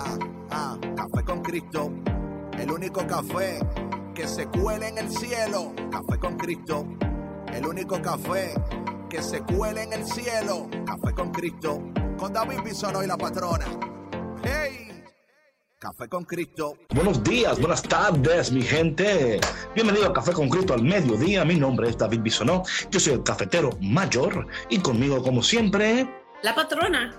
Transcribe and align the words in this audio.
Ah, 0.00 0.16
ah, 0.50 0.78
café 0.94 1.24
con 1.24 1.42
Cristo. 1.42 1.90
El 2.56 2.70
único 2.70 3.04
café 3.04 3.58
que 4.14 4.28
se 4.28 4.46
cuele 4.46 4.88
en 4.88 4.98
el 4.98 5.10
cielo. 5.10 5.72
Café 5.90 6.18
con 6.20 6.36
Cristo. 6.36 6.86
El 7.52 7.66
único 7.66 8.00
café 8.00 8.54
que 9.10 9.20
se 9.20 9.40
cuele 9.40 9.82
en 9.82 9.92
el 9.94 10.04
cielo. 10.06 10.68
Café 10.86 11.12
con 11.14 11.32
Cristo. 11.32 11.82
Con 12.16 12.32
David 12.32 12.60
Bisonó 12.64 13.02
y 13.02 13.08
la 13.08 13.16
patrona. 13.16 13.66
¡Hey! 14.44 14.88
Café 15.80 16.08
con 16.08 16.24
Cristo. 16.24 16.76
Buenos 16.94 17.22
días, 17.24 17.58
buenas 17.58 17.82
tardes, 17.82 18.52
mi 18.52 18.62
gente. 18.62 19.40
Bienvenido 19.74 20.06
a 20.06 20.12
Café 20.12 20.32
con 20.32 20.48
Cristo 20.48 20.74
al 20.74 20.82
mediodía. 20.82 21.44
Mi 21.44 21.56
nombre 21.56 21.88
es 21.88 21.98
David 21.98 22.20
Bisonó. 22.20 22.62
Yo 22.90 23.00
soy 23.00 23.14
el 23.14 23.22
cafetero 23.24 23.70
mayor 23.80 24.46
y 24.70 24.78
conmigo, 24.78 25.22
como 25.22 25.42
siempre, 25.42 26.08
La 26.40 26.54
patrona. 26.54 27.12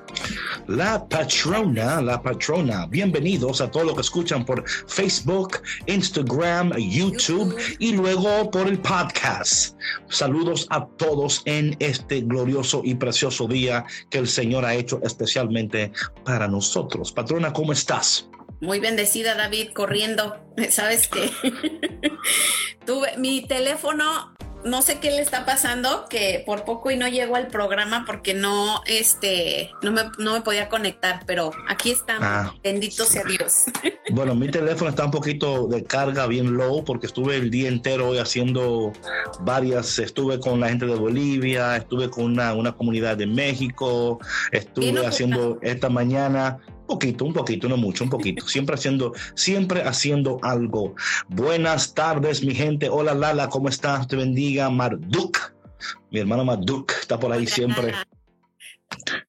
la 0.67 1.05
patrona, 1.05 2.01
la 2.01 2.21
patrona. 2.21 2.85
Bienvenidos 2.87 3.59
a 3.59 3.69
todos 3.69 3.87
los 3.87 3.95
que 3.95 4.01
escuchan 4.01 4.45
por 4.45 4.63
Facebook, 4.87 5.61
Instagram, 5.87 6.71
YouTube 6.77 7.53
y 7.79 7.91
luego 7.91 8.49
por 8.49 8.69
el 8.69 8.79
podcast. 8.79 9.77
Saludos 10.07 10.67
a 10.69 10.87
todos 10.97 11.41
en 11.43 11.75
este 11.79 12.21
glorioso 12.21 12.81
y 12.85 12.95
precioso 12.95 13.45
día 13.45 13.83
que 14.09 14.19
el 14.19 14.27
Señor 14.29 14.63
ha 14.63 14.73
hecho 14.73 15.01
especialmente 15.03 15.91
para 16.23 16.47
nosotros. 16.47 17.11
Patrona, 17.11 17.51
¿cómo 17.51 17.73
estás? 17.73 18.29
Muy 18.61 18.79
bendecida, 18.79 19.35
David, 19.35 19.73
corriendo. 19.73 20.37
¿Sabes 20.69 21.09
qué? 21.09 21.29
Tuve 22.85 23.17
mi 23.17 23.45
teléfono, 23.45 24.33
no 24.63 24.81
sé 24.81 24.99
qué 24.99 25.11
le 25.11 25.21
está 25.21 25.45
pasando, 25.45 26.05
que 26.09 26.43
por 26.45 26.65
poco 26.65 26.91
y 26.91 26.97
no 26.97 27.07
llego 27.07 27.35
al 27.35 27.47
programa 27.47 28.03
porque 28.05 28.33
no, 28.33 28.81
este, 28.85 29.71
no 29.81 29.91
me, 29.91 30.03
no 30.17 30.33
me 30.33 30.41
podía 30.41 30.69
conectar, 30.69 31.23
pero 31.25 31.51
aquí 31.67 31.91
estamos. 31.91 32.23
Ah. 32.23 32.53
Bendito 32.63 33.05
sea 33.05 33.23
Dios. 33.23 33.65
Bueno, 34.11 34.33
mi 34.33 34.49
teléfono 34.49 34.89
está 34.89 35.05
un 35.05 35.11
poquito 35.11 35.67
de 35.67 35.83
carga 35.83 36.25
bien 36.25 36.57
low 36.57 36.83
porque 36.83 37.05
estuve 37.05 37.35
el 37.35 37.51
día 37.51 37.67
entero 37.67 38.09
hoy 38.09 38.17
haciendo 38.17 38.91
varias, 39.41 39.99
estuve 39.99 40.39
con 40.39 40.59
la 40.59 40.69
gente 40.69 40.87
de 40.87 40.95
Bolivia, 40.95 41.77
estuve 41.77 42.09
con 42.09 42.25
una, 42.25 42.55
una 42.55 42.75
comunidad 42.75 43.17
de 43.17 43.27
México, 43.27 44.19
estuve 44.51 45.05
haciendo 45.05 45.59
esta 45.61 45.89
mañana 45.89 46.57
poquito, 46.89 47.23
un 47.23 47.33
poquito, 47.33 47.69
no 47.69 47.77
mucho, 47.77 48.03
un 48.03 48.09
poquito, 48.09 48.47
siempre 48.47 48.73
haciendo, 48.73 49.13
siempre 49.35 49.83
haciendo 49.83 50.39
algo. 50.41 50.95
Buenas 51.27 51.93
tardes, 51.93 52.43
mi 52.43 52.55
gente. 52.55 52.89
Hola 52.89 53.13
Lala, 53.13 53.47
¿cómo 53.47 53.69
estás? 53.69 54.07
Te 54.07 54.15
bendiga, 54.15 54.69
Marduk. 54.71 55.37
Mi 56.09 56.19
hermano 56.19 56.43
Marduk 56.43 56.91
está 56.99 57.19
por 57.19 57.31
ahí 57.31 57.45
siempre. 57.45 57.93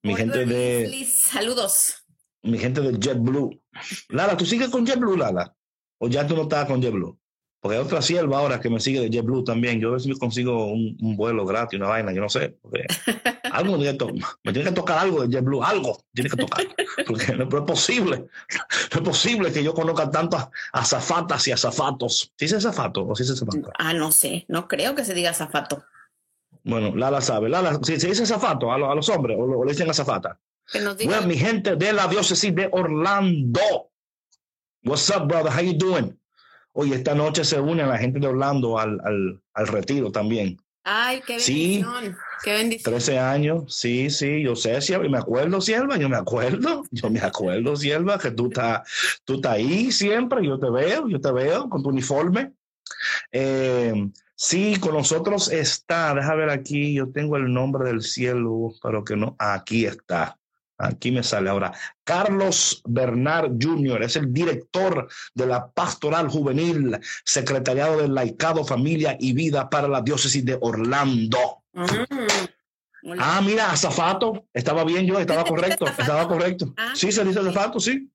Mi 0.02 0.16
gente 0.16 0.46
de, 0.46 0.88
Liz, 0.88 1.22
Saludos. 1.22 2.06
mi 2.42 2.58
gente 2.58 2.80
de 2.80 2.98
JetBlue. 2.98 3.60
Lala, 4.08 4.38
¿tú 4.38 4.46
sigues 4.46 4.70
con 4.70 4.86
JetBlue, 4.86 5.18
Lala? 5.18 5.54
¿O 5.98 6.08
ya 6.08 6.26
tú 6.26 6.34
no 6.34 6.42
estás 6.42 6.64
con 6.64 6.80
JetBlue? 6.80 7.19
Porque 7.60 7.76
hay 7.76 7.82
otra 7.84 8.00
sierva 8.00 8.38
ahora 8.38 8.58
que 8.58 8.70
me 8.70 8.80
sigue 8.80 9.00
de 9.00 9.10
JetBlue 9.10 9.44
también. 9.44 9.78
Yo 9.80 9.88
a 9.88 9.92
ver 9.92 10.00
si 10.00 10.08
me 10.08 10.16
consigo 10.16 10.66
un, 10.72 10.96
un 11.00 11.16
vuelo 11.16 11.44
gratis, 11.44 11.78
una 11.78 11.88
vaina, 11.88 12.10
yo 12.12 12.22
no 12.22 12.28
sé. 12.30 12.56
porque 12.62 12.86
algo 13.52 13.72
me 13.76 13.78
tiene, 13.92 13.98
que 13.98 14.04
me 14.44 14.52
tiene 14.54 14.68
que 14.70 14.74
tocar 14.74 14.98
algo 15.00 15.26
de 15.26 15.36
JetBlue, 15.36 15.62
algo 15.62 16.02
tiene 16.14 16.30
que 16.30 16.36
tocar. 16.38 16.66
Porque 17.06 17.32
no, 17.36 17.44
es 17.44 17.64
posible. 17.64 18.16
No 18.18 18.96
es 18.96 19.00
posible 19.02 19.52
que 19.52 19.62
yo 19.62 19.74
conozca 19.74 20.10
tantas 20.10 20.48
azafatas 20.72 21.46
y 21.48 21.52
azafatos. 21.52 22.32
¿Sí 22.36 22.44
es 22.46 22.52
azafato 22.54 23.06
o 23.06 23.14
sí 23.14 23.22
es 23.24 23.30
azafato? 23.30 23.70
Ah, 23.78 23.92
no 23.92 24.10
sé, 24.12 24.44
no 24.48 24.66
creo 24.68 24.94
que 24.94 25.04
se 25.04 25.12
diga 25.14 25.32
zafato. 25.34 25.84
Bueno, 26.62 26.94
Lala 26.94 27.20
sabe. 27.20 27.48
Lala, 27.48 27.78
si 27.82 27.98
se 28.00 28.08
dice 28.08 28.22
azafato 28.22 28.70
a, 28.72 28.78
lo- 28.78 28.90
a 28.90 28.94
los 28.94 29.08
hombres 29.08 29.36
o, 29.38 29.46
lo- 29.46 29.58
o 29.60 29.64
le 29.64 29.72
dicen 29.72 29.88
azafata. 29.90 30.38
Diga. 30.72 30.94
Bueno, 31.04 31.26
mi 31.26 31.36
gente 31.36 31.74
de 31.76 31.92
la 31.92 32.06
diócesis 32.06 32.54
de 32.54 32.68
Orlando. 32.72 33.60
What's 34.84 35.10
up, 35.10 35.26
brother? 35.26 35.50
How 35.52 35.60
you 35.62 35.74
doing? 35.76 36.16
Oye, 36.72 36.94
esta 36.96 37.14
noche 37.14 37.44
se 37.44 37.60
une 37.60 37.84
la 37.86 37.98
gente 37.98 38.20
de 38.20 38.26
Orlando 38.28 38.78
al, 38.78 39.00
al, 39.04 39.40
al 39.54 39.66
retiro 39.66 40.10
también. 40.12 40.56
Ay, 40.84 41.20
qué 41.26 41.38
Sí. 41.38 41.82
bendición. 41.84 42.16
Qué 42.42 42.52
bendición. 42.54 42.94
13 42.94 43.18
años, 43.18 43.76
sí, 43.76 44.08
sí, 44.08 44.42
yo 44.42 44.56
sé, 44.56 44.78
y 45.04 45.08
me 45.10 45.18
acuerdo, 45.18 45.60
Sierva, 45.60 45.98
yo 45.98 46.08
me 46.08 46.16
acuerdo, 46.16 46.84
yo 46.90 47.10
me 47.10 47.20
acuerdo, 47.20 47.76
Sierva, 47.76 48.18
que 48.18 48.30
tú 48.30 48.46
estás 48.46 48.88
tú 49.24 49.34
estás 49.34 49.52
ahí 49.52 49.92
siempre, 49.92 50.46
yo 50.46 50.58
te 50.58 50.70
veo, 50.70 51.06
yo 51.06 51.20
te 51.20 51.32
veo 51.32 51.68
con 51.68 51.82
tu 51.82 51.90
uniforme. 51.90 52.52
Eh, 53.30 54.10
sí, 54.34 54.76
con 54.80 54.94
nosotros 54.94 55.52
está, 55.52 56.14
déjame 56.14 56.36
ver 56.46 56.50
aquí, 56.50 56.94
yo 56.94 57.10
tengo 57.12 57.36
el 57.36 57.52
nombre 57.52 57.84
del 57.88 58.00
cielo, 58.02 58.72
pero 58.82 59.04
que 59.04 59.16
no, 59.16 59.36
aquí 59.38 59.84
está. 59.84 60.38
Aquí 60.80 61.10
me 61.10 61.22
sale 61.22 61.50
ahora. 61.50 61.72
Carlos 62.04 62.82
Bernard 62.86 63.52
Jr. 63.60 64.02
es 64.02 64.16
el 64.16 64.32
director 64.32 65.08
de 65.34 65.46
la 65.46 65.70
Pastoral 65.70 66.28
Juvenil, 66.28 66.98
Secretariado 67.24 67.98
del 67.98 68.14
Laicado, 68.14 68.64
Familia 68.64 69.16
y 69.20 69.32
Vida 69.34 69.68
para 69.68 69.88
la 69.88 70.00
Diócesis 70.00 70.44
de 70.44 70.58
Orlando. 70.60 71.62
Mm. 71.72 71.84
Ah, 73.18 73.40
mira, 73.44 73.70
azafato. 73.70 74.46
Estaba 74.52 74.84
bien 74.84 75.06
yo, 75.06 75.18
estaba 75.18 75.42
¿Sí 75.42 75.48
te 75.48 75.54
dice 75.54 75.76
correcto, 75.78 76.02
estaba 76.02 76.28
correcto. 76.28 76.74
Ah. 76.76 76.92
Sí, 76.94 77.12
se 77.12 77.24
dice 77.24 77.40
azafato, 77.40 77.80
sí. 77.80 78.10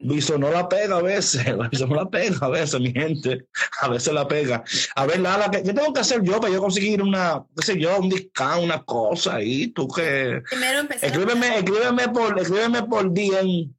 Viso 0.00 0.38
no 0.38 0.50
la 0.50 0.68
pega 0.68 0.98
a 0.98 1.02
veces, 1.02 1.44
Viso 1.70 1.86
no 1.86 1.96
la 1.96 2.08
pega 2.10 2.38
a 2.40 2.48
veces, 2.48 2.80
mi 2.80 2.92
gente. 2.92 3.46
A 3.80 3.88
veces 3.88 4.12
la 4.12 4.28
pega. 4.28 4.62
A 4.94 5.06
ver, 5.06 5.20
Lala, 5.20 5.50
¿qué, 5.50 5.62
qué 5.62 5.72
tengo 5.72 5.92
que 5.92 6.00
hacer 6.00 6.22
yo 6.22 6.40
para 6.40 6.52
yo 6.52 6.60
conseguir 6.60 7.02
una, 7.02 7.44
qué 7.56 7.66
sé 7.66 7.80
yo, 7.80 7.98
un 7.98 8.08
discount, 8.08 8.64
una 8.64 8.82
cosa 8.82 9.36
ahí? 9.36 9.68
Tú 9.68 9.88
que... 9.88 10.42
Primero. 10.50 10.88
Escríbeme, 11.00 11.58
escríbeme 11.58 12.08
por, 12.08 12.38
escríbeme 12.38 12.82
por 12.82 13.12
DM. 13.12 13.70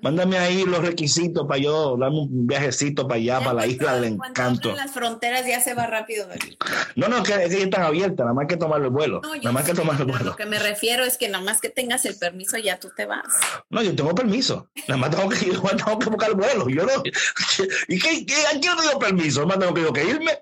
Mándame 0.00 0.38
ahí 0.38 0.64
los 0.64 0.82
requisitos 0.82 1.46
para 1.46 1.60
yo 1.60 1.96
darme 1.98 2.20
un 2.20 2.46
viajecito 2.46 3.06
para 3.06 3.20
allá, 3.20 3.40
para 3.40 3.52
la 3.52 3.66
isla 3.66 3.94
del 3.94 4.14
encanto. 4.14 4.74
las 4.74 4.90
fronteras 4.90 5.46
ya 5.46 5.60
se 5.60 5.74
va 5.74 5.86
rápido. 5.86 6.26
David. 6.26 6.56
No, 6.96 7.08
no, 7.08 7.22
que, 7.22 7.34
que 7.34 7.48
ya 7.50 7.64
están 7.64 7.82
abiertas, 7.82 8.24
nada 8.24 8.32
más 8.32 8.46
que 8.46 8.56
tomar 8.56 8.80
el 8.80 8.88
vuelo. 8.88 9.20
No, 9.22 9.36
nada 9.36 9.52
más 9.52 9.64
que 9.64 9.74
tomar 9.74 10.00
el 10.00 10.06
vuelo. 10.06 10.24
Lo 10.24 10.36
que 10.36 10.46
me 10.46 10.58
refiero 10.58 11.04
es 11.04 11.18
que 11.18 11.28
nada 11.28 11.44
más 11.44 11.60
que 11.60 11.68
tengas 11.68 12.06
el 12.06 12.16
permiso 12.16 12.56
ya 12.56 12.78
tú 12.80 12.90
te 12.96 13.04
vas. 13.04 13.26
No, 13.68 13.82
yo 13.82 13.94
tengo 13.94 14.14
permiso. 14.14 14.70
Nada 14.88 14.96
más 14.96 15.10
tengo 15.10 15.28
que, 15.28 15.46
yo 15.52 15.60
tengo 15.60 15.98
que 15.98 16.10
buscar 16.10 16.30
el 16.30 16.36
vuelo. 16.36 16.68
Yo 16.68 16.86
no, 16.86 17.02
¿Y 17.88 17.98
qué, 17.98 18.24
qué, 18.24 18.34
a 18.46 18.58
quién 18.58 18.76
le 18.76 18.82
dio 18.82 18.98
permiso? 18.98 19.40
Nada 19.40 19.56
más 19.56 19.58
tengo 19.58 19.74
que, 19.74 19.82
yo 19.82 19.92
que 19.92 20.04
irme. 20.04 20.38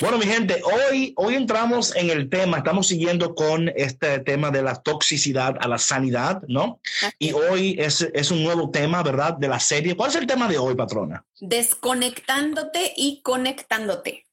Bueno, 0.00 0.18
mi 0.18 0.26
gente, 0.26 0.62
hoy, 0.64 1.12
hoy 1.16 1.34
entramos 1.34 1.94
en 1.96 2.10
el 2.10 2.28
tema, 2.28 2.58
estamos 2.58 2.88
siguiendo 2.88 3.34
con 3.34 3.70
este 3.76 4.18
tema 4.20 4.50
de 4.50 4.62
la 4.62 4.74
toxicidad 4.82 5.56
a 5.60 5.68
la 5.68 5.78
sanidad, 5.78 6.42
¿no? 6.48 6.80
Y 7.18 7.32
hoy 7.32 7.76
es, 7.78 8.02
es 8.12 8.30
un 8.30 8.42
nuevo 8.42 8.70
tema, 8.70 9.02
¿verdad? 9.02 9.34
De 9.34 9.48
la 9.48 9.60
serie. 9.60 9.96
¿Cuál 9.96 10.10
es 10.10 10.16
el 10.16 10.26
tema 10.26 10.48
de 10.48 10.58
hoy, 10.58 10.74
patrona? 10.74 11.24
Desconectándote 11.40 12.92
y 12.96 13.20
conectándote. 13.22 14.26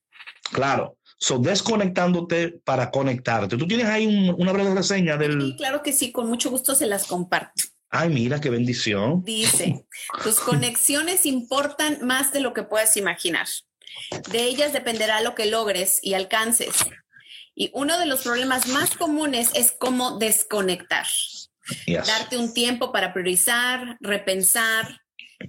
Claro. 0.51 0.97
So, 1.17 1.37
desconectándote 1.37 2.59
para 2.63 2.89
conectarte. 2.91 3.57
Tú 3.57 3.67
tienes 3.67 3.87
ahí 3.87 4.07
un- 4.07 4.35
una 4.39 4.53
breve 4.53 4.73
reseña 4.73 5.17
del... 5.17 5.55
claro 5.57 5.83
que 5.83 5.91
sí, 5.91 6.11
con 6.11 6.27
mucho 6.27 6.49
gusto 6.49 6.75
se 6.75 6.85
las 6.85 7.05
comparto. 7.07 7.63
Ay, 7.89 8.09
mira, 8.09 8.39
qué 8.39 8.49
bendición. 8.49 9.23
Dice, 9.25 9.85
tus 10.23 10.39
conexiones 10.39 11.25
importan 11.25 11.99
más 12.05 12.31
de 12.31 12.39
lo 12.39 12.53
que 12.53 12.63
puedes 12.63 12.95
imaginar. 12.97 13.47
De 14.31 14.43
ellas 14.43 14.73
dependerá 14.73 15.21
lo 15.21 15.35
que 15.35 15.45
logres 15.45 15.99
y 16.01 16.13
alcances. 16.13 16.75
Y 17.55 17.71
uno 17.73 17.99
de 17.99 18.05
los 18.05 18.21
problemas 18.21 18.67
más 18.67 18.95
comunes 18.95 19.49
es 19.53 19.71
cómo 19.71 20.17
desconectar. 20.17 21.07
Yes. 21.85 22.07
Darte 22.07 22.37
un 22.37 22.53
tiempo 22.53 22.91
para 22.91 23.13
priorizar, 23.13 23.97
repensar 23.99 25.01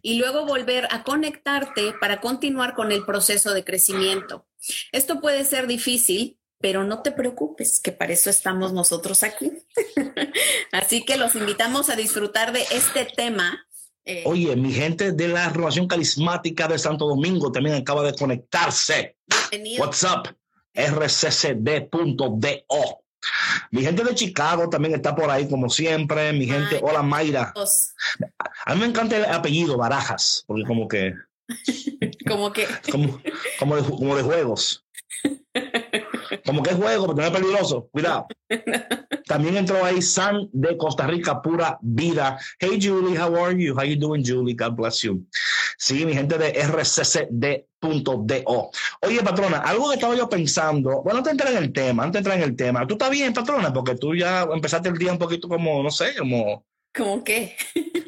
y 0.03 0.19
luego 0.19 0.47
volver 0.47 0.87
a 0.91 1.03
conectarte 1.03 1.95
para 2.01 2.21
continuar 2.21 2.75
con 2.75 2.93
el 2.93 3.05
proceso 3.05 3.55
de 3.55 3.65
crecimiento. 3.65 4.47
Esto 4.93 5.21
puede 5.21 5.45
ser 5.45 5.67
difícil, 5.67 6.39
pero 6.61 6.85
no 6.85 7.03
te 7.03 7.13
preocupes, 7.13 7.81
que 7.81 7.93
para 7.93 8.13
eso 8.13 8.31
estamos 8.31 8.73
nosotros 8.73 9.23
aquí. 9.23 9.53
Así 10.73 11.05
que 11.05 11.17
los 11.17 11.35
invitamos 11.35 11.89
a 11.91 11.97
disfrutar 11.97 12.53
de 12.53 12.65
este 12.71 13.05
tema. 13.05 13.67
Eh, 14.05 14.23
Oye, 14.27 14.57
mi 14.57 14.73
gente 14.73 15.13
de 15.13 15.29
la 15.29 15.49
relación 15.51 15.87
carismática 15.87 16.67
de 16.69 16.79
Santo 16.79 17.07
Domingo 17.07 17.53
también 17.53 17.77
acaba 17.77 18.03
de 18.03 18.15
conectarse. 18.15 19.17
bienvenido. 19.51 19.85
What's 19.85 20.05
up? 20.05 20.35
rccd.do. 20.75 22.41
Mi 23.71 23.83
gente 23.83 24.03
de 24.03 24.15
Chicago 24.15 24.69
también 24.71 24.95
está 24.95 25.15
por 25.15 25.31
ahí, 25.31 25.49
como 25.49 25.69
siempre. 25.69 26.33
Mi 26.33 26.47
gente, 26.47 26.77
Ay, 26.77 26.83
hola 26.83 27.03
Mayra. 27.03 27.53
A 28.65 28.75
mí 28.75 28.81
me 28.81 28.87
encanta 28.87 29.17
el 29.17 29.27
apellido, 29.27 29.77
Barajas, 29.77 30.45
porque 30.47 30.65
como 30.65 30.89
que, 30.89 31.15
Como 32.29 32.53
que 32.53 32.67
como, 32.91 33.21
como, 33.59 33.77
de, 33.77 33.83
como 33.83 34.17
de 34.17 34.23
juegos. 34.23 34.85
Como 36.45 36.63
que 36.63 36.71
es 36.71 36.77
juego, 36.77 37.07
porque 37.07 37.23
no 37.23 37.27
es 37.27 37.33
peligroso. 37.33 37.89
Cuidado. 37.93 38.27
También 39.27 39.57
entró 39.57 39.85
ahí 39.85 40.03
San 40.03 40.49
de 40.53 40.77
Costa 40.77 41.07
Rica, 41.07 41.41
pura 41.41 41.79
vida. 41.83 42.39
Hey 42.59 42.79
Julie, 42.81 43.19
how 43.19 43.35
are 43.37 43.57
you? 43.57 43.75
How 43.75 43.85
you 43.85 43.97
doing, 43.97 44.25
Julie? 44.25 44.55
God 44.55 44.77
bless 44.77 45.03
you. 45.03 45.25
Sí, 45.79 46.05
mi 46.05 46.15
gente 46.15 46.37
de 46.37 46.53
rccd.do. 46.53 47.61
Oye, 49.03 49.23
patrona, 49.23 49.59
algo 49.59 49.89
que 49.89 49.95
estaba 49.95 50.15
yo 50.15 50.29
pensando, 50.29 51.03
bueno, 51.03 51.19
antes 51.19 51.25
de 51.25 51.31
entrar 51.31 51.53
en 51.53 51.59
el 51.63 51.73
tema, 51.73 52.03
antes 52.05 52.13
de 52.15 52.19
entrar 52.19 52.37
en 52.39 52.45
el 52.45 52.57
tema, 52.57 52.87
tú 52.87 52.95
estás 52.95 53.11
bien, 53.11 53.33
patrona, 53.33 53.73
porque 53.73 53.95
tú 53.95 54.15
ya 54.15 54.43
empezaste 54.43 54.89
el 54.89 54.99
día 54.99 55.13
un 55.13 55.19
poquito 55.19 55.49
como, 55.49 55.83
no 55.83 55.91
sé, 55.91 56.15
como, 56.19 56.67
¿Cómo 56.93 57.23
qué? 57.23 57.55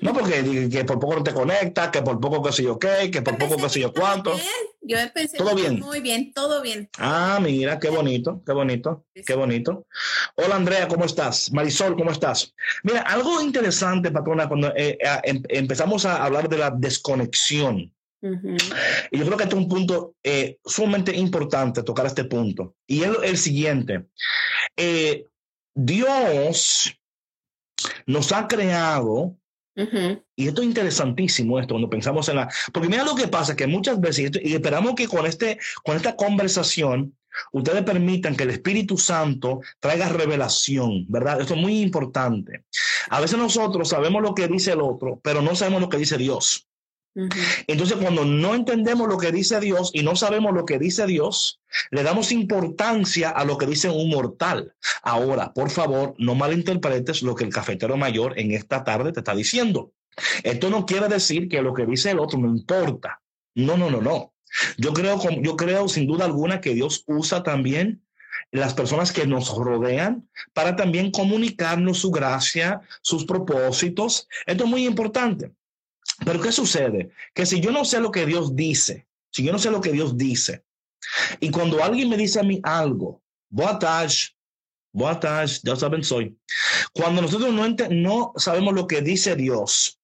no, 0.01 0.13
porque 0.13 0.69
que 0.71 0.85
por 0.85 0.99
poco 0.99 1.17
no 1.17 1.23
te 1.23 1.33
conectas, 1.33 1.91
que 1.91 2.03
por 2.03 2.19
poco 2.21 2.43
qué 2.43 2.53
sé 2.53 2.65
yo 2.65 2.79
qué, 2.79 3.11
que 3.13 3.23
por 3.23 3.39
poco 3.39 3.57
qué 3.57 3.69
sé 3.69 3.81
yo 3.81 3.93
cuánto. 3.93 4.33
Bien, 4.35 4.47
Yo 4.83 5.13
pensé 5.15 5.37
¿Todo 5.39 5.55
bien? 5.55 5.79
muy 5.79 6.01
bien, 6.01 6.33
todo 6.33 6.61
bien. 6.63 6.89
Ah, 6.99 7.39
mira, 7.41 7.79
qué 7.79 7.89
bonito, 7.91 8.43
qué 8.45 8.53
bonito, 8.53 9.05
qué 9.25 9.35
bonito. 9.35 9.87
Hola 10.35 10.57
Andrea, 10.57 10.89
¿cómo 10.89 11.05
estás? 11.05 11.53
Marisol, 11.53 11.97
¿cómo 11.97 12.11
estás? 12.11 12.53
Mira, 12.83 13.03
algo 13.03 13.41
interesante, 13.41 14.11
patrona, 14.11 14.49
cuando 14.49 14.69
eh, 14.75 14.99
eh, 15.01 15.21
em- 15.25 15.43
empezamos 15.49 16.05
a 16.05 16.25
hablar 16.25 16.49
de 16.49 16.59
la 16.59 16.71
desconexión. 16.71 17.95
Y 19.11 19.19
yo 19.19 19.25
creo 19.27 19.37
que 19.37 19.43
este 19.45 19.57
es 19.57 19.61
un 19.63 19.69
punto 19.69 20.15
eh, 20.23 20.59
sumamente 20.65 21.15
importante 21.17 21.83
tocar 21.83 22.07
este 22.07 22.25
punto. 22.25 22.77
Y 22.87 23.03
es 23.03 23.11
el 23.25 23.37
siguiente. 23.37 24.07
Eh, 24.77 25.27
Dios 25.75 26.93
nos 28.07 28.33
ha 28.33 28.47
creado, 28.49 29.37
y 30.37 30.49
esto 30.49 30.61
es 30.61 30.69
interesantísimo, 30.69 31.59
esto, 31.59 31.75
cuando 31.75 31.89
pensamos 31.89 32.29
en 32.29 32.37
la... 32.37 32.49
Porque 32.73 32.89
mira 32.89 33.05
lo 33.05 33.15
que 33.15 33.29
pasa, 33.29 33.57
que 33.57 33.67
muchas 33.67 34.01
veces, 34.01 34.31
y 34.43 34.55
esperamos 34.55 34.95
que 34.95 35.09
con, 35.09 35.27
este, 35.27 35.59
con 35.83 35.97
esta 35.97 36.15
conversación, 36.15 37.17
ustedes 37.53 37.83
permitan 37.83 38.37
que 38.37 38.43
el 38.43 38.51
Espíritu 38.51 38.99
Santo 38.99 39.61
traiga 39.81 40.09
revelación, 40.09 41.07
¿verdad? 41.09 41.41
Esto 41.41 41.55
es 41.55 41.61
muy 41.61 41.81
importante. 41.81 42.65
A 43.09 43.21
veces 43.21 43.39
nosotros 43.39 43.89
sabemos 43.89 44.23
lo 44.23 44.35
que 44.35 44.49
dice 44.49 44.73
el 44.73 44.83
otro, 44.83 45.21
pero 45.23 45.41
no 45.41 45.55
sabemos 45.55 45.81
lo 45.81 45.89
que 45.89 45.99
dice 45.99 46.19
Dios. 46.19 46.69
Entonces, 47.67 47.97
cuando 47.99 48.25
no 48.25 48.55
entendemos 48.55 49.09
lo 49.09 49.19
que 49.19 49.33
dice 49.33 49.61
Dios 49.61 49.91
y 49.93 50.03
no 50.03 50.17
sabemos 50.17 50.55
lo 50.55 50.65
que 50.65 50.79
dice 50.79 51.07
Dios, 51.07 51.61
le 51.91 52.03
damos 52.03 52.33
importancia 52.33 53.31
a 53.31 53.45
lo 53.45 53.59
que 53.59 53.67
dice 53.67 53.91
un 53.91 54.09
mortal. 54.09 54.75
Ahora, 55.03 55.53
por 55.53 55.71
favor, 55.71 56.15
no 56.19 56.35
malinterpretes 56.35 57.23
lo 57.23 57.35
que 57.35 57.45
el 57.45 57.53
cafetero 57.53 57.97
mayor 57.97 58.39
en 58.39 58.53
esta 58.53 58.85
tarde 58.85 59.13
te 59.13 59.21
está 59.21 59.35
diciendo. 59.35 59.93
Esto 60.43 60.71
no 60.71 60.87
quiere 60.87 61.09
decir 61.09 61.49
que 61.49 61.63
lo 61.63 61.75
que 61.75 61.87
dice 61.87 62.11
el 62.11 62.19
otro 62.19 62.39
no 62.39 62.49
importa. 62.49 63.21
No, 63.55 63.77
no, 63.77 63.91
no, 63.91 64.01
no. 64.01 64.33
Yo 64.77 64.93
creo, 64.93 65.19
yo 65.43 65.57
creo 65.57 65.89
sin 65.89 66.07
duda 66.07 66.25
alguna 66.25 66.61
que 66.61 66.75
Dios 66.75 67.05
usa 67.07 67.43
también 67.43 68.03
las 68.51 68.75
personas 68.75 69.13
que 69.13 69.27
nos 69.27 69.55
rodean 69.55 70.29
para 70.53 70.77
también 70.77 71.11
comunicarnos 71.11 71.99
su 71.99 72.11
gracia, 72.11 72.81
sus 73.01 73.25
propósitos. 73.25 74.29
Esto 74.47 74.65
es 74.65 74.71
muy 74.71 74.87
importante. 74.87 75.53
Pero 76.25 76.41
¿qué 76.41 76.53
sucede? 76.53 77.11
Que 77.35 77.47
si 77.47 77.61
yo 77.61 77.71
no 77.71 77.85
sé 77.85 78.01
lo 78.01 78.11
que 78.11 78.27
Dios 78.27 78.55
dice, 78.55 79.07
si 79.31 79.45
yo 79.45 79.53
no 79.53 79.59
sé 79.59 79.71
lo 79.71 79.81
que 79.81 79.93
Dios 79.93 80.17
dice, 80.17 80.65
y 81.41 81.51
cuando 81.51 81.83
alguien 81.83 82.09
me 82.09 82.17
dice 82.17 82.41
a 82.41 82.45
mí 82.45 82.61
algo, 82.63 83.23
boa 83.51 83.79
tarde, 83.79 84.15
boa 84.93 85.19
tarde, 85.19 85.53
ya 85.63 85.77
saben 85.77 86.05
soy. 86.05 86.37
Cuando 86.93 87.23
nosotros 87.23 87.53
no, 87.53 87.69
no 87.91 88.33
sabemos 88.37 88.75
lo 88.75 88.87
que 88.87 89.03
dice 89.03 89.35
Dios, 89.37 89.99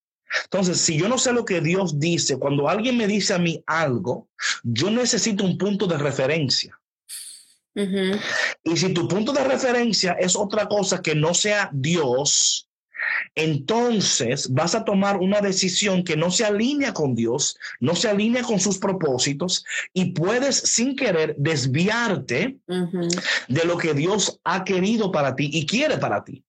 entonces 0.44 0.80
si 0.80 0.98
yo 0.98 1.08
no 1.08 1.18
sé 1.18 1.32
lo 1.32 1.44
que 1.44 1.60
Dios 1.60 1.98
dice, 1.98 2.38
cuando 2.38 2.68
alguien 2.68 2.96
me 2.96 3.06
dice 3.06 3.34
a 3.34 3.38
mí 3.38 3.62
algo, 3.66 4.28
yo 4.62 4.90
necesito 4.90 5.44
un 5.44 5.56
punto 5.56 5.86
de 5.86 5.98
referencia. 5.98 6.78
Y 8.64 8.76
si 8.76 8.92
tu 8.92 9.06
punto 9.06 9.32
de 9.32 9.44
referencia 9.44 10.12
es 10.12 10.34
otra 10.34 10.66
cosa 10.66 11.00
que 11.00 11.14
no 11.14 11.32
sea 11.32 11.70
Dios, 11.72 12.67
entonces 13.38 14.52
vas 14.52 14.74
a 14.74 14.84
tomar 14.84 15.18
una 15.18 15.40
decisión 15.40 16.02
que 16.02 16.16
no 16.16 16.30
se 16.30 16.44
alinea 16.44 16.92
con 16.92 17.14
Dios, 17.14 17.56
no 17.78 17.94
se 17.94 18.08
alinea 18.08 18.42
con 18.42 18.58
sus 18.58 18.78
propósitos 18.78 19.64
y 19.92 20.06
puedes 20.06 20.56
sin 20.56 20.96
querer 20.96 21.36
desviarte 21.38 22.56
de 22.66 23.64
lo 23.64 23.78
que 23.78 23.94
Dios 23.94 24.40
ha 24.44 24.64
querido 24.64 25.12
para 25.12 25.36
ti 25.36 25.50
y 25.52 25.66
quiere 25.66 25.98
para 25.98 26.24
ti. 26.24 26.42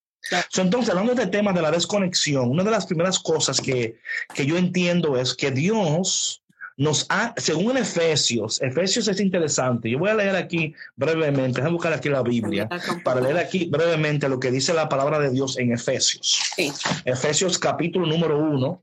So, 0.49 0.61
entonces, 0.61 0.89
hablando 0.89 1.15
de 1.15 1.27
tema 1.27 1.53
de 1.53 1.61
la 1.61 1.71
desconexión, 1.71 2.49
una 2.49 2.63
de 2.63 2.71
las 2.71 2.85
primeras 2.85 3.19
cosas 3.19 3.61
que, 3.61 3.99
que 4.33 4.45
yo 4.45 4.57
entiendo 4.57 5.17
es 5.17 5.33
que 5.33 5.51
Dios 5.51 6.43
nos 6.79 7.05
ha, 7.09 7.33
según 7.35 7.71
en 7.71 7.83
Efesios, 7.83 8.61
Efesios 8.61 9.09
es 9.09 9.19
interesante. 9.19 9.89
Yo 9.89 9.99
voy 9.99 10.11
a 10.11 10.15
leer 10.15 10.35
aquí 10.37 10.73
brevemente, 10.95 11.57
déjame 11.57 11.73
buscar 11.73 11.91
aquí 11.91 12.07
la 12.07 12.23
Biblia 12.23 12.69
para 13.03 13.19
leer 13.19 13.37
aquí 13.37 13.65
brevemente 13.65 14.29
lo 14.29 14.39
que 14.39 14.49
dice 14.49 14.73
la 14.73 14.87
palabra 14.87 15.19
de 15.19 15.29
Dios 15.29 15.57
en 15.59 15.73
Efesios. 15.73 16.39
Sí. 16.55 16.71
Efesios 17.03 17.59
capítulo 17.59 18.07
número 18.07 18.37
uno, 18.39 18.81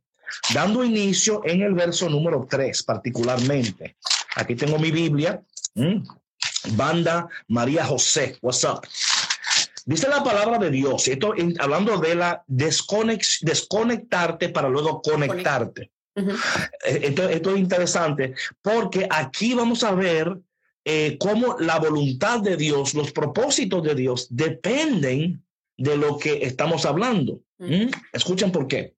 dando 0.53 0.85
inicio 0.85 1.41
en 1.47 1.63
el 1.63 1.73
verso 1.73 2.11
número 2.11 2.47
tres 2.49 2.83
particularmente. 2.83 3.97
Aquí 4.35 4.55
tengo 4.55 4.79
mi 4.79 4.91
Biblia. 4.91 5.43
¿Mm? 5.75 6.03
Banda 6.73 7.29
María 7.49 7.87
José, 7.87 8.37
what's 8.43 8.63
up? 8.65 8.87
Dice 9.87 10.07
la 10.09 10.23
palabra 10.23 10.59
de 10.59 10.71
Dios, 10.71 11.09
esto 11.09 11.33
hablando 11.61 11.97
de 11.99 12.15
la 12.15 12.45
desconex- 12.47 13.41
desconectarte 13.41 14.51
para 14.51 14.69
luego 14.69 15.01
conectarte. 15.01 15.93
Eh, 16.17 17.01
Esto, 17.03 17.29
esto 17.29 17.51
es 17.55 17.59
interesante 17.59 18.35
porque 18.63 19.07
aquí 19.11 19.55
vamos 19.55 19.85
a 19.85 19.93
ver 19.93 20.39
eh, 20.85 21.17
cómo 21.19 21.57
la 21.59 21.79
voluntad 21.79 22.41
de 22.41 22.57
Dios, 22.57 22.95
los 22.95 23.13
propósitos 23.13 23.83
de 23.83 23.95
Dios 23.95 24.29
dependen 24.31 25.45
de 25.77 25.97
lo 25.97 26.17
que 26.17 26.45
estamos 26.45 26.87
hablando. 26.87 27.43
¿Mm? 27.59 27.89
Escuchen 28.13 28.53
por 28.53 28.67
qué. 28.67 28.95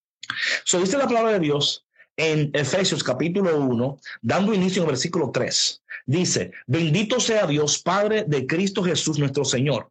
So, 0.64 0.80
dice 0.80 0.98
la 0.98 1.06
palabra 1.06 1.32
de 1.32 1.40
Dios 1.40 1.86
en 2.16 2.50
Efesios 2.52 3.02
capítulo 3.02 3.56
1, 3.58 4.00
dando 4.20 4.52
inicio 4.52 4.82
en 4.82 4.88
el 4.88 4.92
versículo 4.92 5.30
3. 5.32 5.82
Dice, 6.04 6.52
bendito 6.66 7.20
sea 7.20 7.46
Dios, 7.46 7.78
Padre 7.78 8.24
de 8.26 8.46
Cristo 8.46 8.82
Jesús 8.82 9.18
nuestro 9.18 9.44
Señor, 9.44 9.90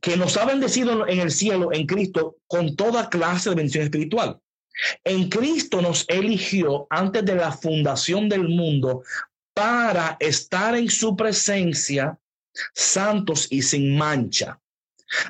que 0.00 0.16
nos 0.16 0.36
ha 0.36 0.44
bendecido 0.44 1.06
en 1.06 1.20
el 1.20 1.30
cielo 1.30 1.72
en 1.72 1.86
Cristo 1.86 2.38
con 2.46 2.74
toda 2.74 3.10
clase 3.10 3.50
de 3.50 3.56
bendición 3.56 3.84
espiritual. 3.84 4.40
En 5.04 5.28
Cristo 5.28 5.80
nos 5.82 6.04
eligió 6.08 6.86
antes 6.90 7.24
de 7.24 7.34
la 7.34 7.52
fundación 7.52 8.28
del 8.28 8.48
mundo 8.48 9.02
para 9.54 10.16
estar 10.20 10.76
en 10.76 10.88
su 10.88 11.16
presencia 11.16 12.18
santos 12.74 13.46
y 13.50 13.62
sin 13.62 13.96
mancha. 13.96 14.58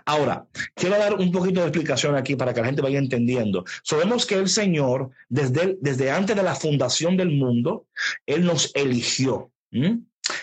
Ahora, 0.04 0.44
quiero 0.74 0.98
dar 0.98 1.14
un 1.14 1.30
poquito 1.30 1.60
de 1.60 1.68
explicación 1.68 2.16
aquí 2.16 2.34
para 2.34 2.52
que 2.52 2.60
la 2.60 2.66
gente 2.66 2.82
vaya 2.82 2.98
entendiendo. 2.98 3.64
Sabemos 3.84 4.26
que 4.26 4.34
el 4.34 4.48
Señor, 4.48 5.10
desde, 5.28 5.78
desde 5.80 6.10
antes 6.10 6.34
de 6.34 6.42
la 6.42 6.54
fundación 6.54 7.16
del 7.16 7.30
mundo, 7.30 7.86
Él 8.26 8.44
nos 8.44 8.72
eligió. 8.74 9.52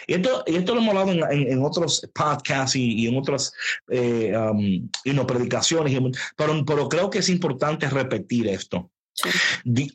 Y 0.07 0.13
esto, 0.13 0.43
y 0.47 0.55
esto 0.55 0.73
lo 0.73 0.81
hemos 0.81 0.95
hablado 0.95 1.29
en, 1.31 1.51
en- 1.51 1.63
otros 1.63 2.09
podcasts 2.13 2.75
y, 2.75 2.93
y 3.03 3.07
en 3.07 3.17
otras 3.17 3.53
eh, 3.89 4.33
um, 4.35 4.89
y 5.03 5.13
predicaciones, 5.27 5.93
pero, 6.35 6.63
pero 6.65 6.89
creo 6.89 7.09
que 7.09 7.19
es 7.19 7.29
importante 7.29 7.89
repetir 7.89 8.47
esto. 8.47 8.89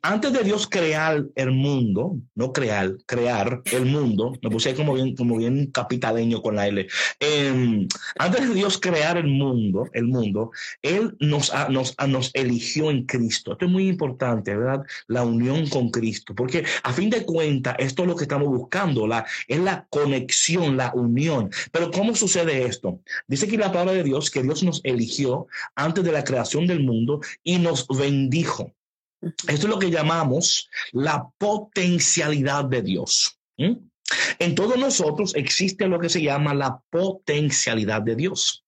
Antes 0.03 0.33
de 0.33 0.43
Dios 0.43 0.67
crear 0.67 1.25
el 1.35 1.51
mundo, 1.51 2.17
no 2.35 2.53
crear, 2.53 2.97
crear 3.07 3.63
el 3.73 3.87
mundo, 3.87 4.33
me 4.43 4.51
puse 4.51 4.75
como 4.75 4.95
bien, 4.95 5.15
como 5.15 5.37
bien 5.37 5.67
capitaleño 5.71 6.43
con 6.43 6.57
la 6.57 6.67
L. 6.69 6.87
Em, 7.21 7.87
antes 8.19 8.49
de 8.49 8.55
Dios 8.55 8.79
crear 8.79 9.17
el 9.17 9.27
mundo, 9.27 9.89
el 9.93 10.07
mundo, 10.07 10.51
Él 10.83 11.17
nos, 11.21 11.53
nos, 11.69 11.95
ha- 11.99 12.07
nos 12.07 12.31
eligió 12.35 12.91
en 12.91 13.05
Cristo. 13.07 13.53
Esto 13.53 13.67
es 13.67 13.71
muy 13.71 13.89
importante, 13.89 14.57
¿verdad? 14.57 14.85
La 15.07 15.23
unión 15.23 15.69
con 15.69 15.91
Cristo, 15.91 16.35
porque 16.35 16.65
a 16.83 16.93
fin 16.93 17.11
de 17.11 17.25
cuentas, 17.25 17.77
esto 17.79 18.03
es 18.03 18.09
lo 18.09 18.17
que 18.17 18.25
estamos 18.25 18.49
buscando, 18.49 19.07
la, 19.07 19.27
es 19.47 19.61
la 19.61 19.87
conexión, 19.91 20.77
la 20.77 20.93
unión. 20.95 21.51
Pero 21.73 21.91
¿cómo 21.91 22.15
sucede 22.15 22.65
esto? 22.65 23.01
Dice 23.27 23.47
aquí 23.47 23.57
la 23.57 23.71
palabra 23.73 23.93
de 23.93 24.05
Dios 24.05 24.31
que 24.31 24.43
Dios 24.43 24.63
nos 24.63 24.81
eligió 24.85 25.47
antes 25.75 26.05
de 26.05 26.13
la 26.13 26.25
creación 26.25 26.67
del 26.67 26.81
mundo 26.81 27.21
y 27.45 27.59
nos 27.59 27.87
bendijo. 27.89 28.73
Esto 29.23 29.45
es 29.47 29.65
lo 29.65 29.79
que 29.79 29.91
llamamos 29.91 30.69
la 30.93 31.29
potencialidad 31.39 32.65
de 32.65 32.83
Dios. 32.83 33.39
¿Mm? 33.59 33.73
En 34.39 34.55
todos 34.55 34.77
nosotros 34.79 35.35
existe 35.37 35.87
lo 35.87 36.01
que 36.01 36.09
se 36.09 36.23
llama 36.23 36.55
la 36.55 36.81
potencialidad 36.91 38.03
de 38.03 38.17
Dios. 38.17 38.65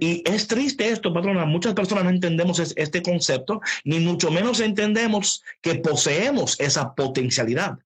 Y 0.00 0.22
es 0.28 0.46
triste 0.48 0.88
esto, 0.88 1.12
patrona. 1.12 1.44
Muchas 1.44 1.74
personas 1.74 2.04
no 2.04 2.10
entendemos 2.10 2.58
es- 2.58 2.72
este 2.76 3.02
concepto, 3.02 3.60
ni 3.84 4.00
mucho 4.00 4.30
menos 4.30 4.58
entendemos 4.60 5.42
que 5.60 5.74
poseemos 5.76 6.58
esa 6.58 6.94
potencialidad. 6.94 7.78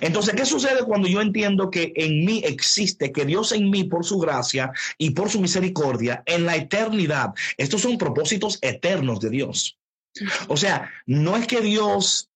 Entonces, 0.00 0.34
¿qué 0.34 0.44
sucede 0.44 0.82
cuando 0.84 1.08
yo 1.08 1.20
entiendo 1.20 1.70
que 1.70 1.92
en 1.96 2.24
mí 2.24 2.42
existe, 2.44 3.12
que 3.12 3.24
Dios 3.24 3.52
en 3.52 3.70
mí, 3.70 3.84
por 3.84 4.04
su 4.04 4.18
gracia 4.18 4.70
y 4.98 5.10
por 5.10 5.30
su 5.30 5.40
misericordia, 5.40 6.22
en 6.26 6.44
la 6.44 6.56
eternidad, 6.56 7.34
estos 7.56 7.80
son 7.82 7.98
propósitos 7.98 8.58
eternos 8.62 9.20
de 9.20 9.30
Dios? 9.30 9.77
O 10.48 10.56
sea, 10.56 10.90
no 11.06 11.36
es 11.36 11.46
que 11.46 11.60
Dios, 11.60 12.30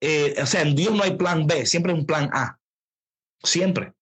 eh, 0.00 0.34
o 0.40 0.46
sea, 0.46 0.62
en 0.62 0.74
Dios 0.74 0.92
no 0.94 1.02
hay 1.02 1.16
plan 1.16 1.46
B, 1.46 1.66
siempre 1.66 1.92
hay 1.92 1.98
un 1.98 2.06
plan 2.06 2.30
A. 2.32 2.58
Siempre. 3.42 3.92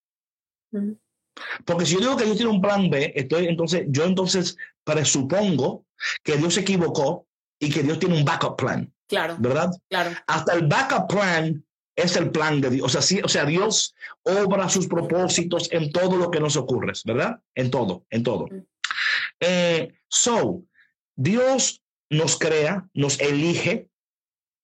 Porque 1.64 1.86
si 1.86 1.94
yo 1.94 2.00
digo 2.00 2.16
que 2.16 2.24
Dios 2.24 2.36
tiene 2.36 2.52
un 2.52 2.60
plan 2.60 2.90
B, 2.90 3.12
estoy, 3.16 3.46
entonces, 3.46 3.84
yo 3.88 4.04
entonces 4.04 4.56
presupongo 4.84 5.84
que 6.22 6.36
Dios 6.36 6.54
se 6.54 6.60
equivocó 6.60 7.26
y 7.58 7.70
que 7.70 7.82
Dios 7.82 7.98
tiene 7.98 8.16
un 8.16 8.24
backup 8.24 8.56
plan. 8.56 8.92
Claro. 9.08 9.36
¿Verdad? 9.38 9.70
Claro. 9.88 10.10
Hasta 10.26 10.54
el 10.54 10.66
backup 10.66 11.08
plan 11.08 11.64
es 11.96 12.16
el 12.16 12.30
plan 12.30 12.60
de 12.60 12.70
Dios. 12.70 12.86
O 12.86 12.88
sea, 12.88 13.02
sí, 13.02 13.20
o 13.22 13.28
sea, 13.28 13.44
Dios 13.44 13.94
obra 14.22 14.68
sus 14.68 14.86
propósitos 14.86 15.70
en 15.72 15.92
todo 15.92 16.16
lo 16.16 16.30
que 16.30 16.40
nos 16.40 16.56
ocurre, 16.56 16.92
¿verdad? 17.04 17.40
En 17.54 17.70
todo, 17.70 18.04
en 18.10 18.22
todo. 18.22 18.48
Eh, 19.40 19.92
so, 20.08 20.62
Dios 21.14 21.81
nos 22.12 22.38
crea, 22.38 22.86
nos 22.94 23.18
elige 23.20 23.88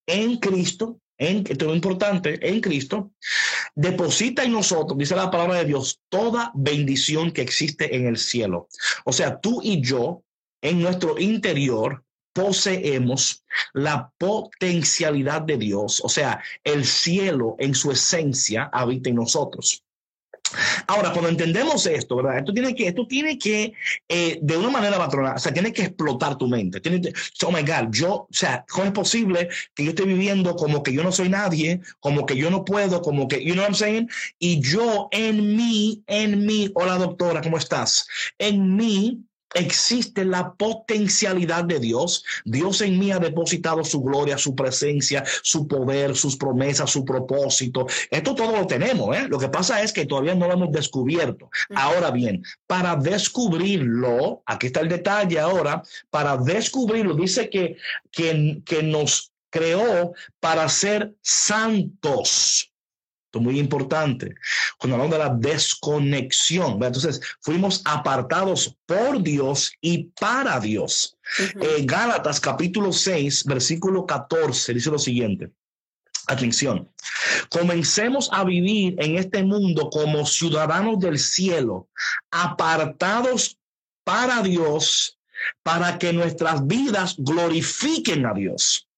en 0.07 0.37
Cristo, 0.37 1.01
en, 1.19 1.45
esto 1.49 1.71
es 1.71 1.75
importante, 1.75 2.39
en 2.47 2.61
Cristo, 2.61 3.11
deposita 3.75 4.45
en 4.45 4.53
nosotros, 4.53 4.97
dice 4.99 5.17
la 5.17 5.31
palabra 5.31 5.57
de 5.57 5.65
Dios, 5.65 6.01
toda 6.09 6.53
bendición 6.55 7.33
que 7.33 7.43
existe 7.43 7.97
en 7.97 8.07
el 8.07 8.19
cielo. 8.19 8.69
O 9.05 9.13
sea, 9.13 9.41
tú 9.41 9.61
y 9.63 9.81
yo, 9.81 10.23
en 10.63 10.83
nuestro 10.83 11.19
interior, 11.19 12.05
poseemos 12.35 13.45
la 13.73 14.13
potencialidad 14.19 15.43
de 15.43 15.57
Dios, 15.57 16.01
o 16.05 16.09
sea, 16.09 16.43
el 16.63 16.85
cielo 16.85 17.57
en 17.59 17.75
su 17.75 17.91
esencia 17.91 18.69
habita 18.73 19.09
en 19.09 19.17
nosotros. 19.17 19.83
Ahora, 20.87 21.13
cuando 21.13 21.29
entendemos 21.29 21.87
esto, 21.87 22.17
¿verdad? 22.17 22.39
Esto 22.39 22.53
tiene 22.53 22.75
que, 22.75 22.89
esto 22.89 23.07
tiene 23.07 23.39
que 23.39 23.73
eh, 24.09 24.39
de 24.41 24.57
una 24.57 24.71
manera 24.71 24.99
patronal, 24.99 25.37
o 25.37 25.39
sea, 25.39 25.53
tiene 25.53 25.73
que 25.73 25.83
explotar 25.83 26.37
tu 26.37 26.47
mente. 26.47 26.81
Tiene 26.81 27.01
que, 27.01 27.13
oh 27.45 27.53
my 27.53 27.63
God, 27.63 27.91
yo, 27.91 28.13
o 28.13 28.29
sea, 28.31 28.65
¿cómo 28.69 28.87
es 28.87 28.93
posible 28.93 29.49
que 29.75 29.85
yo 29.85 29.91
esté 29.91 30.05
viviendo 30.05 30.57
como 30.57 30.83
que 30.83 30.93
yo 30.93 31.03
no 31.03 31.13
soy 31.13 31.29
nadie, 31.29 31.81
como 32.01 32.27
que 32.27 32.37
yo 32.37 32.51
no 32.51 32.65
puedo, 32.65 33.03
como 33.03 33.29
que, 33.29 33.45
you 33.45 33.53
know 33.53 33.63
what 33.63 33.71
I'm 33.71 33.75
saying? 33.75 34.11
Y 34.39 34.61
yo 34.61 35.09
en 35.11 35.57
mí, 35.57 36.03
en 36.07 36.47
mí, 36.47 36.71
hola 36.75 36.97
doctora, 36.97 37.43
¿cómo 37.43 37.59
estás? 37.59 38.07
En 38.39 38.77
mí 38.77 39.28
existe 39.55 40.25
la 40.25 40.53
potencialidad 40.53 41.65
de 41.65 41.81
Dios. 41.81 42.25
Dios 42.45 42.81
en 42.81 42.99
mí 42.99 43.11
ha 43.13 43.19
depositado 43.19 43.85
su 43.85 44.03
gloria, 44.03 44.39
su 44.39 44.55
presencia, 44.55 45.25
su 45.43 45.67
poder, 45.67 46.17
sus 46.17 46.37
promesas, 46.37 46.91
su 46.91 47.05
propósito. 47.05 47.87
Esto 48.11 48.35
todo 48.35 48.53
lo 48.53 48.67
tenemos. 48.67 49.17
¿eh? 49.17 49.27
Lo 49.29 49.39
que 49.39 49.49
pasa 49.49 49.83
es 49.83 49.93
que 49.93 50.07
todavía 50.07 50.35
no 50.35 50.47
lo 50.47 50.55
hemos 50.55 50.73
descubierto. 50.73 51.51
Ahora 51.75 52.11
bien, 52.11 52.43
para 52.67 52.97
descubrirlo, 52.97 54.43
aquí 54.47 54.69
está 54.69 54.81
el 54.81 54.89
detalle 54.89 55.39
ahora, 55.39 55.83
para 56.11 56.37
descubrirlo, 56.37 57.15
dice 57.15 57.49
que, 57.49 57.77
que, 58.11 58.63
que 58.65 58.83
nos 58.83 59.33
creó 59.51 60.13
para 60.41 60.69
ser 60.69 61.15
santos. 61.23 62.68
Esto 63.39 63.49
es 63.49 63.55
muy 63.55 63.61
importante. 63.61 64.35
Cuando 64.79 64.97
hablamos 64.97 65.17
de 65.17 65.25
la 65.25 65.35
desconexión, 65.35 66.83
entonces 66.83 67.21
fuimos 67.41 67.83
apartados 67.85 68.77
por 68.85 69.23
Dios 69.23 69.73
y 69.81 70.11
para 70.21 70.59
Dios. 70.59 71.17
Eh, 71.61 71.83
Gálatas 71.85 72.41
capítulo 72.41 72.93
6, 72.93 73.45
versículo 73.45 74.07
14 74.07 74.75
dice 74.75 74.91
lo 74.91 74.99
siguiente. 74.99 75.53
Atención, 76.27 76.91
comencemos 77.49 78.29
a 78.33 78.45
vivir 78.45 78.97
en 78.99 79.17
este 79.17 79.43
mundo 79.43 79.89
como 79.89 80.27
ciudadanos 80.27 80.99
del 80.99 81.19
cielo, 81.19 81.89
apartados 82.31 83.57
para 84.05 84.43
Dios, 84.43 85.19
para 85.63 85.97
que 85.99 86.13
nuestras 86.13 86.67
vidas 86.67 87.15
glorifiquen 87.19 88.27
a 88.27 88.35
Dios. 88.35 88.89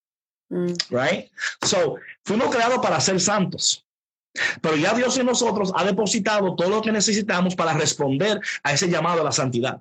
Mm. 0.49 0.73
Right? 0.90 1.30
So, 1.62 1.97
fuimos 2.25 2.54
creados 2.54 2.78
para 2.78 3.00
ser 3.00 3.20
santos. 3.20 3.85
Pero 4.60 4.76
ya 4.76 4.94
Dios 4.94 5.16
en 5.18 5.26
nosotros 5.26 5.72
ha 5.75 5.84
depositado 5.84 6.54
todo 6.54 6.70
lo 6.70 6.82
que 6.82 6.92
necesitamos 6.92 7.54
para 7.54 7.75
responder 7.75 8.40
a 8.62 8.72
ese 8.72 8.88
llamado 8.88 9.20
a 9.20 9.25
la 9.25 9.32
santidad. 9.32 9.80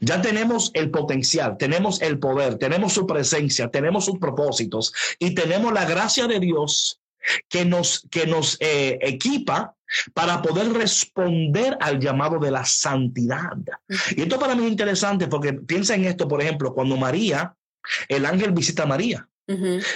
Ya 0.00 0.20
tenemos 0.22 0.70
el 0.74 0.90
potencial, 0.90 1.56
tenemos 1.58 2.00
el 2.00 2.18
poder, 2.18 2.56
tenemos 2.56 2.94
su 2.94 3.06
presencia, 3.06 3.70
tenemos 3.70 4.06
sus 4.06 4.18
propósitos 4.18 4.94
y 5.18 5.34
tenemos 5.34 5.72
la 5.72 5.84
gracia 5.84 6.26
de 6.26 6.40
Dios 6.40 7.00
que 7.48 7.64
nos, 7.64 8.06
que 8.10 8.26
nos 8.26 8.56
eh, 8.60 8.98
equipa 9.02 9.74
para 10.14 10.40
poder 10.42 10.72
responder 10.72 11.76
al 11.80 11.98
llamado 11.98 12.38
de 12.38 12.50
la 12.50 12.64
santidad. 12.64 13.56
Y 14.16 14.22
esto 14.22 14.38
para 14.38 14.54
mí 14.54 14.64
es 14.64 14.70
interesante 14.70 15.28
porque 15.28 15.52
piensa 15.52 15.94
en 15.94 16.04
esto, 16.04 16.28
por 16.28 16.40
ejemplo, 16.40 16.74
cuando 16.74 16.96
María, 16.96 17.54
el 18.08 18.26
ángel 18.26 18.52
visita 18.52 18.84
a 18.84 18.86
María. 18.86 19.28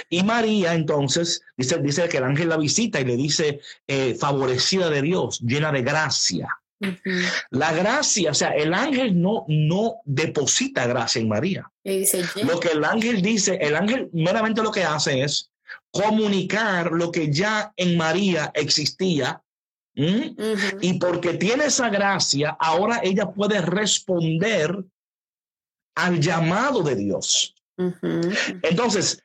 Y 0.09 0.23
María 0.23 0.73
entonces 0.73 1.41
dice, 1.55 1.77
dice 1.79 2.09
que 2.09 2.17
el 2.17 2.23
ángel 2.23 2.49
la 2.49 2.57
visita 2.57 2.99
y 2.99 3.05
le 3.05 3.15
dice 3.15 3.59
eh, 3.87 4.15
favorecida 4.15 4.89
de 4.89 5.01
Dios, 5.01 5.39
llena 5.41 5.71
de 5.71 5.83
gracia. 5.83 6.47
La 7.51 7.71
gracia, 7.71 8.31
o 8.31 8.33
sea, 8.33 8.49
el 8.49 8.73
ángel 8.73 9.21
no, 9.21 9.45
no 9.47 10.01
deposita 10.05 10.85
gracia 10.87 11.21
en 11.21 11.29
María. 11.29 11.71
lo 12.43 12.59
que 12.59 12.69
el 12.69 12.83
ángel 12.83 13.21
dice, 13.21 13.57
el 13.61 13.75
ángel 13.75 14.09
meramente 14.11 14.61
lo 14.61 14.71
que 14.71 14.83
hace 14.83 15.23
es 15.23 15.49
comunicar 15.91 16.91
lo 16.91 17.11
que 17.11 17.31
ya 17.31 17.71
en 17.77 17.95
María 17.95 18.51
existía. 18.53 19.41
Y 19.95 20.93
porque 20.99 21.35
tiene 21.35 21.65
esa 21.65 21.89
gracia, 21.89 22.57
ahora 22.59 22.99
ella 23.03 23.27
puede 23.27 23.61
responder 23.61 24.83
al 25.95 26.19
llamado 26.19 26.81
de 26.81 26.95
Dios. 26.95 27.55
Entonces, 28.63 29.23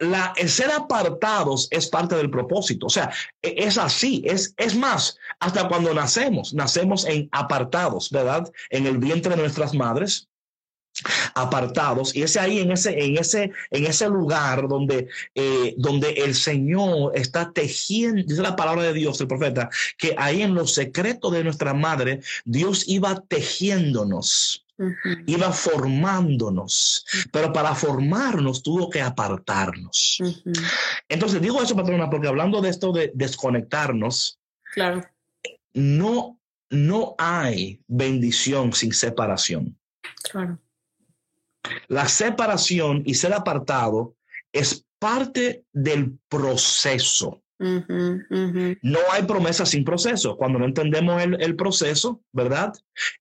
la, 0.00 0.32
el 0.36 0.48
ser 0.48 0.72
apartados 0.72 1.68
es 1.70 1.88
parte 1.88 2.16
del 2.16 2.30
propósito. 2.30 2.86
O 2.86 2.90
sea, 2.90 3.12
e, 3.42 3.54
es 3.58 3.78
así, 3.78 4.22
es, 4.26 4.54
es 4.56 4.74
más, 4.74 5.16
hasta 5.38 5.68
cuando 5.68 5.94
nacemos, 5.94 6.52
nacemos 6.54 7.04
en 7.04 7.28
apartados, 7.32 8.10
¿verdad? 8.10 8.50
En 8.70 8.86
el 8.86 8.98
vientre 8.98 9.36
de 9.36 9.42
nuestras 9.42 9.74
madres 9.74 10.26
apartados 11.34 12.14
y 12.14 12.22
es 12.22 12.36
ahí 12.36 12.58
en 12.58 12.72
ese 12.72 12.98
en 12.98 13.16
ese 13.16 13.52
en 13.70 13.86
ese 13.86 14.08
lugar 14.08 14.66
donde 14.68 15.08
eh, 15.36 15.74
donde 15.78 16.10
el 16.10 16.34
Señor 16.34 17.12
está 17.14 17.52
tejiendo 17.52 18.24
dice 18.26 18.42
la 18.42 18.56
palabra 18.56 18.82
de 18.82 18.92
Dios 18.92 19.20
el 19.20 19.28
profeta 19.28 19.70
que 19.96 20.16
ahí 20.18 20.42
en 20.42 20.54
los 20.54 20.74
secretos 20.74 21.32
de 21.32 21.44
nuestra 21.44 21.74
madre 21.74 22.20
Dios 22.44 22.84
iba 22.88 23.22
tejiéndonos 23.28 24.66
iba 25.26 25.52
formándonos, 25.52 27.04
pero 27.32 27.52
para 27.52 27.74
formarnos 27.74 28.62
tuvo 28.62 28.88
que 28.90 29.00
apartarnos. 29.00 30.18
Entonces 31.08 31.40
digo 31.40 31.62
eso, 31.62 31.76
patrona, 31.76 32.08
porque 32.08 32.28
hablando 32.28 32.60
de 32.60 32.70
esto 32.70 32.92
de 32.92 33.10
desconectarnos, 33.14 34.38
claro. 34.74 35.04
no, 35.74 36.38
no 36.70 37.14
hay 37.18 37.80
bendición 37.86 38.72
sin 38.72 38.92
separación. 38.92 39.78
Claro. 40.30 40.58
La 41.88 42.08
separación 42.08 43.02
y 43.04 43.14
ser 43.14 43.32
apartado 43.32 44.16
es 44.52 44.84
parte 44.98 45.64
del 45.72 46.18
proceso. 46.28 47.42
No 47.60 48.98
hay 49.12 49.22
promesa 49.24 49.66
sin 49.66 49.84
proceso. 49.84 50.36
Cuando 50.36 50.58
no 50.58 50.64
entendemos 50.64 51.22
el, 51.22 51.56
proceso, 51.56 52.22
¿verdad? 52.32 52.72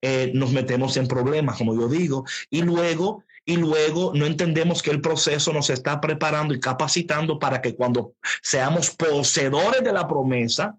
Eh, 0.01 0.31
nos 0.33 0.51
metemos 0.51 0.95
en 0.97 1.07
problemas, 1.07 1.57
como 1.57 1.75
yo 1.75 1.89
digo, 1.89 2.23
y 2.49 2.61
luego, 2.61 3.25
y 3.43 3.57
luego 3.57 4.13
no 4.15 4.25
entendemos 4.25 4.81
que 4.81 4.91
el 4.91 5.01
proceso 5.01 5.51
nos 5.51 5.69
está 5.69 5.99
preparando 5.99 6.53
y 6.53 6.59
capacitando 6.59 7.37
para 7.37 7.61
que 7.61 7.75
cuando 7.75 8.13
seamos 8.41 8.91
poseedores 8.91 9.83
de 9.83 9.91
la 9.91 10.07
promesa, 10.07 10.77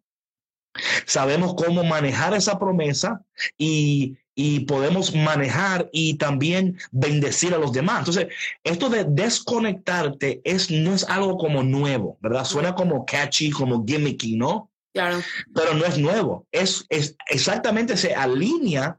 sabemos 1.05 1.55
cómo 1.55 1.85
manejar 1.85 2.33
esa 2.33 2.59
promesa 2.59 3.23
y, 3.59 4.17
y 4.35 4.61
podemos 4.61 5.15
manejar 5.15 5.89
y 5.93 6.15
también 6.15 6.79
bendecir 6.93 7.55
a 7.55 7.59
los 7.59 7.73
demás. 7.73 8.01
Entonces, 8.01 8.29
esto 8.65 8.89
de 8.89 9.05
desconectarte 9.05 10.41
es, 10.45 10.71
no 10.71 10.95
es 10.95 11.05
algo 11.05 11.37
como 11.37 11.63
nuevo, 11.63 12.19
¿verdad? 12.21 12.45
Suena 12.45 12.75
como 12.75 13.05
catchy, 13.05 13.51
como 13.51 13.85
gimmicky, 13.85 14.37
¿no? 14.37 14.71
Claro. 14.93 15.21
Pero 15.55 15.75
no 15.75 15.85
es 15.85 15.99
nuevo. 15.99 16.47
Es, 16.53 16.85
es 16.89 17.17
exactamente 17.29 17.97
se 17.97 18.15
alinea 18.15 18.99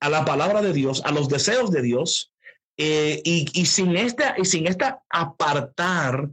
a 0.00 0.08
la 0.08 0.24
palabra 0.24 0.60
de 0.60 0.72
Dios, 0.72 1.02
a 1.04 1.12
los 1.12 1.28
deseos 1.28 1.70
de 1.70 1.82
Dios, 1.82 2.32
eh, 2.76 3.22
y, 3.24 3.46
y, 3.52 3.66
sin 3.66 3.96
esta, 3.96 4.34
y 4.36 4.44
sin 4.44 4.66
esta 4.66 5.02
apartar, 5.08 6.28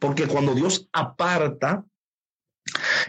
porque 0.00 0.26
cuando 0.26 0.54
Dios 0.54 0.88
aparta, 0.92 1.84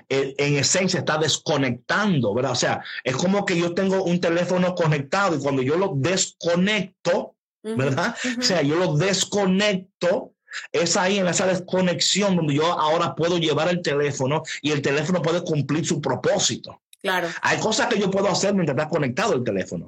eh, 0.09 0.35
en 0.37 0.55
esencia 0.57 0.99
está 0.99 1.17
desconectando, 1.17 2.33
¿verdad? 2.33 2.51
O 2.51 2.55
sea, 2.55 2.83
es 3.03 3.15
como 3.15 3.45
que 3.45 3.57
yo 3.57 3.73
tengo 3.73 4.03
un 4.03 4.19
teléfono 4.19 4.75
conectado 4.75 5.35
y 5.35 5.39
cuando 5.39 5.61
yo 5.61 5.77
lo 5.77 5.93
desconecto, 5.95 7.35
¿verdad? 7.63 8.15
O 8.39 8.41
sea, 8.41 8.61
yo 8.61 8.75
lo 8.75 8.95
desconecto, 8.95 10.33
Es 10.71 10.95
ahí 10.95 11.19
en 11.19 11.27
esa 11.27 11.45
desconexión 11.45 12.35
donde 12.35 12.55
yo 12.55 12.65
ahora 12.65 13.13
puedo 13.13 13.37
llevar 13.37 13.69
el 13.69 13.81
teléfono 13.81 14.43
y 14.61 14.71
el 14.71 14.81
teléfono 14.81 15.21
puede 15.21 15.41
cumplir 15.41 15.85
su 15.85 16.01
propósito. 16.01 16.81
Claro. 17.01 17.27
Hay 17.41 17.59
cosas 17.59 17.87
que 17.87 17.99
yo 17.99 18.09
puedo 18.09 18.27
hacer 18.27 18.53
mientras 18.53 18.75
está 18.75 18.89
conectado 18.89 19.33
el 19.33 19.43
teléfono, 19.43 19.85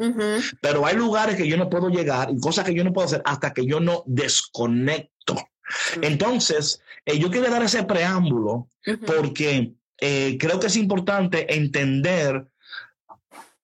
pero 0.62 0.86
hay 0.86 0.96
lugares 0.96 1.36
que 1.36 1.48
yo 1.48 1.58
no 1.58 1.70
puedo 1.70 1.90
llegar 1.90 2.30
y 2.30 2.40
cosas 2.40 2.66
que 2.66 2.74
yo 2.74 2.84
no 2.84 2.94
puedo 2.94 3.08
hacer 3.08 3.22
hasta 3.26 3.54
que 3.54 3.66
yo 3.66 3.80
no 3.80 4.04
desconecto. 4.06 5.36
Entonces, 6.02 6.82
eh, 7.06 7.18
yo 7.20 7.30
quiero 7.32 7.50
dar 7.50 7.64
ese 7.64 7.84
preámbulo 7.84 8.68
porque 9.06 9.74
eh, 10.02 10.38
creo 10.40 10.60
que 10.60 10.68
es 10.68 10.76
importante 10.76 11.54
entender 11.54 12.46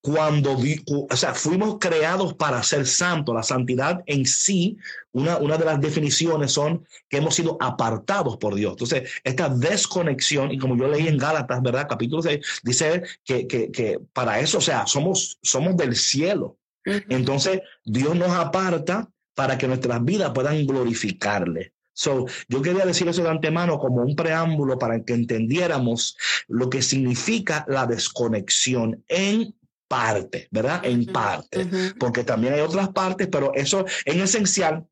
cuando 0.05 0.55
o 1.09 1.17
sea, 1.17 1.33
fuimos 1.33 1.77
creados 1.79 2.35
para 2.35 2.61
ser 2.61 2.85
santos. 2.85 3.33
La 3.33 3.41
santidad 3.41 4.03
en 4.05 4.27
sí, 4.27 4.77
una, 5.11 5.37
una 5.37 5.57
de 5.57 5.65
las 5.65 5.81
definiciones 5.81 6.51
son 6.51 6.85
que 7.09 7.17
hemos 7.17 7.33
sido 7.33 7.57
apartados 7.59 8.37
por 8.37 8.53
Dios. 8.53 8.73
Entonces, 8.73 9.09
esta 9.23 9.49
desconexión, 9.49 10.51
y 10.51 10.59
como 10.59 10.77
yo 10.77 10.87
leí 10.87 11.07
en 11.07 11.17
Gálatas, 11.17 11.59
¿verdad? 11.63 11.87
Capítulo 11.89 12.21
6, 12.21 12.39
dice 12.61 13.01
que, 13.23 13.47
que, 13.47 13.71
que 13.71 13.99
para 14.13 14.39
eso, 14.39 14.59
o 14.59 14.61
sea, 14.61 14.85
somos, 14.85 15.39
somos 15.41 15.75
del 15.75 15.95
cielo. 15.95 16.59
Entonces, 16.83 17.61
Dios 17.83 18.15
nos 18.15 18.29
aparta 18.29 19.09
para 19.33 19.57
que 19.57 19.67
nuestras 19.67 20.05
vidas 20.05 20.31
puedan 20.35 20.67
glorificarle. 20.67 21.73
So, 21.95 22.25
yo 22.49 22.61
quería 22.61 22.85
decir 22.85 23.07
eso 23.07 23.23
de 23.23 23.29
antemano 23.29 23.79
como 23.79 24.01
un 24.01 24.15
preámbulo 24.15 24.77
para 24.77 25.01
que 25.03 25.13
entendiéramos 25.13 26.17
lo 26.49 26.69
que 26.69 26.81
significa 26.81 27.65
la 27.69 27.87
desconexión 27.87 29.03
en 29.07 29.55
parte, 29.87 30.49
¿verdad? 30.51 30.81
En 30.83 31.05
parte, 31.05 31.93
porque 31.97 32.25
también 32.25 32.53
hay 32.53 32.59
otras 32.59 32.89
partes, 32.89 33.29
pero 33.31 33.53
eso 33.53 33.85
en 34.03 34.19
esencial. 34.19 34.85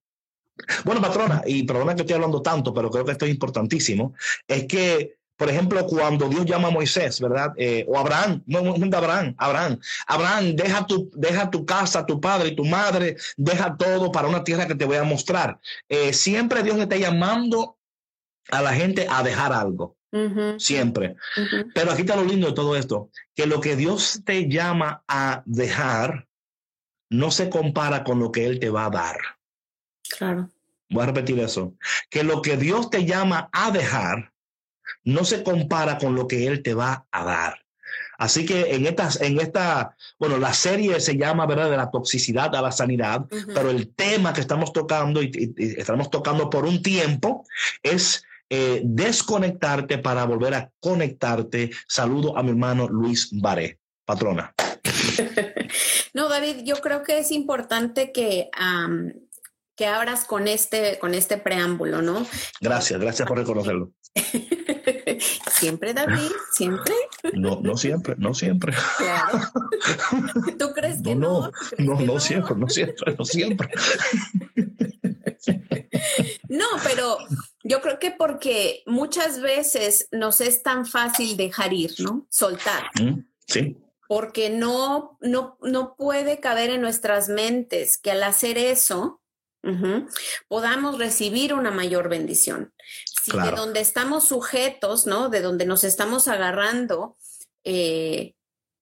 Bueno, 0.86 1.02
patrona, 1.02 1.42
y 1.46 1.64
perdona 1.64 1.94
que 1.94 2.04
estoy 2.04 2.16
hablando 2.16 2.42
tanto, 2.42 2.74
pero 2.74 2.90
creo 2.90 3.04
que 3.04 3.12
esto 3.12 3.26
es 3.26 3.32
importantísimo, 3.32 4.14
es 4.48 4.66
que, 4.66 5.18
por 5.36 5.50
ejemplo, 5.50 5.86
cuando 5.88 6.30
Dios 6.30 6.46
llama 6.46 6.68
a 6.68 6.72
Moisés, 6.72 7.20
¿verdad? 7.20 7.54
Eh, 7.58 7.86
o 7.88 7.98
Abraham, 7.98 8.44
no, 8.46 8.62
no 8.62 8.98
Abraham, 8.98 9.36
Abraham, 9.38 9.80
Abraham, 10.08 10.56
deja 10.56 10.86
tu, 10.86 11.10
deja 11.13 11.50
tu 11.50 11.66
casa, 11.66 12.06
tu 12.06 12.22
padre 12.22 12.50
y 12.50 12.56
tu 12.56 12.66
madre, 12.66 13.18
deja 13.38 13.75
todo 13.75 14.12
para 14.12 14.28
una 14.28 14.44
tierra 14.44 14.68
que 14.68 14.75
te 14.75 14.86
voy 14.86 14.98
a 14.98 15.04
mostrar. 15.04 15.60
Eh, 15.90 16.13
siempre 16.13 16.63
Dios 16.63 16.78
está 16.78 16.96
llamando 16.98 17.78
a 18.52 18.62
la 18.62 18.74
gente 18.74 19.08
a 19.10 19.24
dejar 19.24 19.54
algo 19.54 19.98
siempre. 20.58 21.16
Pero 21.74 21.92
aquí 21.92 22.02
está 22.02 22.16
lo 22.16 22.24
lindo 22.24 22.48
de 22.48 22.54
todo 22.54 22.75
esto, 22.75 23.10
que 23.36 23.48
lo 23.48 23.60
que 23.60 23.75
Dios 23.75 24.22
te 24.24 24.48
llama 24.48 25.04
a 25.08 25.42
dejar 25.46 26.28
no 27.10 27.32
se 27.32 27.50
compara 27.50 28.04
con 28.04 28.20
lo 28.20 28.32
que 28.32 28.46
Él 28.46 28.60
te 28.60 28.70
va 28.70 28.86
a 28.86 28.90
dar. 28.90 29.18
Claro. 30.18 30.50
Voy 30.90 31.04
a 31.04 31.08
repetir 31.08 31.40
eso, 31.40 31.74
que 32.10 32.24
lo 32.24 32.42
que 32.42 32.58
Dios 32.58 32.90
te 32.90 33.06
llama 33.06 33.50
a 33.52 33.72
dejar 33.72 34.33
no 35.04 35.26
se 35.26 35.44
compara 35.44 35.98
con 35.98 36.16
lo 36.16 36.28
que 36.28 36.48
Él 36.48 36.62
te 36.62 36.74
va 36.74 37.06
a 37.12 37.24
dar. 37.24 37.64
Así 38.18 38.46
que 38.46 38.76
en 38.76 38.86
esta, 38.86 39.10
en 39.22 39.40
esta, 39.40 39.96
bueno, 40.20 40.38
la 40.38 40.54
serie 40.54 41.00
se 41.00 41.18
llama, 41.18 41.46
¿verdad?, 41.46 41.70
de 41.70 41.78
la 41.78 41.92
toxicidad 41.92 42.56
a 42.56 42.62
la 42.62 42.72
sanidad, 42.72 43.26
pero 43.54 43.70
el 43.70 43.94
tema 43.94 44.34
que 44.34 44.42
estamos 44.42 44.72
tocando 44.72 45.22
y, 45.22 45.54
estamos 45.78 46.10
tocando 46.10 46.50
por 46.50 46.66
un 46.66 46.82
tiempo 46.82 47.46
es 47.82 48.24
eh, 48.50 48.82
desconectarte 48.84 49.98
para 49.98 50.26
volver 50.26 50.54
a 50.54 50.72
conectarte. 50.80 51.72
Saludo 51.88 52.38
a 52.38 52.44
mi 52.44 52.52
hermano 52.52 52.88
Luis 52.88 53.30
Baré, 53.32 53.80
patrona. 54.06 54.54
no, 56.14 56.30
David, 56.30 56.58
yo 56.64 56.76
creo 56.76 57.04
que 57.04 57.18
es 57.18 57.32
importante 57.32 58.12
que, 58.12 58.50
que 59.76 59.88
abras 59.88 60.26
con 60.26 60.48
este, 60.48 61.00
con 61.00 61.14
este 61.14 61.38
preámbulo, 61.38 62.02
¿no? 62.02 62.26
Gracias, 62.62 63.00
gracias 63.00 63.28
por 63.28 63.40
reconocerlo. 63.40 63.92
siempre, 65.63 65.93
David, 65.93 66.32
siempre. 66.51 66.93
No, 67.34 67.62
no 67.62 67.77
siempre, 67.77 68.15
no 68.17 68.34
siempre. 68.34 68.74
Claro. 68.98 69.39
¿Tú 70.60 70.74
crees 70.74 71.01
que 71.01 71.15
no? 71.15 71.51
No, 71.77 71.96
no, 71.96 72.00
no, 72.01 72.20
siempre, 72.20 72.55
no 72.55 72.67
siempre, 72.67 73.15
no 73.17 73.24
siempre. 73.24 73.70
No, 76.50 76.65
pero 76.84 77.17
yo 77.63 77.82
creo 77.82 77.98
que 77.98 78.12
porque 78.12 78.84
muchas 78.86 79.39
veces 79.39 80.10
nos 80.12 80.41
es 80.41 80.63
tan 80.63 80.86
fácil 80.86 81.38
dejar 81.38 81.71
ir, 81.71 81.93
¿no? 81.99 82.28
Soltar. 82.30 82.84
Mm, 82.99 83.21
sí. 83.47 83.78
Porque 84.08 84.49
no, 84.49 85.17
no, 85.21 85.58
no 85.62 85.95
puede 85.95 86.41
caber 86.41 86.71
en 86.71 86.82
nuestras 86.82 87.30
mentes 87.30 87.97
que 87.97 88.12
al 88.12 88.23
hacer 88.23 88.58
eso 88.58 89.21
podamos 90.49 90.97
recibir 90.97 91.54
una 91.54 91.71
mayor 91.71 92.10
bendición. 92.10 92.73
Si 93.24 93.32
de 93.32 93.52
donde 93.52 93.80
estamos 93.80 94.28
sujetos, 94.28 95.08
¿no? 95.08 95.30
De 95.30 95.42
donde 95.42 95.66
nos 95.66 95.86
estamos 95.86 96.28
agarrando, 96.28 97.16
eh, 97.64 98.36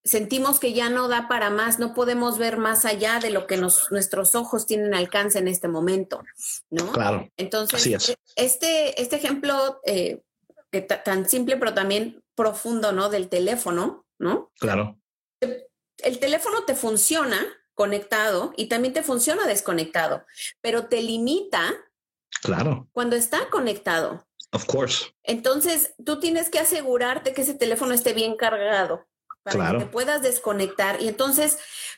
sentimos 0.03 0.59
que 0.59 0.73
ya 0.73 0.89
no 0.89 1.07
da 1.07 1.27
para 1.27 1.51
más, 1.51 1.77
no 1.77 1.93
podemos 1.93 2.39
ver 2.39 2.57
más 2.57 2.85
allá 2.85 3.19
de 3.19 3.29
lo 3.29 3.45
que 3.45 3.57
nuestros 3.57 4.33
ojos 4.33 4.65
tienen 4.65 4.95
alcance 4.95 5.37
en 5.37 5.47
este 5.47 5.67
momento, 5.67 6.23
¿no? 6.71 6.91
Claro. 6.91 7.29
Entonces, 7.37 8.15
este, 8.35 8.99
este 8.99 9.15
ejemplo 9.15 9.79
eh, 9.85 10.21
tan 11.05 11.29
simple, 11.29 11.57
pero 11.57 11.73
también 11.75 12.23
profundo, 12.33 12.91
¿no? 12.91 13.09
Del 13.09 13.29
teléfono, 13.29 14.05
¿no? 14.17 14.51
Claro. 14.59 14.97
El 15.39 16.19
teléfono 16.19 16.63
te 16.63 16.73
funciona 16.73 17.45
conectado 17.75 18.53
y 18.57 18.67
también 18.67 18.93
te 18.93 19.03
funciona 19.03 19.45
desconectado, 19.45 20.25
pero 20.61 20.87
te 20.87 21.01
limita. 21.01 21.73
Claro. 22.41 22.87
Cuando 22.91 23.15
está 23.15 23.49
conectado. 23.51 24.25
Of 24.51 24.65
course. 24.65 25.05
Entonces, 25.23 25.93
tú 26.03 26.19
tienes 26.19 26.49
que 26.49 26.59
asegurarte 26.59 27.33
que 27.33 27.41
ese 27.41 27.53
teléfono 27.53 27.93
esté 27.93 28.13
bien 28.13 28.35
cargado 28.35 29.07
para 29.43 29.71
que 29.71 29.77
te 29.79 29.85
puedas 29.85 30.21
desconectar 30.21 31.01
y 31.01 31.07
entonces 31.07 31.57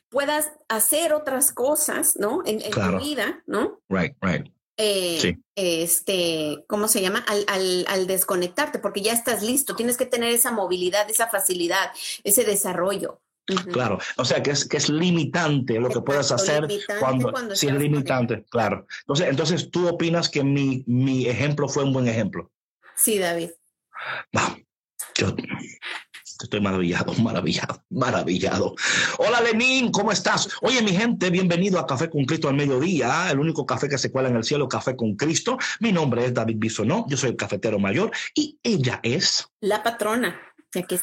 puedas 0.09 0.51
hacer 0.69 1.13
otras 1.13 1.51
cosas, 1.51 2.15
¿no? 2.15 2.43
En, 2.45 2.59
tu 2.59 2.97
vida, 2.99 3.43
¿no? 3.47 3.81
Right, 3.89 4.15
right. 4.21 4.47
Eh, 4.77 5.19
sí. 5.19 5.43
Este, 5.55 6.63
¿cómo 6.67 6.87
se 6.87 7.01
llama? 7.01 7.23
Al, 7.27 7.43
al, 7.47 7.85
al, 7.87 8.07
desconectarte, 8.07 8.79
porque 8.79 9.01
ya 9.01 9.13
estás 9.13 9.43
listo, 9.43 9.75
tienes 9.75 9.97
que 9.97 10.05
tener 10.05 10.31
esa 10.31 10.51
movilidad, 10.51 11.09
esa 11.09 11.27
facilidad, 11.27 11.91
ese 12.23 12.43
desarrollo. 12.43 13.21
Claro, 13.45 13.99
o 14.17 14.23
sea 14.23 14.41
que 14.41 14.51
es, 14.51 14.65
que 14.65 14.77
es 14.77 14.89
limitante 14.89 15.79
lo 15.79 15.89
que 15.89 16.01
puedas 16.01 16.31
hacer 16.31 16.67
cuando, 16.99 17.31
cuando 17.31 17.55
sí 17.55 17.67
es 17.67 17.73
limitante, 17.73 18.45
claro. 18.49 18.87
Entonces, 19.01 19.27
entonces 19.27 19.69
tú 19.69 19.87
opinas 19.87 20.29
que 20.29 20.43
mi, 20.43 20.83
mi 20.87 21.27
ejemplo 21.27 21.67
fue 21.67 21.83
un 21.83 21.91
buen 21.91 22.07
ejemplo. 22.07 22.51
Sí, 22.95 23.19
David. 23.19 23.49
No, 24.31 24.57
yo 25.15 25.35
Estoy 26.43 26.59
maravillado, 26.59 27.13
maravillado, 27.13 27.83
maravillado. 27.89 28.75
Hola 29.17 29.39
Lenín, 29.39 29.91
¿cómo 29.91 30.11
estás? 30.11 30.49
Oye, 30.61 30.81
mi 30.81 30.91
gente, 30.91 31.29
bienvenido 31.29 31.79
a 31.79 31.87
Café 31.87 32.09
con 32.09 32.25
Cristo 32.25 32.49
al 32.49 32.55
mediodía, 32.55 33.31
el 33.31 33.39
único 33.39 33.65
café 33.65 33.87
que 33.87 33.97
se 33.97 34.11
cuela 34.11 34.27
en 34.27 34.35
el 34.35 34.43
cielo, 34.43 34.67
Café 34.67 34.95
con 34.97 35.15
Cristo. 35.15 35.57
Mi 35.79 35.93
nombre 35.93 36.25
es 36.25 36.33
David 36.33 36.57
Bisonó, 36.57 37.05
yo 37.07 37.15
soy 37.15 37.29
el 37.29 37.35
cafetero 37.37 37.79
mayor 37.79 38.11
y 38.35 38.59
ella 38.61 38.99
es... 39.03 39.47
La 39.61 39.83
patrona. 39.83 40.37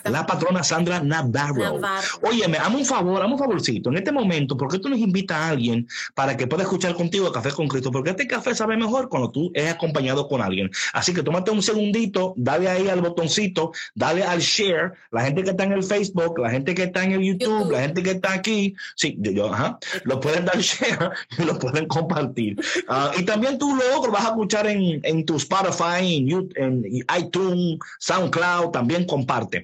La 0.05 0.27
patrona 0.27 0.63
Sandra 0.65 1.01
Navarro. 1.01 1.81
Oye, 2.23 2.49
me 2.49 2.59
hazme 2.59 2.77
un 2.77 2.85
favor, 2.85 3.23
hazme 3.23 3.35
un 3.35 3.39
favorcito. 3.39 3.91
En 3.91 3.97
este 3.97 4.13
momento, 4.13 4.57
¿por 4.57 4.71
qué 4.71 4.79
tú 4.79 4.89
nos 4.89 4.99
invitas 4.99 5.37
a 5.37 5.49
alguien 5.51 5.87
para 6.15 6.37
que 6.37 6.47
pueda 6.47 6.65
escuchar 6.65 6.95
contigo 6.95 7.31
Café 7.31 7.53
con 7.53 7.69
Cristo? 7.69 7.91
Porque 7.91 8.11
este 8.11 8.27
café 8.27 8.55
sabe 8.55 8.77
mejor 8.77 9.09
cuando 9.09 9.31
tú 9.31 9.51
es 9.55 9.71
acompañado 9.71 10.27
con 10.27 10.43
alguien. 10.43 10.71
Así 10.93 11.15
que 11.15 11.23
tómate 11.23 11.51
un 11.51 11.63
segundito, 11.63 12.35
dale 12.37 12.69
ahí 12.69 12.89
al 12.89 13.01
botoncito, 13.01 13.73
dale 13.95 14.25
al 14.25 14.41
share. 14.41 14.93
La 15.11 15.23
gente 15.23 15.43
que 15.45 15.51
está 15.51 15.65
en 15.65 15.73
el 15.73 15.85
Facebook, 15.85 16.39
la 16.39 16.51
gente 16.51 16.75
que 16.75 16.85
está 16.85 17.05
en 17.05 17.13
el 17.13 17.23
YouTube, 17.23 17.71
la 17.71 17.81
gente 17.81 18.03
que 18.03 18.11
está 18.13 18.33
aquí, 18.33 18.75
sí, 18.97 19.17
yo, 19.19 19.53
ajá, 19.53 19.79
lo 20.05 20.21
pueden 20.21 20.45
dar 20.45 20.59
share 20.61 21.11
y 21.39 21.45
lo 21.45 21.59
pueden 21.59 21.87
compartir. 21.87 22.57
Ah, 22.89 23.13
y 23.17 23.25
también 23.25 23.59
tú 23.59 23.75
luego 23.75 24.07
lo 24.07 24.13
vas 24.13 24.25
a 24.25 24.29
escuchar 24.29 24.67
en, 24.67 25.01
en 25.05 25.25
tu 25.25 25.37
Spotify, 25.37 26.17
en, 26.17 26.51
en 26.57 26.85
iTunes, 27.19 27.79
SoundCloud, 27.99 28.71
también 28.71 29.05
comparte. 29.07 29.60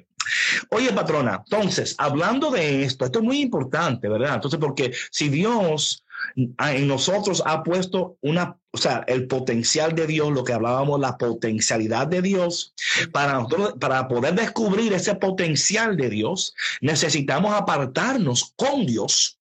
Oye, 0.71 0.93
patrona, 0.93 1.43
entonces, 1.45 1.95
hablando 1.99 2.51
de 2.51 2.85
esto, 2.85 3.05
esto 3.05 3.19
es 3.21 3.25
muy 3.25 3.41
importante, 3.41 4.09
¿verdad? 4.09 4.35
Entonces, 4.35 4.59
porque 4.61 4.93
si 5.11 5.29
Dios 5.29 6.05
en 6.35 6.89
nosotros 6.89 7.43
ha 7.47 7.63
puesto 7.63 8.19
una, 8.21 8.59
o 8.73 8.79
sea, 8.79 9.05
el 9.07 9.27
potencial 9.27 9.95
de 9.95 10.07
Dios, 10.07 10.33
lo 10.33 10.45
que 10.45 10.53
hablábamos, 10.53 11.01
la 11.01 11.17
potencialidad 11.17 12.07
de 12.07 12.23
Dios, 12.23 12.75
para 13.13 13.35
nosotros, 13.35 13.75
para 13.81 14.09
poder 14.09 14.35
descubrir 14.35 14.93
ese 14.93 15.15
potencial 15.15 15.97
de 15.97 16.11
Dios, 16.11 16.55
necesitamos 16.81 17.55
apartarnos 17.55 18.53
con 18.57 18.87
Dios. 18.87 19.39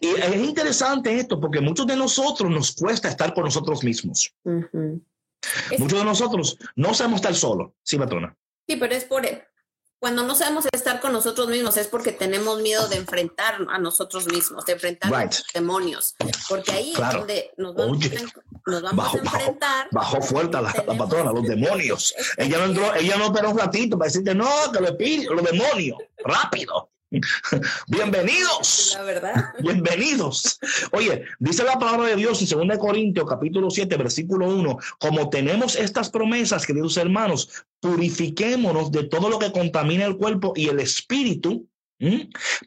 Y 0.00 0.08
es 0.08 0.36
interesante 0.36 1.18
esto 1.18 1.40
porque 1.40 1.60
muchos 1.60 1.86
de 1.86 1.96
nosotros 1.96 2.50
nos 2.50 2.72
cuesta 2.72 3.08
estar 3.08 3.32
con 3.32 3.44
nosotros 3.44 3.82
mismos. 3.82 4.34
Muchos 5.78 5.98
de 5.98 6.04
nosotros 6.04 6.58
no 6.76 6.92
sabemos 6.94 7.20
estar 7.20 7.34
solos, 7.34 7.72
sí, 7.82 7.96
patrona. 7.96 8.36
Sí, 8.66 8.76
pero 8.76 8.94
es 8.94 9.04
por, 9.04 9.26
cuando 10.02 10.24
no 10.24 10.34
sabemos 10.34 10.66
estar 10.72 11.00
con 11.00 11.12
nosotros 11.12 11.46
mismos 11.46 11.76
es 11.76 11.86
porque 11.86 12.10
tenemos 12.10 12.60
miedo 12.60 12.88
de 12.88 12.96
enfrentar 12.96 13.58
a 13.68 13.78
nosotros 13.78 14.26
mismos, 14.26 14.64
de 14.64 14.72
enfrentar 14.72 15.14
a 15.14 15.24
los 15.26 15.44
demonios, 15.54 16.16
porque 16.48 16.72
ahí 16.72 16.92
es 16.92 16.98
donde 16.98 17.52
nos 17.56 17.72
vamos, 17.76 19.14
a, 19.14 19.18
enfrentar. 19.18 19.86
Bajó, 19.92 20.20
fuerte 20.20 20.60
la, 20.60 20.74
la, 20.86 20.98
patrona, 20.98 21.30
los 21.30 21.44
demonios. 21.44 22.12
ella 22.36 22.58
no 22.58 22.64
entró, 22.64 22.94
ella 22.96 23.16
no 23.16 23.26
esperó 23.26 23.50
un 23.50 23.58
ratito 23.58 23.96
para 23.96 24.08
decirte, 24.08 24.34
no, 24.34 24.50
que 24.72 24.80
lo 24.80 25.36
los 25.36 25.44
demonios, 25.44 25.98
rápido. 26.24 26.90
Bienvenidos. 27.88 28.94
La 28.96 29.02
verdad. 29.02 29.34
Bienvenidos. 29.60 30.58
Oye, 30.92 31.24
dice 31.38 31.64
la 31.64 31.78
palabra 31.78 32.08
de 32.08 32.16
Dios 32.16 32.40
en 32.50 32.68
2 32.68 32.78
Corintios 32.78 33.26
capítulo 33.28 33.70
7, 33.70 33.96
versículo 33.96 34.48
1, 34.48 34.78
como 34.98 35.28
tenemos 35.28 35.76
estas 35.76 36.08
promesas, 36.10 36.66
queridos 36.66 36.96
hermanos, 36.96 37.66
purifiquémonos 37.80 38.90
de 38.92 39.04
todo 39.04 39.28
lo 39.28 39.38
que 39.38 39.52
contamina 39.52 40.06
el 40.06 40.16
cuerpo 40.16 40.52
y 40.56 40.68
el 40.68 40.80
espíritu 40.80 41.66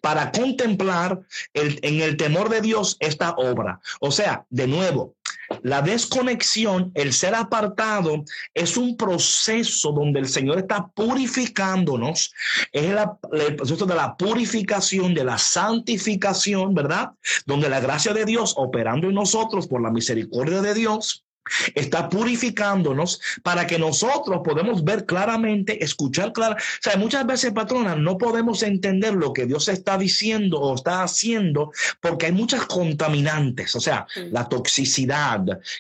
para 0.01 0.31
contemplar 0.31 1.21
el, 1.53 1.79
en 1.81 2.01
el 2.01 2.15
temor 2.15 2.49
de 2.49 2.61
Dios 2.61 2.95
esta 2.99 3.31
obra. 3.31 3.81
O 3.99 4.11
sea, 4.11 4.45
de 4.49 4.67
nuevo, 4.67 5.15
la 5.61 5.81
desconexión, 5.81 6.91
el 6.93 7.13
ser 7.13 7.35
apartado, 7.35 8.23
es 8.53 8.77
un 8.77 8.97
proceso 8.97 9.91
donde 9.91 10.19
el 10.19 10.27
Señor 10.27 10.59
está 10.59 10.87
purificándonos. 10.87 12.33
Es 12.71 12.95
el 13.33 13.55
proceso 13.55 13.85
de 13.85 13.95
la 13.95 14.15
purificación, 14.15 15.13
de 15.13 15.23
la 15.23 15.37
santificación, 15.37 16.73
¿verdad? 16.73 17.11
Donde 17.45 17.69
la 17.69 17.79
gracia 17.79 18.13
de 18.13 18.25
Dios 18.25 18.53
operando 18.57 19.07
en 19.07 19.15
nosotros 19.15 19.67
por 19.67 19.81
la 19.81 19.91
misericordia 19.91 20.61
de 20.61 20.73
Dios 20.73 21.24
está 21.73 22.09
purificándonos 22.09 23.21
para 23.43 23.67
que 23.67 23.79
nosotros 23.79 24.41
podamos 24.43 24.83
ver 24.83 25.05
claramente, 25.05 25.83
escuchar 25.83 26.33
claramente. 26.33 26.63
O 26.79 26.83
sea, 26.83 26.97
muchas 26.97 27.25
veces, 27.25 27.51
patrona, 27.51 27.95
no 27.95 28.17
podemos 28.17 28.63
entender 28.63 29.13
lo 29.13 29.33
que 29.33 29.45
Dios 29.45 29.67
está 29.67 29.97
diciendo 29.97 30.59
o 30.59 30.75
está 30.75 31.03
haciendo 31.03 31.71
porque 32.01 32.27
hay 32.27 32.31
muchas 32.31 32.65
contaminantes, 32.65 33.75
o 33.75 33.79
sea, 33.79 34.05
la 34.31 34.47
toxicidad 34.47 35.15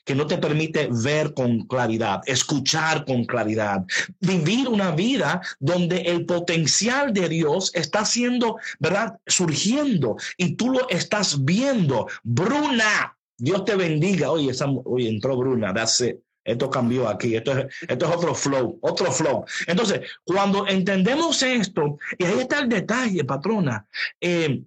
que 0.03 0.15
no 0.15 0.27
te 0.27 0.37
permite 0.37 0.89
ver 0.91 1.33
con 1.33 1.65
claridad, 1.67 2.21
escuchar 2.25 3.05
con 3.05 3.25
claridad, 3.25 3.83
vivir 4.19 4.67
una 4.67 4.91
vida 4.91 5.41
donde 5.59 6.01
el 6.01 6.25
potencial 6.25 7.13
de 7.13 7.29
Dios 7.29 7.71
está 7.73 8.05
siendo, 8.05 8.57
¿verdad? 8.79 9.17
Surgiendo 9.25 10.17
y 10.37 10.55
tú 10.55 10.71
lo 10.71 10.89
estás 10.89 11.43
viendo. 11.43 12.07
Bruna, 12.23 13.14
Dios 13.37 13.65
te 13.65 13.75
bendiga. 13.75 14.31
Oye, 14.31 14.51
esa, 14.51 14.67
oye 14.67 15.09
entró 15.09 15.35
Bruna, 15.37 15.71
hace, 15.71 16.19
esto 16.43 16.69
cambió 16.69 17.09
aquí, 17.09 17.35
esto 17.35 17.57
es, 17.57 17.65
esto 17.87 18.05
es 18.05 18.15
otro 18.15 18.35
flow, 18.35 18.77
otro 18.81 19.11
flow. 19.11 19.45
Entonces, 19.67 20.01
cuando 20.23 20.67
entendemos 20.67 21.41
esto, 21.41 21.97
y 22.17 22.23
ahí 22.23 22.39
está 22.39 22.59
el 22.59 22.69
detalle, 22.69 23.23
patrona, 23.23 23.87
eh, 24.21 24.61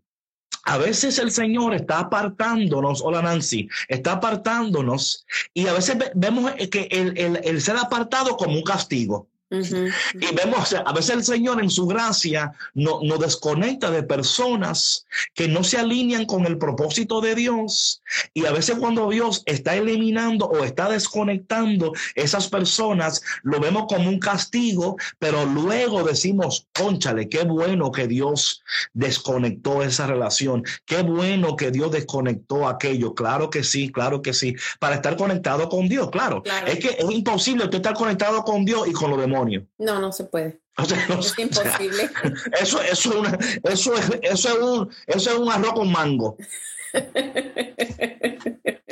a 0.64 0.76
veces 0.76 1.18
el 1.18 1.30
Señor 1.30 1.74
está 1.74 2.00
apartándonos, 2.00 3.00
hola 3.02 3.22
Nancy, 3.22 3.68
está 3.88 4.12
apartándonos 4.12 5.24
y 5.54 5.66
a 5.66 5.72
veces 5.72 5.96
vemos 6.14 6.52
que 6.70 6.88
el, 6.90 7.16
el, 7.16 7.40
el 7.42 7.60
ser 7.62 7.76
apartado 7.76 8.36
como 8.36 8.54
un 8.54 8.64
castigo. 8.64 9.28
Y 9.50 10.34
vemos, 10.34 10.74
a 10.74 10.92
veces 10.92 11.10
el 11.16 11.24
Señor 11.24 11.62
en 11.62 11.70
su 11.70 11.86
gracia 11.86 12.52
nos 12.74 13.02
no 13.02 13.16
desconecta 13.16 13.90
de 13.90 14.02
personas 14.02 15.06
que 15.34 15.48
no 15.48 15.64
se 15.64 15.78
alinean 15.78 16.26
con 16.26 16.44
el 16.46 16.58
propósito 16.58 17.20
de 17.20 17.34
Dios. 17.34 18.02
Y 18.34 18.44
a 18.44 18.52
veces 18.52 18.76
cuando 18.78 19.08
Dios 19.08 19.42
está 19.46 19.74
eliminando 19.74 20.46
o 20.46 20.64
está 20.64 20.90
desconectando 20.90 21.92
esas 22.14 22.48
personas, 22.48 23.22
lo 23.42 23.58
vemos 23.58 23.86
como 23.88 24.08
un 24.10 24.18
castigo, 24.18 24.96
pero 25.18 25.46
luego 25.46 26.02
decimos, 26.02 26.66
conchale, 26.74 27.28
qué 27.28 27.44
bueno 27.44 27.90
que 27.90 28.06
Dios 28.06 28.62
desconectó 28.92 29.82
esa 29.82 30.06
relación, 30.06 30.62
qué 30.84 31.02
bueno 31.02 31.56
que 31.56 31.70
Dios 31.70 31.90
desconectó 31.90 32.68
aquello. 32.68 33.14
Claro 33.14 33.48
que 33.48 33.64
sí, 33.64 33.90
claro 33.90 34.20
que 34.20 34.34
sí, 34.34 34.54
para 34.78 34.96
estar 34.96 35.16
conectado 35.16 35.68
con 35.70 35.88
Dios, 35.88 36.10
claro. 36.10 36.42
Es 36.66 36.78
que 36.80 36.88
es 36.88 37.10
imposible 37.10 37.64
estar 37.72 37.94
conectado 37.94 38.42
con 38.44 38.64
Dios 38.64 38.86
y 38.86 38.92
con 38.92 39.10
los 39.10 39.20
demás 39.20 39.37
no, 39.78 40.00
no 40.00 40.12
se 40.12 40.24
puede. 40.24 40.60
es 41.18 41.38
imposible. 41.38 42.10
eso, 42.60 42.80
eso, 42.82 43.22
eso, 43.64 43.94
es, 43.94 44.10
eso, 44.22 44.48
es 44.48 44.58
un, 44.58 44.90
eso 45.06 45.30
es 45.30 45.38
un 45.38 45.50
arroz 45.50 45.72
con 45.72 45.90
mango. 45.90 46.36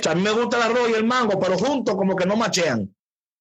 a 0.08 0.14
mí 0.14 0.22
me 0.22 0.30
gusta 0.30 0.56
el 0.56 0.62
arroz 0.62 0.90
y 0.90 0.94
el 0.94 1.04
mango, 1.04 1.38
pero 1.38 1.56
juntos 1.56 1.94
como 1.94 2.16
que 2.16 2.26
no 2.26 2.36
machean. 2.36 2.92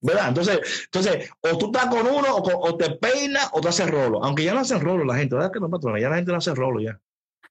¿Verdad? 0.02 0.28
Entonces, 0.28 0.60
entonces, 0.86 1.30
o 1.42 1.58
tú 1.58 1.66
estás 1.68 1.88
con 1.88 2.06
uno, 2.06 2.28
o, 2.36 2.78
te 2.78 2.92
peinas, 2.92 3.50
o 3.54 3.62
te 3.62 3.70
haces 3.70 3.90
rolo. 3.90 4.24
Aunque 4.24 4.44
ya 4.44 4.54
no 4.54 4.60
hacen 4.60 4.80
rolo 4.80 5.04
la 5.04 5.16
gente, 5.16 5.34
¿verdad 5.34 5.52
que 5.52 5.60
no, 5.60 5.70
patrona? 5.70 6.00
Ya 6.00 6.10
la 6.10 6.18
gente 6.18 6.32
no 6.32 6.38
hace 6.38 6.54
rolo 6.54 6.80
ya. 6.80 7.00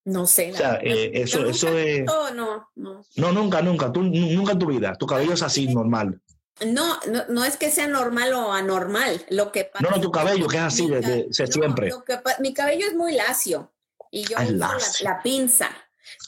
No 0.05 0.27
sé. 0.27 0.53
O 0.53 0.57
sea, 0.57 0.79
eh, 0.83 1.11
eso, 1.15 1.47
eso 1.47 1.77
es. 1.77 2.05
No, 2.05 2.33
no, 2.33 2.69
no. 2.77 3.03
No, 3.17 3.33
nunca, 3.33 3.61
nunca. 3.63 3.91
Tú, 3.91 4.03
nunca 4.03 4.53
en 4.53 4.59
tu 4.59 4.67
vida. 4.67 4.95
Tu 4.95 5.07
cabello 5.07 5.33
es 5.33 5.43
así, 5.43 5.67
normal. 5.67 6.21
No, 6.67 7.01
no, 7.29 7.45
es 7.45 7.57
que 7.57 7.71
sea 7.71 7.89
normal 7.89 8.33
o 8.33 8.53
anormal. 8.53 9.25
Lo 9.29 9.51
que 9.51 9.71
No, 9.81 9.91
no, 9.91 10.01
tu 10.01 10.13
cabello, 10.13 10.47
que 10.47 10.57
es 10.57 10.63
así 10.63 10.89
desde 10.89 11.29
siempre. 11.33 11.91
mi 12.39 12.55
cabello 12.55 12.87
es 12.87 12.95
muy 12.95 13.15
lacio 13.15 13.73
y 14.11 14.25
yo 14.25 14.37
uso 14.41 15.05
la, 15.05 15.21
pinza. 15.23 15.71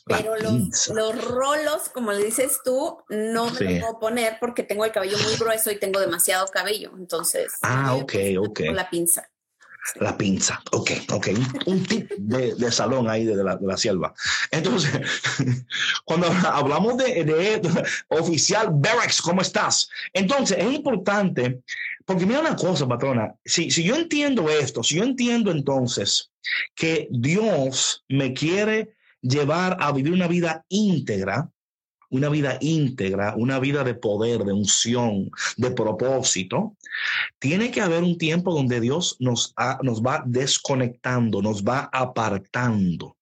pero 0.04 0.36
los, 0.36 0.88
los, 0.88 1.24
rolos, 1.24 1.88
como 1.90 2.10
le 2.10 2.24
dices 2.24 2.58
tú, 2.64 2.98
no 3.08 3.50
me 3.50 3.60
los 3.60 3.80
puedo 3.80 4.00
poner 4.00 4.38
porque 4.40 4.64
tengo 4.64 4.84
el 4.84 4.90
cabello 4.90 5.16
muy 5.18 5.36
grueso 5.36 5.70
y 5.70 5.78
tengo 5.78 6.00
demasiado 6.00 6.46
cabello. 6.48 6.92
Entonces, 6.96 7.52
ah, 7.62 7.94
ok, 7.94 8.14
ok. 8.40 8.60
la 8.72 8.90
pinza. 8.90 9.30
La 10.00 10.16
pinza, 10.16 10.60
ok, 10.72 10.90
ok. 11.12 11.28
Un, 11.66 11.84
tip 11.84 12.10
de, 12.18 12.72
salón 12.72 13.08
ahí 13.08 13.24
de 13.24 13.36
la, 13.42 13.56
de 13.56 13.66
la 13.66 13.76
selva. 13.76 14.12
Entonces, 14.50 14.90
cuando 16.04 16.26
hablamos 16.26 16.96
de, 16.96 17.24
de, 17.24 17.82
oficial 18.08 18.68
Barracks, 18.72 19.22
¿cómo 19.22 19.42
estás? 19.42 19.88
Entonces, 20.12 20.58
es 20.58 20.72
importante, 20.72 21.60
porque 22.04 22.26
mira 22.26 22.40
una 22.40 22.56
cosa, 22.56 22.86
patrona, 22.86 23.34
si, 23.44 23.70
si 23.70 23.84
yo 23.84 23.94
entiendo 23.94 24.50
esto, 24.50 24.82
si 24.82 24.96
yo 24.96 25.04
entiendo 25.04 25.50
entonces 25.50 26.30
que 26.74 27.08
Dios 27.10 28.04
me 28.08 28.32
quiere 28.32 28.96
llevar 29.20 29.76
a 29.80 29.92
vivir 29.92 30.12
una 30.12 30.28
vida 30.28 30.64
íntegra, 30.68 31.50
una 32.16 32.28
vida 32.28 32.58
íntegra, 32.60 33.34
una 33.36 33.58
vida 33.58 33.84
de 33.84 33.94
poder, 33.94 34.44
de 34.44 34.52
unción, 34.52 35.30
de 35.56 35.70
propósito, 35.70 36.76
tiene 37.38 37.70
que 37.70 37.80
haber 37.80 38.02
un 38.02 38.18
tiempo 38.18 38.52
donde 38.52 38.80
Dios 38.80 39.16
nos, 39.20 39.54
nos 39.82 40.02
va 40.02 40.22
desconectando, 40.26 41.42
nos 41.42 41.62
va 41.62 41.88
apartando. 41.92 43.16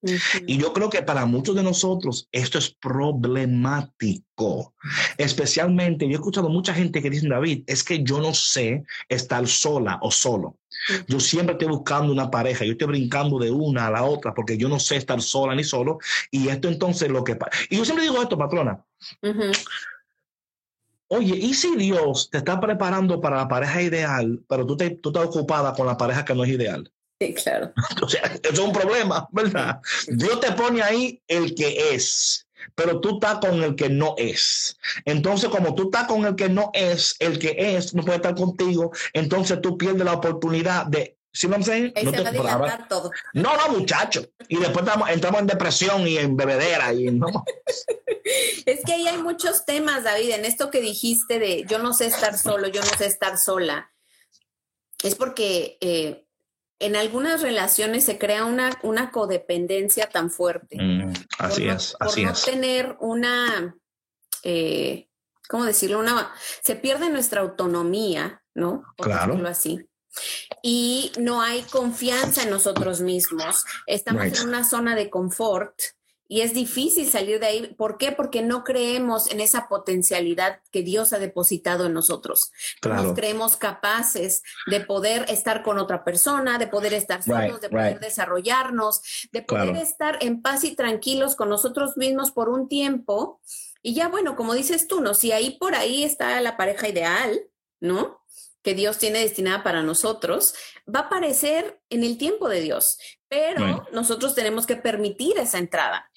Y 0.47 0.59
yo 0.59 0.73
creo 0.73 0.91
que 0.91 1.03
para 1.03 1.27
muchos 1.27 1.55
de 1.55 1.63
nosotros 1.63 2.29
esto 2.33 2.59
es 2.59 2.71
problemático. 2.71 4.75
Especialmente, 5.19 6.07
yo 6.07 6.13
he 6.13 6.15
escuchado 6.15 6.49
mucha 6.49 6.75
gente 6.75 7.03
que 7.03 7.11
dice, 7.11 7.29
David, 7.29 7.65
es 7.67 7.85
que 7.85 8.03
yo 8.03 8.21
no 8.21 8.35
sé 8.35 8.85
estar 9.09 9.47
sola 9.47 9.99
o 10.03 10.11
solo. 10.11 10.59
Yo 11.07 11.21
siempre 11.21 11.55
estoy 11.55 11.69
buscando 11.69 12.13
una 12.13 12.31
pareja, 12.31 12.65
yo 12.65 12.73
estoy 12.73 12.89
brincando 12.89 13.39
de 13.39 13.51
una 13.51 13.87
a 13.87 13.91
la 13.91 14.05
otra 14.05 14.35
porque 14.35 14.57
yo 14.57 14.69
no 14.69 14.79
sé 14.79 14.97
estar 14.97 15.21
sola 15.21 15.55
ni 15.55 15.65
solo. 15.65 15.99
Y 16.31 16.49
esto 16.49 16.69
entonces 16.69 17.09
lo 17.09 17.25
que... 17.25 17.39
Y 17.71 17.77
yo 17.77 17.85
siempre 17.85 18.05
digo 18.05 18.21
esto, 18.23 18.39
patrona. 18.39 18.85
Oye, 21.09 21.37
¿y 21.37 21.55
si 21.55 21.77
Dios 21.77 22.31
te 22.31 22.39
está 22.39 22.61
preparando 22.61 23.21
para 23.21 23.37
la 23.37 23.49
pareja 23.49 23.83
ideal, 23.83 24.43
pero 24.49 24.67
tú, 24.67 24.77
te, 24.77 24.91
tú 24.91 25.11
estás 25.11 25.27
ocupada 25.27 25.73
con 25.75 25.87
la 25.87 25.97
pareja 25.97 26.25
que 26.25 26.35
no 26.35 26.45
es 26.45 26.51
ideal? 26.51 26.91
Sí, 27.21 27.35
claro. 27.35 27.73
O 28.03 28.09
sea, 28.09 28.23
eso 28.23 28.53
es 28.53 28.59
un 28.59 28.73
problema, 28.73 29.29
¿verdad? 29.33 29.81
Dios 30.09 30.41
te 30.41 30.53
pone 30.53 30.83
ahí 30.83 31.23
el 31.29 31.55
que 31.55 31.95
es, 31.95 32.44
pero 32.75 33.01
tú 33.01 33.15
estás 33.15 33.39
con 33.39 33.63
el 33.63 33.75
que 33.75 33.89
no 33.89 34.15
es. 34.17 34.77
Entonces, 35.05 35.49
como 35.49 35.75
tú 35.75 35.85
estás 35.85 36.07
con 36.07 36.25
el 36.25 36.35
que 36.35 36.49
no 36.49 36.71
es, 36.75 37.17
el 37.19 37.39
que 37.39 37.57
es 37.59 37.95
no 37.95 38.03
puede 38.03 38.17
estar 38.17 38.35
contigo, 38.35 38.93
entonces 39.13 39.61
tú 39.61 39.77
pierdes 39.77 40.05
la 40.05 40.15
oportunidad 40.15 40.87
de 40.87 41.17
¿Sí 41.37 41.49
me 41.49 41.59
no, 41.59 41.65
todo. 42.89 43.11
no, 43.33 43.57
no, 43.57 43.69
muchacho. 43.77 44.25
Y 44.47 44.57
después 44.57 44.87
entramos, 45.09 45.41
en 45.41 45.47
depresión 45.49 46.07
y 46.07 46.17
en 46.17 46.37
bebedera. 46.37 46.95
Y 46.95 47.11
no. 47.11 47.27
es 48.67 48.85
que 48.85 48.93
ahí 48.93 49.09
hay 49.09 49.19
muchos 49.19 49.65
temas, 49.65 50.05
David, 50.05 50.31
en 50.31 50.45
esto 50.45 50.71
que 50.71 50.81
dijiste 50.81 51.41
de 51.41 51.65
yo 51.69 51.81
no 51.81 51.93
sé 51.93 52.07
estar 52.07 52.39
solo, 52.39 52.69
yo 52.69 52.83
no 52.83 52.97
sé 52.97 53.07
estar 53.07 53.37
sola. 53.37 53.91
Es 55.03 55.17
porque 55.17 55.77
eh, 55.81 56.24
en 56.85 56.97
algunas 56.97 57.43
relaciones 57.43 58.05
se 58.05 58.19
crea 58.19 58.45
una, 58.45 58.79
una 58.83 59.11
codependencia 59.11 60.09
tan 60.09 60.31
fuerte. 60.31 60.77
Mm, 60.81 61.13
así 61.39 61.69
es, 61.69 61.97
así 62.01 62.25
por 62.25 62.33
no 62.33 62.41
tener 62.41 62.97
una, 63.01 63.77
eh, 64.43 65.09
¿cómo 65.49 65.65
decirlo? 65.65 65.99
Una, 65.99 66.33
se 66.63 66.77
pierde 66.77 67.09
nuestra 67.11 67.41
autonomía, 67.41 68.43
¿no? 68.55 68.85
Por 68.97 69.07
claro. 69.07 69.33
decirlo 69.33 69.49
así 69.49 69.89
y 70.63 71.13
no 71.19 71.43
hay 71.43 71.63
confianza 71.63 72.43
en 72.43 72.51
nosotros 72.51 73.01
mismos. 73.01 73.65
Estamos 73.87 74.25
en 74.25 74.49
una 74.49 74.65
zona 74.65 74.95
de 74.95 75.11
confort 75.11 75.75
y 76.27 76.41
es 76.41 76.55
difícil 76.55 77.09
salir 77.09 77.39
de 77.41 77.47
ahí. 77.47 77.75
¿Por 77.77 77.99
qué? 77.99 78.13
Porque 78.13 78.43
no 78.43 78.65
creemos 78.65 79.31
en 79.31 79.41
esa 79.41 79.69
potencialidad 79.69 80.61
que 80.71 80.83
Dios 80.83 81.13
ha 81.13 81.19
depositado 81.19 81.87
en 81.87 81.93
nosotros. 81.93 82.51
No 82.83 82.95
nos 82.95 83.15
creemos 83.15 83.57
capaces 83.57 84.43
de 84.67 84.81
poder 84.81 85.27
estar 85.29 85.63
con 85.63 85.79
otra 85.79 86.03
persona, 86.03 86.59
de 86.59 86.67
poder 86.67 86.95
estar 86.95 87.23
solos, 87.23 87.61
de 87.61 87.69
poder 87.69 88.01
desarrollarnos, 88.01 89.03
de 89.33 89.43
poder 89.43 89.77
estar 89.77 90.19
en 90.23 90.41
paz 90.41 90.65
y 90.65 90.75
tranquilos 90.75 91.37
con 91.37 91.49
nosotros 91.51 91.97
mismos 91.97 92.31
por 92.31 92.49
un 92.49 92.69
tiempo. 92.69 93.41
Y 93.83 93.95
ya, 93.95 94.09
bueno, 94.09 94.35
como 94.35 94.55
dices 94.55 94.89
tú, 94.89 95.03
¿no? 95.03 95.13
Si 95.13 95.31
ahí 95.33 95.59
por 95.59 95.75
ahí 95.75 96.05
está 96.05 96.41
la 96.41 96.57
pareja 96.57 96.89
ideal, 96.89 97.39
¿no? 97.81 98.25
que 98.65 98.75
Dios 98.75 98.97
tiene 98.97 99.21
destinada 99.21 99.63
para 99.63 99.83
nosotros, 99.83 100.55
va 100.93 101.01
a 101.01 101.03
aparecer 101.03 101.83
en 101.91 102.03
el 102.03 102.17
tiempo 102.17 102.49
de 102.49 102.63
Dios, 102.63 102.99
pero 103.29 103.87
nosotros 103.93 104.35
tenemos 104.35 104.65
que 104.65 104.77
permitir 104.77 105.39
esa 105.39 105.59
entrada. 105.59 106.11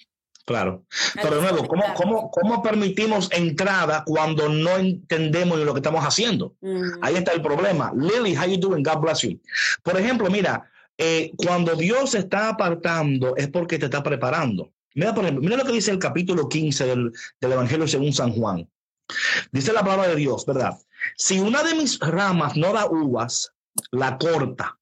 Claro. 0.48 0.86
Pero 1.14 1.36
de 1.36 1.42
nuevo, 1.42 1.68
¿cómo, 1.68 1.84
cómo, 1.94 2.32
cómo 2.32 2.64
permitimos 2.64 3.30
entrada 3.34 4.06
cuando 4.06 4.48
no 4.48 4.78
entendemos 4.78 5.60
lo 5.60 5.74
que 5.74 5.80
estamos 5.80 6.06
haciendo? 6.06 6.56
Mm. 6.62 7.00
Ahí 7.02 7.16
está 7.16 7.34
el 7.34 7.42
problema. 7.42 7.92
Lily, 7.94 8.34
how 8.34 8.46
you 8.46 8.58
doing? 8.58 8.82
God 8.82 9.02
bless 9.02 9.24
you. 9.24 9.38
Por 9.84 10.00
ejemplo, 10.00 10.30
mira, 10.30 10.72
eh, 10.98 11.34
cuando 11.36 11.76
Dios 11.76 12.16
está 12.16 12.48
apartando 12.48 13.36
es 13.36 13.50
porque 13.50 13.78
te 13.78 13.86
está 13.86 14.02
preparando. 14.02 14.72
Mira, 14.96 15.14
por 15.14 15.26
ejemplo, 15.26 15.44
mira 15.44 15.58
lo 15.58 15.66
que 15.66 15.74
dice 15.74 15.92
el 15.92 16.00
capítulo 16.00 16.48
15 16.48 16.86
del, 16.86 17.12
del 17.42 17.52
Evangelio 17.52 17.86
según 17.86 18.14
San 18.14 18.32
Juan. 18.32 18.70
Dice 19.52 19.74
la 19.74 19.84
palabra 19.84 20.08
de 20.08 20.16
Dios, 20.16 20.46
¿verdad? 20.46 20.78
Si 21.18 21.42
una 21.42 21.62
de 21.62 21.76
mis 21.76 22.00
ramas 22.00 22.56
no 22.56 22.72
da 22.72 22.86
uvas, 22.86 23.52
la 23.92 24.18
corta. 24.18 24.80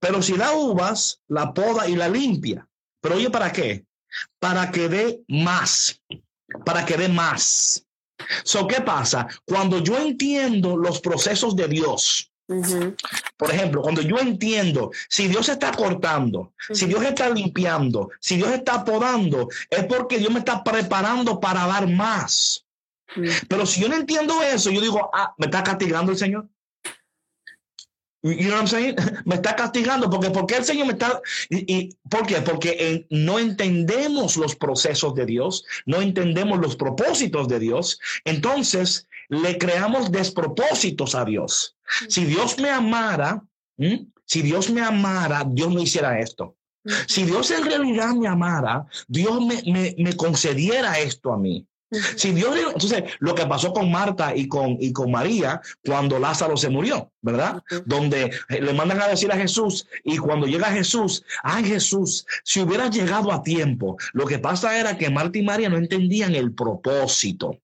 Pero 0.00 0.22
si 0.22 0.38
da 0.38 0.54
uvas, 0.54 1.20
la 1.28 1.52
poda 1.52 1.86
y 1.86 1.96
la 1.96 2.08
limpia. 2.08 2.66
Pero 3.00 3.16
oye, 3.16 3.30
¿para 3.30 3.52
qué? 3.52 3.84
Para 4.38 4.70
que 4.70 4.88
dé 4.88 5.20
más. 5.28 6.00
Para 6.64 6.84
que 6.84 6.96
dé 6.96 7.08
más. 7.08 7.84
So, 8.44 8.66
¿qué 8.66 8.80
pasa? 8.80 9.26
Cuando 9.44 9.78
yo 9.78 9.98
entiendo 9.98 10.76
los 10.76 11.00
procesos 11.00 11.54
de 11.54 11.68
Dios, 11.68 12.30
por 13.36 13.50
ejemplo, 13.50 13.82
cuando 13.82 14.02
yo 14.02 14.18
entiendo, 14.18 14.92
si 15.08 15.26
Dios 15.26 15.48
está 15.48 15.72
cortando, 15.72 16.52
si 16.72 16.86
Dios 16.86 17.02
está 17.02 17.28
limpiando, 17.28 18.10
si 18.20 18.36
Dios 18.36 18.50
está 18.50 18.84
podando, 18.84 19.48
es 19.68 19.84
porque 19.86 20.18
Dios 20.18 20.32
me 20.32 20.38
está 20.38 20.62
preparando 20.62 21.40
para 21.40 21.66
dar 21.66 21.88
más. 21.88 22.64
Pero 23.48 23.66
si 23.66 23.80
yo 23.80 23.88
no 23.88 23.96
entiendo 23.96 24.42
eso, 24.42 24.70
yo 24.70 24.80
digo, 24.80 25.10
ah, 25.12 25.34
me 25.38 25.46
está 25.46 25.62
castigando 25.62 26.12
el 26.12 26.18
Señor. 26.18 26.48
You 28.26 28.48
know 28.48 28.54
what 28.54 28.60
I'm 28.62 28.66
saying? 28.66 28.96
Me 29.24 29.36
está 29.36 29.54
castigando 29.54 30.10
porque 30.10 30.30
porque 30.30 30.56
el 30.56 30.64
Señor 30.64 30.86
me 30.86 30.94
está 30.94 31.20
y, 31.48 31.96
¿por 32.10 32.26
qué? 32.26 32.40
Porque 32.40 33.06
no 33.10 33.38
entendemos 33.38 34.36
los 34.36 34.56
procesos 34.56 35.14
de 35.14 35.26
Dios, 35.26 35.64
no 35.86 36.00
entendemos 36.00 36.58
los 36.58 36.76
propósitos 36.76 37.46
de 37.46 37.60
Dios, 37.60 38.00
entonces 38.24 39.06
le 39.28 39.58
creamos 39.58 40.10
despropósitos 40.10 41.14
a 41.14 41.24
Dios. 41.24 41.76
Si 42.08 42.24
Dios 42.24 42.58
me 42.58 42.70
amara, 42.70 43.44
si 44.24 44.42
Dios 44.42 44.70
me 44.70 44.80
amara, 44.80 45.44
Dios 45.46 45.72
me 45.72 45.82
hiciera 45.82 46.18
esto. 46.18 46.56
Si 47.06 47.24
Dios 47.24 47.50
en 47.50 47.64
realidad 47.64 48.14
me 48.14 48.28
amara, 48.28 48.86
Dios 49.08 49.40
me, 49.44 49.62
me, 49.72 49.94
me 49.98 50.16
concediera 50.16 50.98
esto 50.98 51.32
a 51.32 51.38
mí. 51.38 51.66
Si 51.90 52.32
Dios, 52.32 52.56
entonces, 52.56 53.04
lo 53.20 53.34
que 53.34 53.46
pasó 53.46 53.72
con 53.72 53.90
Marta 53.92 54.34
y 54.34 54.48
con, 54.48 54.76
y 54.80 54.92
con 54.92 55.10
María 55.10 55.60
cuando 55.84 56.18
Lázaro 56.18 56.56
se 56.56 56.68
murió, 56.68 57.12
¿verdad? 57.22 57.62
Donde 57.84 58.32
eh, 58.48 58.60
le 58.60 58.72
mandan 58.72 59.00
a 59.00 59.08
decir 59.08 59.30
a 59.30 59.36
Jesús 59.36 59.86
y 60.02 60.16
cuando 60.16 60.46
llega 60.46 60.66
Jesús, 60.66 61.24
ay 61.44 61.64
Jesús, 61.64 62.26
si 62.42 62.60
hubiera 62.60 62.90
llegado 62.90 63.30
a 63.32 63.42
tiempo, 63.42 63.96
lo 64.12 64.26
que 64.26 64.38
pasa 64.38 64.78
era 64.78 64.98
que 64.98 65.10
Marta 65.10 65.38
y 65.38 65.42
María 65.42 65.68
no 65.68 65.76
entendían 65.76 66.34
el 66.34 66.52
propósito. 66.52 67.60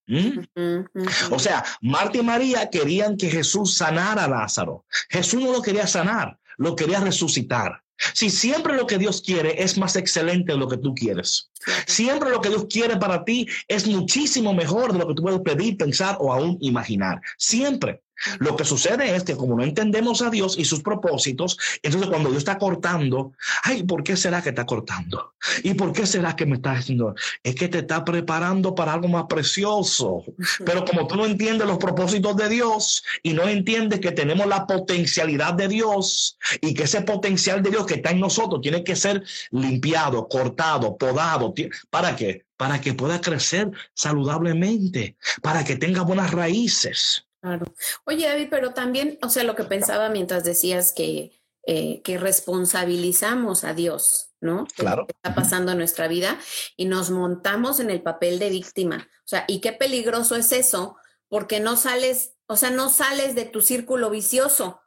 O 1.29 1.39
sea, 1.39 1.63
Marta 1.81 2.17
y 2.17 2.23
María 2.23 2.69
querían 2.69 3.17
que 3.17 3.29
Jesús 3.29 3.75
sanara 3.75 4.23
a 4.23 4.29
Lázaro. 4.29 4.85
Jesús 5.09 5.43
no 5.43 5.51
lo 5.51 5.61
quería 5.61 5.85
sanar, 5.85 6.39
lo 6.57 6.75
quería 6.75 7.01
resucitar. 7.01 7.82
Si 8.13 8.29
siempre 8.29 8.75
lo 8.75 8.87
que 8.87 8.97
Dios 8.97 9.21
quiere 9.21 9.61
es 9.63 9.77
más 9.77 9.95
excelente 9.95 10.53
de 10.53 10.57
lo 10.57 10.67
que 10.67 10.77
tú 10.77 10.93
quieres. 10.93 11.49
Siempre 11.87 12.29
lo 12.29 12.41
que 12.41 12.49
Dios 12.49 12.65
quiere 12.69 12.97
para 12.97 13.23
ti 13.23 13.47
es 13.67 13.87
muchísimo 13.87 14.53
mejor 14.53 14.93
de 14.93 14.99
lo 14.99 15.07
que 15.07 15.13
tú 15.13 15.23
puedes 15.23 15.41
pedir, 15.41 15.77
pensar 15.77 16.17
o 16.19 16.33
aún 16.33 16.57
imaginar. 16.61 17.21
Siempre. 17.37 18.01
Lo 18.39 18.55
que 18.55 18.65
sucede 18.65 19.15
es 19.15 19.23
que 19.23 19.35
como 19.35 19.55
no 19.55 19.63
entendemos 19.63 20.21
a 20.21 20.29
Dios 20.29 20.57
y 20.57 20.65
sus 20.65 20.81
propósitos, 20.81 21.57
entonces 21.81 22.09
cuando 22.09 22.29
Dios 22.29 22.39
está 22.39 22.57
cortando, 22.57 23.33
ay, 23.63 23.83
¿por 23.83 24.03
qué 24.03 24.15
será 24.15 24.41
que 24.41 24.49
está 24.49 24.65
cortando? 24.65 25.33
¿Y 25.63 25.73
por 25.73 25.91
qué 25.93 26.05
será 26.05 26.35
que 26.35 26.45
me 26.45 26.55
está 26.55 26.73
haciendo? 26.73 27.15
Es 27.43 27.55
que 27.55 27.67
te 27.67 27.79
está 27.79 28.03
preparando 28.05 28.75
para 28.75 28.93
algo 28.93 29.07
más 29.07 29.25
precioso. 29.25 30.23
Pero 30.65 30.85
como 30.85 31.07
tú 31.07 31.15
no 31.15 31.25
entiendes 31.25 31.67
los 31.67 31.77
propósitos 31.77 32.35
de 32.37 32.49
Dios 32.49 33.03
y 33.21 33.33
no 33.33 33.47
entiendes 33.47 33.99
que 33.99 34.11
tenemos 34.11 34.47
la 34.47 34.65
potencialidad 34.65 35.53
de 35.53 35.67
Dios 35.67 36.37
y 36.61 36.73
que 36.73 36.83
ese 36.83 37.01
potencial 37.01 37.61
de 37.61 37.71
Dios 37.71 37.85
que 37.85 37.95
está 37.95 38.11
en 38.11 38.19
nosotros 38.19 38.61
tiene 38.61 38.83
que 38.83 38.95
ser 38.95 39.23
limpiado, 39.51 40.27
cortado, 40.27 40.97
podado. 40.97 41.53
¿Para 41.89 42.15
qué? 42.15 42.45
Para 42.57 42.79
que 42.79 42.93
pueda 42.93 43.19
crecer 43.19 43.71
saludablemente, 43.93 45.17
para 45.41 45.63
que 45.63 45.75
tenga 45.75 46.03
buenas 46.03 46.31
raíces. 46.31 47.25
Claro. 47.43 47.65
Oye, 48.05 48.25
David, 48.25 48.47
pero 48.49 48.73
también, 48.73 49.19
o 49.21 49.27
sea, 49.27 49.43
lo 49.43 49.53
que 49.53 49.65
pensaba 49.65 50.07
mientras 50.07 50.45
decías 50.45 50.93
que, 50.93 51.33
eh, 51.67 52.01
que 52.01 52.17
responsabilizamos 52.17 53.65
a 53.65 53.73
Dios, 53.73 54.29
¿no? 54.39 54.65
Claro. 54.77 55.07
Que 55.07 55.11
está 55.11 55.35
pasando 55.35 55.73
en 55.73 55.77
nuestra 55.77 56.07
vida 56.07 56.39
y 56.77 56.85
nos 56.85 57.09
montamos 57.09 57.81
en 57.81 57.89
el 57.89 58.01
papel 58.01 58.39
de 58.39 58.49
víctima. 58.49 59.09
O 59.17 59.27
sea, 59.27 59.43
y 59.49 59.59
qué 59.59 59.73
peligroso 59.73 60.37
es 60.37 60.53
eso, 60.53 60.95
porque 61.27 61.59
no 61.59 61.75
sales, 61.75 62.37
o 62.47 62.55
sea, 62.55 62.69
no 62.69 62.89
sales 62.89 63.35
de 63.35 63.43
tu 63.43 63.59
círculo 63.59 64.09
vicioso. 64.09 64.79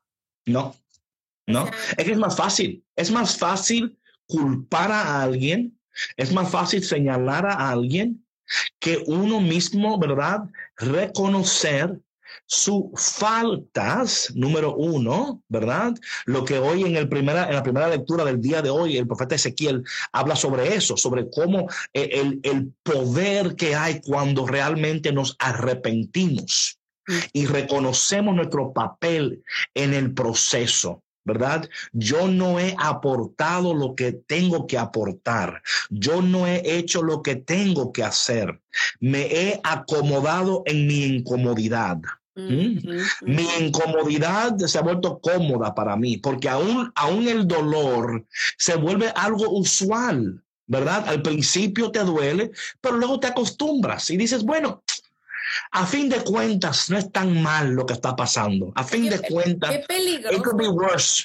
No, 0.47 0.75
no. 1.47 1.69
es 1.99 2.05
que 2.07 2.13
es 2.13 2.19
más 2.19 2.39
fácil. 2.39 2.87
Es 2.97 3.11
más 3.11 3.37
fácil 3.37 3.99
culpar 4.27 4.91
a 4.93 5.21
alguien, 5.21 5.79
es 6.17 6.33
más 6.33 6.51
fácil 6.51 6.83
señalar 6.83 7.45
a 7.45 7.69
alguien 7.69 8.27
que 8.79 9.05
uno 9.07 9.43
mismo, 9.43 9.99
¿verdad? 9.99 10.45
Reconocer 10.79 12.01
sus 12.47 12.85
faltas, 12.95 14.33
número 14.35 14.75
uno, 14.75 15.43
¿verdad? 15.49 15.95
Lo 16.25 16.45
que 16.45 16.59
hoy 16.59 16.85
en, 16.85 16.97
el 16.97 17.09
primera, 17.09 17.49
en 17.49 17.55
la 17.55 17.63
primera 17.63 17.89
lectura 17.89 18.25
del 18.25 18.41
día 18.41 18.63
de 18.63 18.71
hoy, 18.71 18.97
el 18.97 19.07
profeta 19.07 19.35
Ezequiel 19.35 19.85
habla 20.13 20.37
sobre 20.37 20.75
eso, 20.75 20.97
sobre 20.97 21.29
cómo 21.29 21.69
eh, 21.93 22.11
el, 22.13 22.41
el 22.45 22.73
poder 22.83 23.57
que 23.57 23.75
hay 23.75 24.01
cuando 24.01 24.47
realmente 24.47 25.13
nos 25.13 25.37
arrepentimos 25.39 26.79
y 27.33 27.47
reconocemos 27.47 28.35
nuestro 28.35 28.73
papel 28.73 29.43
en 29.75 29.95
el 29.95 30.15
proceso. 30.15 31.03
¿verdad? 31.27 31.69
Yo 31.93 32.29
no 32.29 32.61
he 32.61 32.77
aportado 32.79 33.75
lo 33.75 33.97
que 33.97 34.13
tengo 34.13 34.69
que 34.69 34.79
aportar. 34.79 35.61
Yo 35.91 36.23
no 36.23 36.47
he 36.47 36.63
hecho 36.79 37.03
lo 37.03 37.21
que 37.21 37.35
tengo 37.35 37.93
que 37.93 38.05
hacer. 38.05 38.61
Me 39.01 39.23
he 39.23 39.61
acomodado 39.65 40.63
en 40.67 40.87
mi 40.87 41.03
incomodidad. 41.05 41.99
¿Mm? 42.37 42.79
Mi 43.23 43.49
incomodidad 43.61 44.59
se 44.59 44.79
ha 44.79 44.83
vuelto 44.83 45.19
cómoda 45.21 45.75
para 45.75 45.97
mí, 45.97 46.19
porque 46.19 46.51
aún, 46.51 46.93
aún 46.95 47.27
el 47.29 47.49
dolor 47.49 48.27
se 48.59 48.77
vuelve 48.77 49.11
algo 49.17 49.49
usual, 49.51 50.45
¿verdad? 50.67 51.09
Al 51.09 51.23
principio 51.23 51.91
te 51.91 52.01
duele, 52.01 52.51
pero 52.81 52.97
luego 52.97 53.19
te 53.19 53.29
acostumbras 53.29 54.11
y 54.11 54.19
dices, 54.19 54.45
bueno, 54.45 54.83
a 55.71 55.87
fin 55.87 56.11
de 56.11 56.23
cuentas 56.23 56.91
no 56.91 56.99
es 56.99 57.11
tan 57.11 57.43
mal 57.43 57.71
lo 57.71 57.87
que 57.87 57.95
está 57.95 58.15
pasando. 58.15 58.71
A 58.75 58.85
fin 58.85 59.09
de 59.09 59.19
cuentas, 59.21 59.71
qué 59.71 59.85
peligroso. 59.89 60.37
it 60.37 60.43
could 60.43 60.59
be 60.59 60.69
worse. 60.69 61.25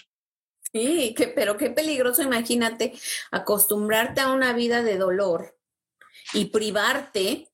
Sí, 0.72 1.14
pero 1.36 1.58
qué 1.58 1.70
peligroso, 1.72 2.22
imagínate, 2.22 2.94
acostumbrarte 3.32 4.22
a 4.22 4.32
una 4.32 4.54
vida 4.54 4.82
de 4.82 4.98
dolor 4.98 5.58
y 6.34 6.46
privarte 6.46 7.51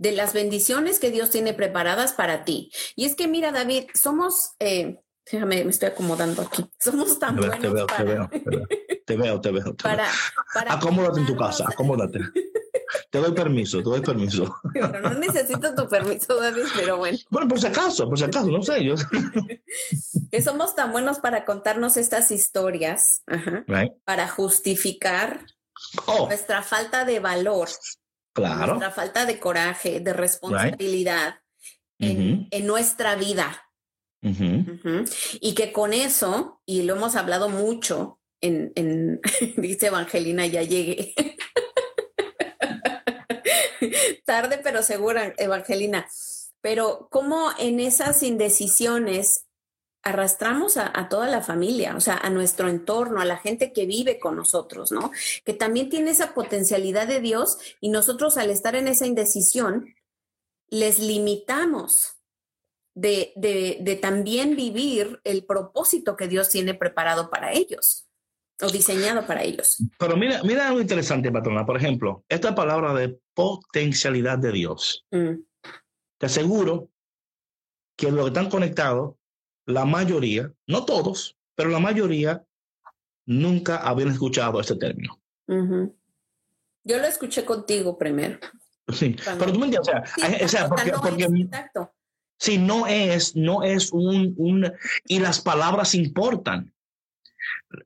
de 0.00 0.12
las 0.12 0.32
bendiciones 0.32 0.98
que 0.98 1.10
Dios 1.10 1.28
tiene 1.28 1.52
preparadas 1.52 2.14
para 2.14 2.44
ti. 2.44 2.72
Y 2.96 3.04
es 3.04 3.14
que 3.14 3.28
mira, 3.28 3.52
David, 3.52 3.84
somos, 3.92 4.52
eh, 4.58 4.98
déjame, 5.30 5.62
me 5.62 5.70
estoy 5.70 5.90
acomodando 5.90 6.40
aquí, 6.40 6.64
somos 6.80 7.18
tan 7.18 7.36
te 7.38 7.46
buenos 7.46 7.60
te 7.60 7.68
veo, 7.68 7.86
para... 7.86 7.98
te 7.98 8.04
veo, 8.04 8.28
te 8.30 8.40
veo, 8.50 8.66
te 9.06 9.16
veo, 9.16 9.40
te 9.40 9.50
veo. 9.52 9.76
Para, 9.76 10.08
para 10.54 10.72
acomódate 10.72 11.20
en 11.20 11.26
tu 11.26 11.36
casa, 11.36 11.66
acomódate. 11.68 12.18
Te 13.10 13.18
doy 13.18 13.32
permiso, 13.32 13.78
te 13.78 13.84
doy 13.84 14.00
permiso. 14.00 14.56
Pero 14.72 15.00
no 15.00 15.10
necesito 15.14 15.74
tu 15.74 15.86
permiso, 15.86 16.40
David, 16.40 16.64
pero 16.74 16.96
bueno. 16.96 17.18
Bueno, 17.28 17.48
por 17.48 17.60
si 17.60 17.66
acaso, 17.66 18.08
por 18.08 18.18
si 18.18 18.24
acaso, 18.24 18.46
no 18.48 18.62
sé. 18.62 18.82
Yo... 18.82 18.94
que 20.32 20.42
somos 20.42 20.74
tan 20.74 20.92
buenos 20.92 21.18
para 21.18 21.44
contarnos 21.44 21.96
estas 21.96 22.30
historias, 22.30 23.22
ajá, 23.26 23.64
Right. 23.68 23.92
para 24.04 24.28
justificar 24.28 25.44
Oh, 26.06 26.26
nuestra 26.26 26.62
falta 26.62 27.04
de 27.04 27.20
valor, 27.20 27.68
claro. 28.32 28.74
nuestra 28.74 28.90
falta 28.90 29.26
de 29.26 29.38
coraje, 29.38 30.00
de 30.00 30.12
responsabilidad 30.12 31.40
en, 31.98 32.48
nuestra 32.66 33.16
vida. 33.16 33.66
Y 35.40 35.54
que 35.54 35.72
con 35.72 35.92
eso, 35.92 36.60
y 36.66 36.82
lo 36.82 36.96
hemos 36.96 37.16
hablado 37.16 37.48
mucho, 37.48 38.20
en, 38.40 38.72
en 38.74 39.20
dice 39.56 39.88
Evangelina, 39.88 40.46
ya 40.46 40.62
llegué. 40.62 41.14
Tarde 44.24 44.60
pero 44.62 44.82
segura, 44.82 45.34
Evangelina. 45.36 46.06
Pero 46.60 47.08
cómo 47.10 47.50
en 47.58 47.80
esas 47.80 48.22
indecisiones 48.22 49.46
arrastramos 50.02 50.76
a, 50.76 50.90
a, 50.98 51.08
toda 51.08 51.28
la 51.28 51.42
familia, 51.42 51.94
o 51.96 52.00
sea, 52.00 52.16
a 52.16 52.30
nuestro 52.30 52.68
entorno, 52.68 53.20
a 53.20 53.24
la 53.24 53.36
gente 53.36 53.72
que 53.72 53.86
vive 53.86 54.18
con 54.18 54.36
nosotros, 54.36 54.92
¿no? 54.92 55.10
Que 55.44 55.52
también 55.52 55.90
tiene 55.90 56.10
esa 56.10 56.32
potencialidad 56.32 57.06
de 57.06 57.20
Dios 57.20 57.58
y 57.80 57.90
nosotros 57.90 58.36
al 58.36 58.50
estar 58.50 58.74
en 58.74 58.88
esa 58.88 59.06
indecisión, 59.06 59.94
les 60.68 60.98
limitamos 60.98 62.20
de, 62.94 63.32
de, 63.36 63.78
de 63.80 63.96
también 63.96 64.56
vivir 64.56 65.20
el 65.24 65.44
propósito 65.44 66.16
que 66.16 66.28
Dios 66.28 66.48
tiene 66.48 66.74
preparado 66.74 67.30
para 67.30 67.52
ellos 67.52 68.06
o 68.62 68.68
diseñado 68.68 69.26
para 69.26 69.42
ellos. 69.42 69.78
Pero 69.98 70.16
mira, 70.16 70.42
mira 70.42 70.68
algo 70.68 70.80
interesante, 70.80 71.32
patrona. 71.32 71.64
Por 71.64 71.76
ejemplo, 71.76 72.24
esta 72.28 72.54
palabra 72.54 72.94
de 72.94 73.18
potencialidad 73.34 74.38
de 74.38 74.52
Dios. 74.52 75.06
Mm. 75.10 75.42
Te 76.18 76.26
aseguro 76.26 76.90
que 77.96 78.10
los 78.10 78.24
que 78.24 78.28
están 78.28 78.50
conectados, 78.50 79.14
la 79.70 79.84
mayoría, 79.84 80.52
no 80.66 80.84
todos, 80.84 81.36
pero 81.54 81.70
la 81.70 81.78
mayoría, 81.78 82.44
nunca 83.26 83.76
habían 83.76 84.10
escuchado 84.10 84.60
este 84.60 84.76
término. 84.76 85.20
Yo 85.46 86.98
lo 86.98 87.04
escuché 87.04 87.44
contigo 87.44 87.96
primero. 87.98 88.38
Sí, 88.88 89.16
pero 89.38 89.52
tú 89.52 89.58
me 89.60 89.66
entiendes, 89.66 89.88
o 90.42 90.48
sea, 90.48 90.68
porque, 90.68 90.92
porque 90.92 91.28
sí, 92.38 92.58
no 92.58 92.86
es, 92.86 93.36
no 93.36 93.62
es 93.62 93.92
un, 93.92 94.34
un, 94.36 94.72
y 95.06 95.20
las 95.20 95.40
palabras 95.40 95.94
importan. 95.94 96.72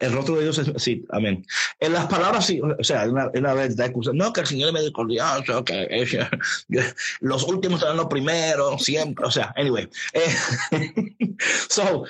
El 0.00 0.12
rostro 0.12 0.36
de 0.36 0.44
Dios 0.44 0.58
es, 0.58 0.82
sí, 0.82 1.04
amén. 1.10 1.44
En 1.78 1.92
las 1.92 2.06
palabras, 2.06 2.46
sí, 2.46 2.60
o 2.60 2.82
sea, 2.82 3.08
una, 3.08 3.30
una 3.34 3.52
vez 3.52 3.76
da 3.76 3.90
no, 4.14 4.32
que 4.32 4.40
el 4.40 4.46
Señor 4.46 4.68
es 4.68 4.74
misericordiaso, 4.74 5.64
que 5.64 6.26
los 7.20 7.44
últimos 7.44 7.80
serán 7.80 7.98
los 7.98 8.06
primeros, 8.06 8.82
siempre, 8.82 9.26
o 9.26 9.30
sea, 9.30 9.52
anyway. 9.56 9.88
Eh, 10.14 11.36
so, 11.68 12.04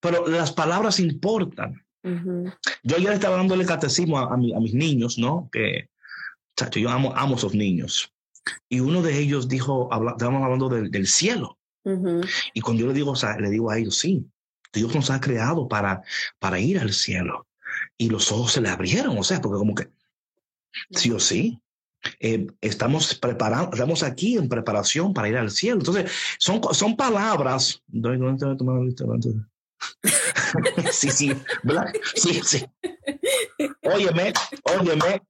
pero 0.00 0.26
las 0.28 0.52
palabras 0.52 1.00
importan. 1.00 1.82
Yo 2.84 2.96
ayer 2.96 3.12
estaba 3.12 3.36
dándole 3.36 3.66
catecismo 3.66 4.18
a, 4.18 4.32
a, 4.32 4.36
mis 4.36 4.74
niños, 4.74 5.18
¿no? 5.18 5.48
Que, 5.50 5.88
chacho, 6.56 6.78
yo 6.78 6.88
amo, 6.88 7.12
amo 7.16 7.34
a 7.34 7.38
esos 7.38 7.54
niños. 7.54 8.12
Y 8.68 8.78
uno 8.78 9.02
de 9.02 9.18
ellos 9.18 9.48
dijo, 9.48 9.92
habla, 9.92 10.12
estábamos 10.12 10.44
hablando 10.44 10.68
del, 10.68 10.90
del 10.90 11.08
cielo. 11.08 11.58
Y 12.52 12.60
cuando 12.60 12.82
yo 12.82 12.88
le 12.88 12.94
digo, 12.94 13.12
o 13.12 13.16
sea, 13.16 13.38
le 13.38 13.48
digo 13.48 13.70
a 13.70 13.78
ellos, 13.78 13.96
sí, 13.96 14.28
Dios 14.76 14.94
nos 14.94 15.10
ha 15.10 15.20
creado 15.20 15.68
para, 15.68 16.02
para 16.38 16.58
ir 16.58 16.78
al 16.78 16.92
cielo. 16.92 17.46
Y 17.98 18.10
los 18.10 18.30
ojos 18.32 18.52
se 18.52 18.60
le 18.60 18.68
abrieron, 18.68 19.18
o 19.18 19.24
sea, 19.24 19.40
porque 19.40 19.58
como 19.58 19.74
que 19.74 19.88
sí 20.90 21.10
o 21.10 21.18
sí, 21.18 21.60
eh, 22.20 22.46
estamos 22.60 23.14
preparados, 23.14 23.70
estamos 23.72 24.02
aquí 24.02 24.36
en 24.36 24.48
preparación 24.48 25.12
para 25.12 25.28
ir 25.28 25.36
al 25.36 25.50
cielo. 25.50 25.78
Entonces, 25.78 26.10
son, 26.38 26.60
son 26.72 26.96
palabras. 26.96 27.82
sí, 30.92 31.10
sí, 31.10 31.32
¿verdad? 31.62 31.92
Sí, 32.14 32.40
sí. 32.44 32.64
Óyeme, 33.82 34.32
óyeme, 34.62 35.22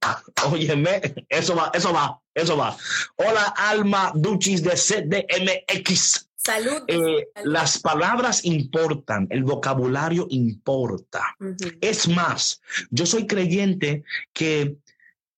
óyeme, 0.45 1.01
eso 1.29 1.57
va, 1.57 1.71
eso 1.75 1.93
va, 1.93 2.21
eso 2.35 2.57
va. 2.57 2.77
Hola, 3.17 3.55
Alma 3.57 4.13
Duchis 4.15 4.63
de 4.63 4.71
CDMX. 4.71 6.26
Salud. 6.47 6.85
Eh, 6.87 7.27
las 7.43 7.81
palabras 7.81 8.45
importan, 8.45 9.27
el 9.31 9.43
vocabulario 9.43 10.29
importa. 10.31 11.37
Es 11.81 12.07
más, 12.09 12.61
yo 12.89 13.05
soy 13.05 13.27
creyente 13.27 14.05
que 14.33 14.77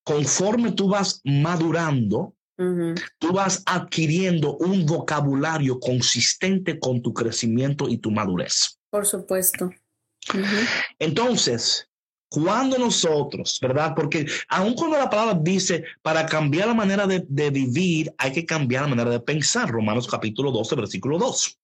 conforme 0.05 0.73
tú 0.73 0.91
vas 0.91 1.23
madurando, 1.25 2.35
tú 2.57 3.33
vas 3.33 3.63
adquiriendo 3.65 4.59
un 4.59 4.85
vocabulario 4.85 5.81
consistente 5.81 6.79
con 6.79 7.01
tu 7.01 7.15
crecimiento 7.15 7.89
y 7.89 7.97
tu 7.97 8.11
madurez. 8.11 8.79
Por 8.91 9.07
supuesto. 9.07 9.71
Entonces, 10.99 11.89
cuando 12.29 12.79
nosotros, 12.79 13.59
¿verdad? 13.61 13.95
Porque 13.97 14.27
aun 14.49 14.75
cuando 14.75 14.99
la 14.99 15.11
palabra 15.11 15.39
dice, 15.41 15.85
para 16.03 16.27
cambiar 16.27 16.69
la 16.69 16.75
manera 16.75 17.07
de, 17.07 17.51
vivir, 17.51 18.13
hay 18.19 18.33
que 18.33 18.45
cambiar 18.45 18.83
la 18.83 18.89
manera 18.89 19.11
de 19.11 19.21
pensar, 19.21 19.71
Romanos 19.71 20.07
capítulo 20.07 20.51
12, 20.53 20.77
versículo 20.77 21.19
2. 21.19 21.59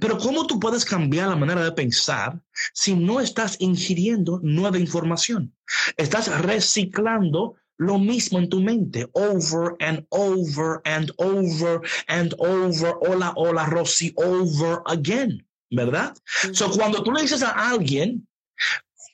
Pero 0.00 0.18
¿cómo 0.18 0.46
tú 0.46 0.58
puedes 0.58 0.84
cambiar 0.84 1.28
la 1.28 1.36
manera 1.36 1.62
de 1.62 1.72
pensar 1.72 2.40
si 2.72 2.94
no 2.94 3.20
estás 3.20 3.56
ingiriendo 3.60 4.40
nueva 4.42 4.78
información? 4.78 5.54
Estás 5.96 6.28
reciclando 6.42 7.54
lo 7.76 7.98
mismo 7.98 8.38
en 8.38 8.48
tu 8.48 8.60
mente, 8.60 9.08
over 9.12 9.76
and 9.80 10.04
over 10.10 10.80
and 10.84 11.12
over 11.18 11.80
and 12.08 12.34
over, 12.38 12.94
hola, 13.00 13.32
hola, 13.36 13.66
Rosy, 13.66 14.12
over 14.16 14.82
again, 14.86 15.46
¿verdad? 15.70 16.16
So, 16.52 16.70
cuando 16.72 17.04
tú 17.04 17.12
le 17.12 17.22
dices 17.22 17.42
a 17.42 17.52
alguien, 17.52 18.26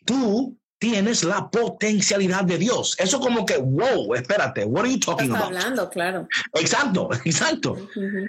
tú 0.06 0.56
tienes 0.84 1.24
la 1.24 1.50
potencialidad 1.50 2.44
de 2.44 2.58
Dios. 2.58 2.94
Eso 2.98 3.18
como 3.18 3.46
que, 3.46 3.56
wow, 3.56 4.14
espérate, 4.14 4.66
what 4.66 4.82
are 4.82 4.92
you 4.92 5.00
talking 5.00 5.32
Estás 5.32 5.40
about? 5.40 5.56
hablando, 5.56 5.88
claro. 5.88 6.28
Exacto, 6.52 7.08
exacto. 7.24 7.88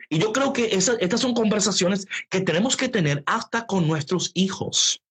Y 0.09 0.19
yo 0.19 0.31
creo 0.31 0.53
que 0.53 0.73
estas 0.73 1.19
son 1.19 1.33
conversaciones 1.33 2.07
que 2.29 2.39
tenemos 2.39 2.77
que 2.77 2.87
tener 2.87 3.21
hasta 3.25 3.65
con 3.65 3.85
nuestros 3.85 4.31
hijos. 4.35 5.01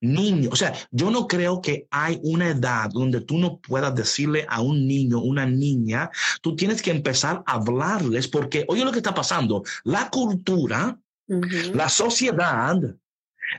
Niños, 0.00 0.52
o 0.52 0.56
sea, 0.56 0.72
yo 0.90 1.12
no 1.12 1.28
creo 1.28 1.60
que 1.60 1.86
hay 1.92 2.18
una 2.24 2.48
edad 2.48 2.90
donde 2.90 3.20
tú 3.20 3.38
no 3.38 3.58
puedas 3.58 3.94
decirle 3.94 4.44
a 4.48 4.60
un 4.60 4.88
niño, 4.88 5.20
una 5.20 5.46
niña, 5.46 6.10
tú 6.40 6.56
tienes 6.56 6.82
que 6.82 6.90
empezar 6.90 7.44
a 7.46 7.52
hablarles 7.52 8.26
porque, 8.26 8.64
oye 8.66 8.84
lo 8.84 8.90
que 8.90 8.98
está 8.98 9.14
pasando, 9.14 9.62
la 9.84 10.08
cultura, 10.10 10.98
la 11.28 11.88
sociedad, 11.88 12.76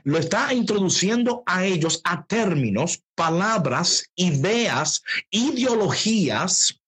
lo 0.04 0.18
está 0.18 0.52
introduciendo 0.52 1.42
a 1.46 1.64
ellos 1.64 2.00
a 2.04 2.24
términos, 2.24 3.02
palabras, 3.14 4.10
ideas, 4.16 5.02
ideologías 5.30 6.80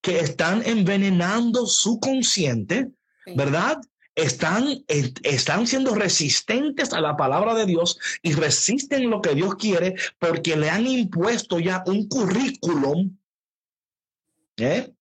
que 0.00 0.20
están 0.20 0.62
envenenando 0.66 1.66
su 1.66 1.98
consciente, 2.00 2.88
¿verdad? 3.36 3.78
Están, 4.14 4.84
están 4.88 5.66
siendo 5.66 5.94
resistentes 5.94 6.92
a 6.92 7.00
la 7.00 7.16
palabra 7.16 7.54
de 7.54 7.64
Dios 7.64 7.98
y 8.22 8.34
resisten 8.34 9.08
lo 9.08 9.22
que 9.22 9.34
Dios 9.34 9.54
quiere 9.54 9.94
porque 10.18 10.56
le 10.56 10.68
han 10.68 10.86
impuesto 10.86 11.58
ya 11.58 11.82
un 11.86 12.08
currículum 12.08 13.16
¿eh? 14.58 14.92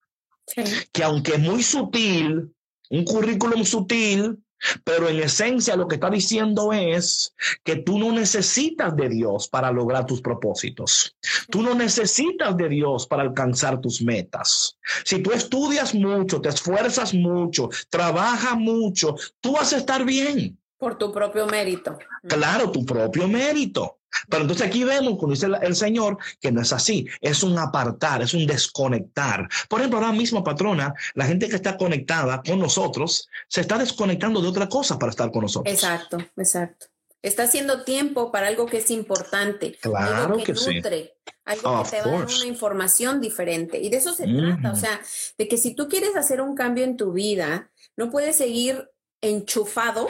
que 0.91 1.03
aunque 1.03 1.33
es 1.33 1.39
muy 1.39 1.63
sutil, 1.63 2.53
un 2.89 3.05
currículum 3.05 3.63
sutil, 3.63 4.37
pero 4.83 5.09
en 5.09 5.19
esencia 5.19 5.75
lo 5.75 5.87
que 5.87 5.95
está 5.95 6.09
diciendo 6.09 6.73
es 6.73 7.33
que 7.63 7.77
tú 7.77 7.97
no 7.97 8.11
necesitas 8.11 8.95
de 8.95 9.09
Dios 9.09 9.47
para 9.47 9.71
lograr 9.71 10.05
tus 10.05 10.21
propósitos. 10.21 11.15
Tú 11.49 11.61
no 11.61 11.75
necesitas 11.75 12.55
de 12.57 12.69
Dios 12.69 13.07
para 13.07 13.23
alcanzar 13.23 13.79
tus 13.79 14.01
metas. 14.01 14.77
Si 15.03 15.21
tú 15.21 15.31
estudias 15.31 15.93
mucho, 15.95 16.41
te 16.41 16.49
esfuerzas 16.49 17.13
mucho, 17.13 17.69
trabajas 17.89 18.57
mucho, 18.57 19.15
tú 19.39 19.53
vas 19.53 19.73
a 19.73 19.77
estar 19.77 20.03
bien. 20.05 20.57
Por 20.77 20.97
tu 20.97 21.11
propio 21.11 21.45
mérito. 21.45 21.97
Claro, 22.27 22.71
tu 22.71 22.85
propio 22.85 23.27
mérito. 23.27 24.00
Pero 24.29 24.43
entonces 24.43 24.67
aquí 24.67 24.83
vemos, 24.83 25.17
cuando 25.17 25.33
dice 25.33 25.47
el 25.61 25.75
Señor, 25.75 26.17
que 26.39 26.51
no 26.51 26.61
es 26.61 26.73
así, 26.73 27.07
es 27.19 27.43
un 27.43 27.57
apartar, 27.57 28.21
es 28.21 28.33
un 28.33 28.45
desconectar. 28.45 29.47
Por 29.69 29.79
ejemplo, 29.79 29.99
ahora 29.99 30.11
mismo, 30.11 30.43
patrona, 30.43 30.93
la 31.13 31.25
gente 31.25 31.49
que 31.49 31.55
está 31.55 31.77
conectada 31.77 32.41
con 32.41 32.59
nosotros 32.59 33.27
se 33.47 33.61
está 33.61 33.77
desconectando 33.77 34.41
de 34.41 34.47
otra 34.47 34.67
cosa 34.67 34.97
para 34.97 35.11
estar 35.11 35.31
con 35.31 35.43
nosotros. 35.43 35.73
Exacto, 35.73 36.17
exacto. 36.37 36.87
Está 37.21 37.43
haciendo 37.43 37.83
tiempo 37.83 38.31
para 38.31 38.47
algo 38.47 38.65
que 38.65 38.77
es 38.77 38.89
importante. 38.89 39.77
Claro 39.79 40.33
algo 40.33 40.43
que, 40.43 40.53
nutre, 40.53 41.13
Algo 41.45 41.83
que 41.83 41.89
te 41.91 42.01
va 42.01 42.07
a 42.07 42.19
dar 42.19 42.25
una 42.25 42.45
información 42.45 43.21
diferente. 43.21 43.79
Y 43.79 43.89
de 43.89 43.97
eso 43.97 44.13
se 44.15 44.25
trata. 44.25 44.71
O 44.71 44.75
sea, 44.75 44.99
de 45.37 45.47
que 45.47 45.57
si 45.57 45.75
tú 45.75 45.87
quieres 45.87 46.15
hacer 46.15 46.41
un 46.41 46.55
cambio 46.55 46.83
en 46.83 46.97
tu 46.97 47.13
vida, 47.13 47.69
no 47.95 48.09
puedes 48.09 48.37
seguir 48.37 48.89
enchufado 49.21 50.09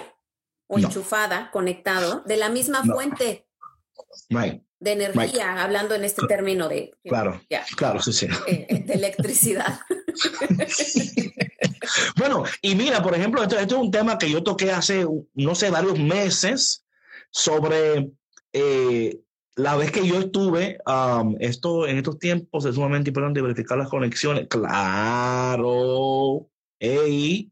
o 0.67 0.79
enchufada, 0.79 1.51
conectado, 1.51 2.23
de 2.25 2.37
la 2.37 2.47
misma 2.47 2.81
fuente 2.85 3.45
de 4.80 4.91
energía, 4.91 5.62
hablando 5.62 5.93
en 5.93 6.04
este 6.04 6.25
término 6.25 6.67
de... 6.67 6.91
Claro, 7.04 7.39
claro, 7.77 8.01
sí, 8.01 8.13
sí. 8.13 8.27
Eh, 8.47 8.65
eh, 8.67 8.84
de 8.84 8.93
electricidad. 8.93 9.80
bueno, 12.17 12.43
y 12.62 12.75
mira, 12.75 13.04
por 13.04 13.13
ejemplo, 13.13 13.43
esto, 13.43 13.60
es 13.60 13.71
un 13.73 13.91
tema 13.91 14.17
que 14.17 14.30
yo 14.30 14.41
toqué 14.41 14.71
hace, 14.71 15.06
no 15.36 15.56
sé, 15.56 15.69
varios 15.69 15.99
meses 15.99 16.84
sobre 17.30 18.12
eh, 18.54 19.22
la 19.55 19.76
vez 19.76 19.91
que 19.91 20.07
yo 20.07 20.20
estuve, 20.20 20.80
um, 20.86 21.36
esto 21.39 21.88
en 21.88 21.97
estos 21.97 22.18
tiempos 22.18 22.65
es 22.65 22.76
sumamente 22.76 23.09
importante 23.09 23.41
verificar 23.41 23.78
las 23.78 23.89
conexiones. 23.89 24.47
Claro, 24.47 26.47
hey, 26.80 27.51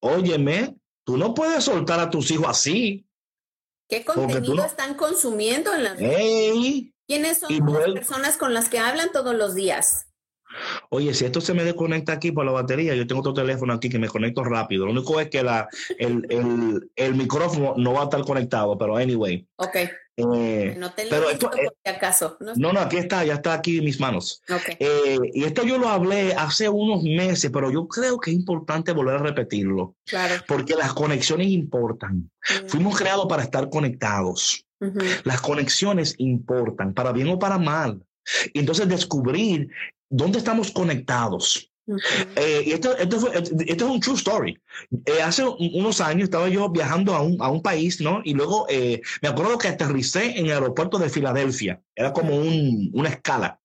óyeme, 0.00 0.76
tú 1.04 1.16
no 1.16 1.34
puedes 1.34 1.64
soltar 1.64 1.98
a 1.98 2.10
tus 2.10 2.30
hijos 2.30 2.46
así. 2.48 3.06
¿Qué 3.88 4.04
contenido 4.04 4.64
están 4.64 4.94
consumiendo 4.94 5.74
en 5.74 5.84
las 5.84 6.00
¡Ey! 6.00 6.92
¿Quiénes 7.06 7.38
son 7.38 7.50
las 7.52 7.92
personas 7.92 8.36
con 8.36 8.52
las 8.52 8.68
que 8.68 8.78
hablan 8.78 9.12
todos 9.12 9.34
los 9.34 9.54
días? 9.54 10.06
Oye, 10.90 11.14
si 11.14 11.24
esto 11.24 11.40
se 11.40 11.54
me 11.54 11.64
desconecta 11.64 12.12
aquí 12.12 12.32
por 12.32 12.44
la 12.44 12.52
batería, 12.52 12.94
yo 12.94 13.06
tengo 13.06 13.20
otro 13.20 13.34
teléfono 13.34 13.74
aquí 13.74 13.88
que 13.88 13.98
me 13.98 14.08
conecto 14.08 14.42
rápido. 14.42 14.86
Lo 14.86 14.92
único 14.92 15.20
es 15.20 15.28
que 15.28 15.42
la, 15.42 15.68
el, 15.98 16.26
el, 16.30 16.90
el 16.96 17.14
micrófono 17.14 17.74
no 17.76 17.92
va 17.92 18.00
a 18.00 18.04
estar 18.04 18.22
conectado, 18.22 18.76
pero 18.76 18.96
anyway. 18.96 19.46
Ok, 19.56 19.76
eh, 20.16 20.74
no 20.78 20.92
te 20.92 21.04
lo 21.04 21.10
pero 21.10 21.30
esto, 21.30 21.50
eh, 21.54 21.64
por 21.64 21.76
si 21.84 21.90
acaso. 21.90 22.36
No, 22.40 22.52
no, 22.56 22.72
no, 22.72 22.80
aquí 22.80 22.96
está, 22.96 23.24
ya 23.24 23.34
está 23.34 23.52
aquí 23.52 23.78
en 23.78 23.84
mis 23.84 24.00
manos. 24.00 24.42
Eh, 24.78 25.18
y 25.34 25.44
esto 25.44 25.64
yo 25.64 25.76
lo 25.78 25.88
hablé 25.88 26.32
hace 26.34 26.68
unos 26.68 27.02
meses, 27.02 27.50
pero 27.52 27.70
yo 27.70 27.86
creo 27.86 28.18
que 28.18 28.30
es 28.30 28.36
importante 28.36 28.92
volver 28.92 29.16
a 29.16 29.18
repetirlo, 29.18 29.94
claro. 30.06 30.42
porque 30.48 30.74
las 30.74 30.94
conexiones 30.94 31.48
importan. 31.48 32.30
Mm, 32.48 32.68
Fuimos 32.68 32.96
creados 32.96 33.26
para 33.28 33.42
estar 33.42 33.68
conectados. 33.68 34.62
Las 35.24 35.40
conexiones 35.40 36.14
importan, 36.18 36.92
para 36.92 37.12
bien 37.12 37.28
o 37.28 37.38
para 37.38 37.58
mal. 37.58 38.04
Y 38.52 38.58
entonces 38.58 38.86
descubrir 38.88 39.70
dónde 40.10 40.38
estamos 40.38 40.70
conectados. 40.70 41.70
Eh, 42.36 42.62
y 42.66 42.72
esto, 42.72 42.96
esto, 42.96 43.20
fue- 43.20 43.36
esto 43.36 43.84
es 43.84 43.90
un 43.90 44.00
true 44.00 44.16
story. 44.16 44.58
Eh, 45.04 45.22
hace 45.22 45.44
un- 45.44 45.56
unos 45.74 46.00
años 46.00 46.24
estaba 46.24 46.48
yo 46.48 46.68
viajando 46.68 47.14
a 47.14 47.22
un, 47.22 47.36
a 47.40 47.48
un 47.48 47.62
país, 47.62 48.00
¿no? 48.00 48.20
Y 48.24 48.34
luego 48.34 48.66
eh, 48.68 49.00
me 49.22 49.28
acuerdo 49.28 49.56
que 49.58 49.68
aterricé 49.68 50.38
en 50.38 50.46
el 50.46 50.52
aeropuerto 50.52 50.98
de 50.98 51.08
Filadelfia. 51.10 51.80
Era 51.94 52.12
como 52.12 52.36
un- 52.36 52.90
una 52.94 53.08
escala. 53.10 53.60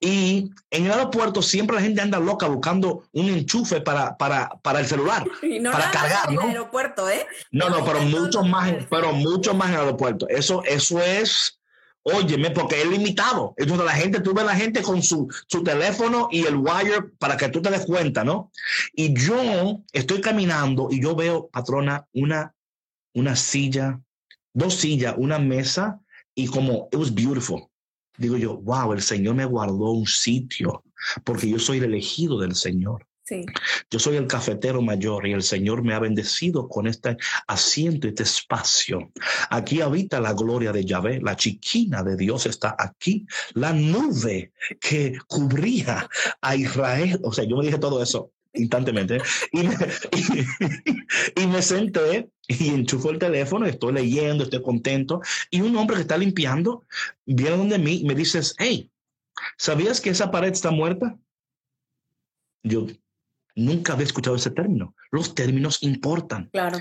Y 0.00 0.50
en 0.70 0.86
el 0.86 0.92
aeropuerto 0.92 1.42
siempre 1.42 1.76
la 1.76 1.82
gente 1.82 2.00
anda 2.00 2.18
loca 2.18 2.46
buscando 2.46 3.04
un 3.12 3.28
enchufe 3.28 3.80
para, 3.82 4.16
para, 4.16 4.48
para 4.62 4.80
el 4.80 4.86
celular. 4.86 5.24
Y 5.42 5.60
no 5.60 5.72
Para 5.72 5.90
cargar, 5.90 6.24
en 6.28 6.30
el 6.30 6.36
¿no? 6.36 6.42
aeropuerto, 6.48 7.08
¿eh? 7.08 7.26
No, 7.50 7.68
no, 7.68 7.84
pero 7.84 8.00
mucho 8.02 8.42
más, 8.42 8.72
pero 8.90 9.12
mucho 9.12 9.54
más 9.54 9.68
en 9.68 9.74
el 9.74 9.80
aeropuerto. 9.80 10.26
Eso, 10.28 10.62
eso 10.64 11.00
es, 11.00 11.60
óyeme, 12.04 12.50
porque 12.50 12.80
es 12.80 12.88
limitado. 12.88 13.54
Entonces 13.56 13.84
la 13.84 13.92
gente, 13.92 14.20
tú 14.20 14.32
ves 14.32 14.44
la 14.44 14.54
gente 14.54 14.82
con 14.82 15.02
su, 15.02 15.26
su 15.48 15.62
teléfono 15.64 16.28
y 16.30 16.44
el 16.44 16.56
wire 16.56 17.02
para 17.18 17.36
que 17.36 17.48
tú 17.48 17.60
te 17.60 17.70
des 17.70 17.84
cuenta, 17.86 18.22
¿no? 18.22 18.52
Y 18.92 19.14
yo 19.14 19.82
estoy 19.92 20.20
caminando 20.20 20.88
y 20.90 21.02
yo 21.02 21.16
veo, 21.16 21.48
patrona, 21.48 22.06
una, 22.12 22.54
una 23.14 23.34
silla, 23.34 24.00
dos 24.52 24.74
sillas, 24.74 25.14
una 25.16 25.38
mesa 25.38 26.00
y 26.34 26.46
como, 26.46 26.88
it 26.92 26.98
was 26.98 27.12
beautiful. 27.12 27.68
Digo 28.16 28.36
yo, 28.36 28.58
wow, 28.58 28.92
el 28.92 29.02
Señor 29.02 29.34
me 29.34 29.44
guardó 29.44 29.90
un 29.90 30.06
sitio 30.06 30.84
porque 31.24 31.48
yo 31.48 31.58
soy 31.58 31.78
el 31.78 31.84
elegido 31.84 32.38
del 32.38 32.54
Señor. 32.54 33.06
Yo 33.90 33.98
soy 33.98 34.16
el 34.16 34.26
cafetero 34.26 34.82
mayor 34.82 35.26
y 35.26 35.32
el 35.32 35.42
Señor 35.42 35.82
me 35.82 35.94
ha 35.94 35.98
bendecido 35.98 36.68
con 36.68 36.86
este 36.86 37.16
asiento, 37.46 38.06
este 38.06 38.22
espacio. 38.22 39.12
Aquí 39.50 39.80
habita 39.80 40.20
la 40.20 40.34
gloria 40.34 40.72
de 40.72 40.84
Yahvé, 40.84 41.20
la 41.22 41.34
chiquina 41.36 42.02
de 42.02 42.16
Dios 42.16 42.46
está 42.46 42.76
aquí, 42.78 43.26
la 43.54 43.72
nube 43.72 44.52
que 44.80 45.18
cubría 45.26 46.08
a 46.40 46.56
Israel. 46.56 47.18
O 47.22 47.32
sea, 47.32 47.44
yo 47.44 47.56
me 47.56 47.64
dije 47.64 47.78
todo 47.78 48.02
eso 48.02 48.32
instantemente 48.56 49.18
y 49.52 49.62
me, 49.64 49.74
y- 51.36 51.46
me 51.46 51.60
senté 51.62 52.30
y 52.46 52.68
enchufo 52.68 53.10
el 53.10 53.18
teléfono, 53.18 53.66
estoy 53.66 53.92
leyendo, 53.94 54.44
estoy 54.44 54.62
contento 54.62 55.20
y 55.50 55.60
un 55.60 55.76
hombre 55.76 55.96
que 55.96 56.02
está 56.02 56.16
limpiando 56.16 56.84
viene 57.26 57.56
donde 57.56 57.78
mí 57.78 58.00
y 58.02 58.04
me 58.04 58.14
dices, 58.14 58.54
hey, 58.58 58.90
¿sabías 59.56 60.00
que 60.00 60.10
esa 60.10 60.30
pared 60.30 60.52
está 60.52 60.70
muerta? 60.70 61.18
Yo 62.62 62.86
nunca 63.56 63.92
había 63.94 64.06
escuchado 64.06 64.36
ese 64.36 64.50
término. 64.50 64.94
Los 65.10 65.34
términos 65.34 65.82
importan. 65.82 66.48
Claro. 66.52 66.78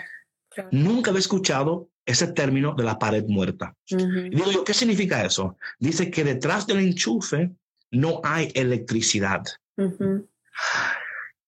claro. 0.50 0.70
Nunca 0.72 1.12
había 1.12 1.20
escuchado 1.20 1.90
ese 2.06 2.28
término 2.28 2.74
de 2.76 2.84
la 2.84 3.00
pared 3.00 3.24
muerta. 3.28 3.76
Digo 3.88 4.52
yo, 4.52 4.64
¿qué 4.64 4.74
significa 4.74 5.24
eso? 5.26 5.58
Dice 5.80 6.12
que 6.12 6.24
detrás 6.24 6.68
del 6.68 6.80
enchufe 6.80 7.52
no 7.92 8.20
hay 8.24 8.52
electricidad. 8.56 9.42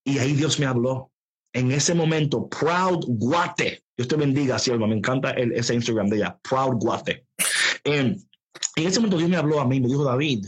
Y 0.04 0.20
ahí 0.20 0.34
Dios 0.34 0.60
me 0.60 0.66
habló. 0.66 1.12
En 1.54 1.72
ese 1.72 1.94
momento, 1.94 2.48
Proud 2.50 3.06
Guate. 3.08 3.84
Dios 3.98 4.08
te 4.08 4.16
bendiga, 4.16 4.60
Silva. 4.60 4.88
Me 4.88 4.96
encanta 4.96 5.32
el- 5.32 5.54
ese 5.54 5.74
Instagram 5.74 6.08
de 6.10 6.18
ella, 6.18 6.38
Proud 6.42 6.76
Guate. 6.76 7.26
En, 7.84 8.18
en 8.76 8.88
ese 8.88 9.00
momento 9.00 9.18
Dios 9.18 9.30
me 9.30 9.38
habló 9.38 9.60
a 9.60 9.66
mí, 9.66 9.80
me 9.80 9.88
dijo, 9.88 10.04
David, 10.04 10.48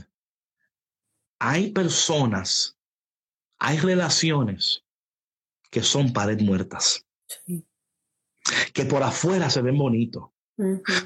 hay 1.40 1.72
personas, 1.72 2.77
hay 3.60 3.78
relaciones 3.78 4.84
que 5.70 5.84
son 5.84 6.14
pared 6.14 6.40
muertas, 6.42 7.06
Sí. 7.46 7.66
que 8.74 8.86
por 8.86 9.04
afuera 9.04 9.50
se 9.50 9.62
ven 9.62 9.78
bonitos. 9.78 10.30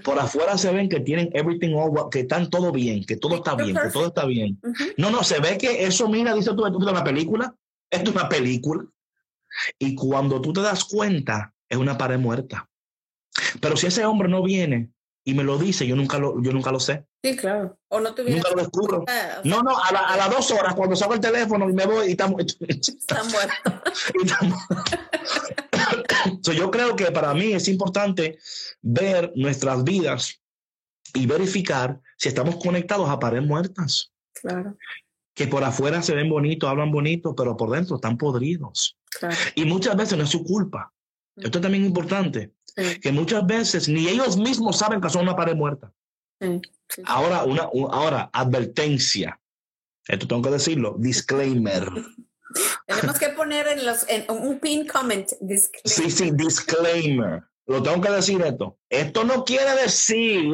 Por 0.03 0.17
afuera 0.17 0.57
se 0.57 0.71
ven 0.71 0.87
que 0.87 1.01
tienen 1.01 1.29
everything 1.33 1.73
all, 1.73 2.09
que 2.09 2.21
están 2.21 2.49
todo 2.49 2.71
bien, 2.71 3.03
que 3.05 3.17
todo 3.17 3.35
está 3.35 3.55
bien, 3.55 3.75
que 3.75 3.89
todo 3.91 4.07
está 4.07 4.25
bien. 4.25 4.61
No, 4.97 5.09
no, 5.09 5.23
se 5.23 5.41
ve 5.41 5.57
que 5.57 5.83
eso, 5.83 6.07
mira, 6.07 6.33
dice 6.33 6.51
tú, 6.55 6.65
esto 6.65 6.79
es 6.79 6.87
una 6.87 7.03
película. 7.03 7.53
Esto 7.89 8.11
es 8.11 8.15
una 8.15 8.29
película. 8.29 8.85
Y 9.77 9.95
cuando 9.95 10.39
tú 10.39 10.53
te 10.53 10.61
das 10.61 10.85
cuenta, 10.85 11.53
es 11.67 11.77
una 11.77 11.97
pared 11.97 12.17
muerta. 12.17 12.69
Pero 13.59 13.75
si 13.75 13.87
ese 13.87 14.05
hombre 14.05 14.29
no 14.29 14.41
viene 14.41 14.91
y 15.23 15.33
me 15.35 15.43
lo 15.43 15.57
dice, 15.57 15.85
yo 15.85 15.95
nunca 15.95 16.17
lo, 16.17 16.41
yo 16.41 16.51
nunca 16.51 16.71
lo 16.71 16.79
sé. 16.79 17.05
Sí, 17.23 17.35
claro. 17.35 17.77
O 17.89 17.99
no 17.99 18.13
te 18.15 18.23
Nunca 18.23 18.49
lo 18.49 18.55
descubro. 18.57 19.05
Ah, 19.07 19.41
No, 19.43 19.61
no, 19.61 19.77
a, 19.77 19.91
la- 19.91 20.07
a 20.07 20.17
las 20.17 20.31
dos 20.31 20.49
horas, 20.51 20.73
cuando 20.73 20.95
saco 20.95 21.13
el 21.13 21.19
teléfono 21.19 21.69
y 21.69 21.73
me 21.73 21.85
voy 21.85 22.07
y 22.07 22.11
estamos. 22.11 22.41
Está 22.59 23.23
muerto. 23.23 23.83
y 24.19 24.25
estamos- 24.25 24.59
So, 26.41 26.53
yo 26.53 26.71
creo 26.71 26.95
que 26.95 27.11
para 27.11 27.33
mí 27.33 27.53
es 27.53 27.67
importante 27.67 28.37
ver 28.81 29.31
nuestras 29.35 29.83
vidas 29.83 30.41
y 31.13 31.25
verificar 31.25 31.99
si 32.17 32.29
estamos 32.29 32.55
conectados 32.57 33.09
a 33.09 33.19
paredes 33.19 33.45
muertas. 33.47 34.11
Claro, 34.33 34.77
que 35.33 35.47
por 35.47 35.63
afuera 35.63 36.01
se 36.01 36.13
ven 36.15 36.29
bonitos, 36.29 36.69
hablan 36.69 36.91
bonito, 36.91 37.35
pero 37.35 37.55
por 37.57 37.69
dentro 37.71 37.95
están 37.95 38.17
podridos. 38.17 38.97
claro. 39.09 39.35
Y 39.55 39.65
muchas 39.65 39.95
veces 39.95 40.17
no 40.17 40.23
es 40.23 40.29
su 40.29 40.43
culpa. 40.43 40.93
Esto 41.37 41.57
es 41.59 41.61
también 41.61 41.85
importante, 41.85 42.53
Sí, 42.75 42.99
que 42.99 43.11
muchas 43.11 43.45
veces 43.45 43.89
ni 43.89 44.07
ellos 44.07 44.37
mismos 44.37 44.77
saben 44.77 45.01
que 45.01 45.09
son 45.09 45.23
una 45.23 45.35
pared 45.35 45.55
muerta. 45.55 45.91
sí, 46.39 46.61
sí. 46.89 47.01
Ahora, 47.05 47.43
una, 47.43 47.63
ahora 47.91 48.29
advertencia. 48.33 49.39
Esto 50.07 50.27
tengo 50.27 50.41
que 50.41 50.51
decirlo, 50.51 50.95
disclaimer. 50.97 51.87
Tenemos 52.87 53.17
que 53.17 53.29
poner 53.29 53.67
en 53.67 53.85
los 53.85 54.05
en 54.09 54.25
un 54.29 54.59
pin 54.59 54.87
comment. 54.87 55.29
disclaimer. 55.39 55.81
Sí, 55.85 56.11
sí, 56.11 56.31
disclaimer. 56.33 57.43
Lo 57.65 57.81
tengo 57.81 58.01
que 58.01 58.11
decir 58.11 58.41
esto. 58.41 58.77
Esto 58.89 59.23
no 59.23 59.45
quiere 59.45 59.73
decir 59.81 60.51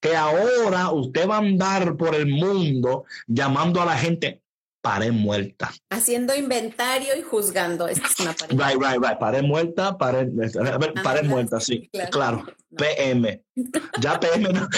que 0.00 0.16
ahora 0.16 0.90
usted 0.90 1.28
va 1.28 1.36
a 1.36 1.38
andar 1.38 1.96
por 1.96 2.14
el 2.14 2.26
mundo 2.26 3.04
llamando 3.26 3.80
a 3.80 3.84
la 3.84 3.96
gente 3.96 4.42
pared 4.80 5.12
muerta. 5.12 5.70
Haciendo 5.90 6.34
inventario 6.34 7.16
y 7.16 7.22
juzgando. 7.22 7.88
Esta 7.88 8.06
es 8.06 8.20
una 8.20 8.32
pareja. 8.32 8.68
Right, 8.68 8.80
right, 8.80 8.98
right. 9.02 9.18
Pared 9.18 9.42
muerta, 9.42 9.98
pared, 9.98 10.28
a 10.28 10.78
ver, 10.78 10.92
Ah, 10.96 11.02
pared 11.02 11.24
muerta, 11.24 11.60
sí. 11.60 11.88
claro. 11.92 12.10
Claro. 12.10 12.36
No. 12.70 12.76
PM. 12.76 13.42
Ya 14.00 14.20
PM 14.20 14.52
no, 14.52 14.68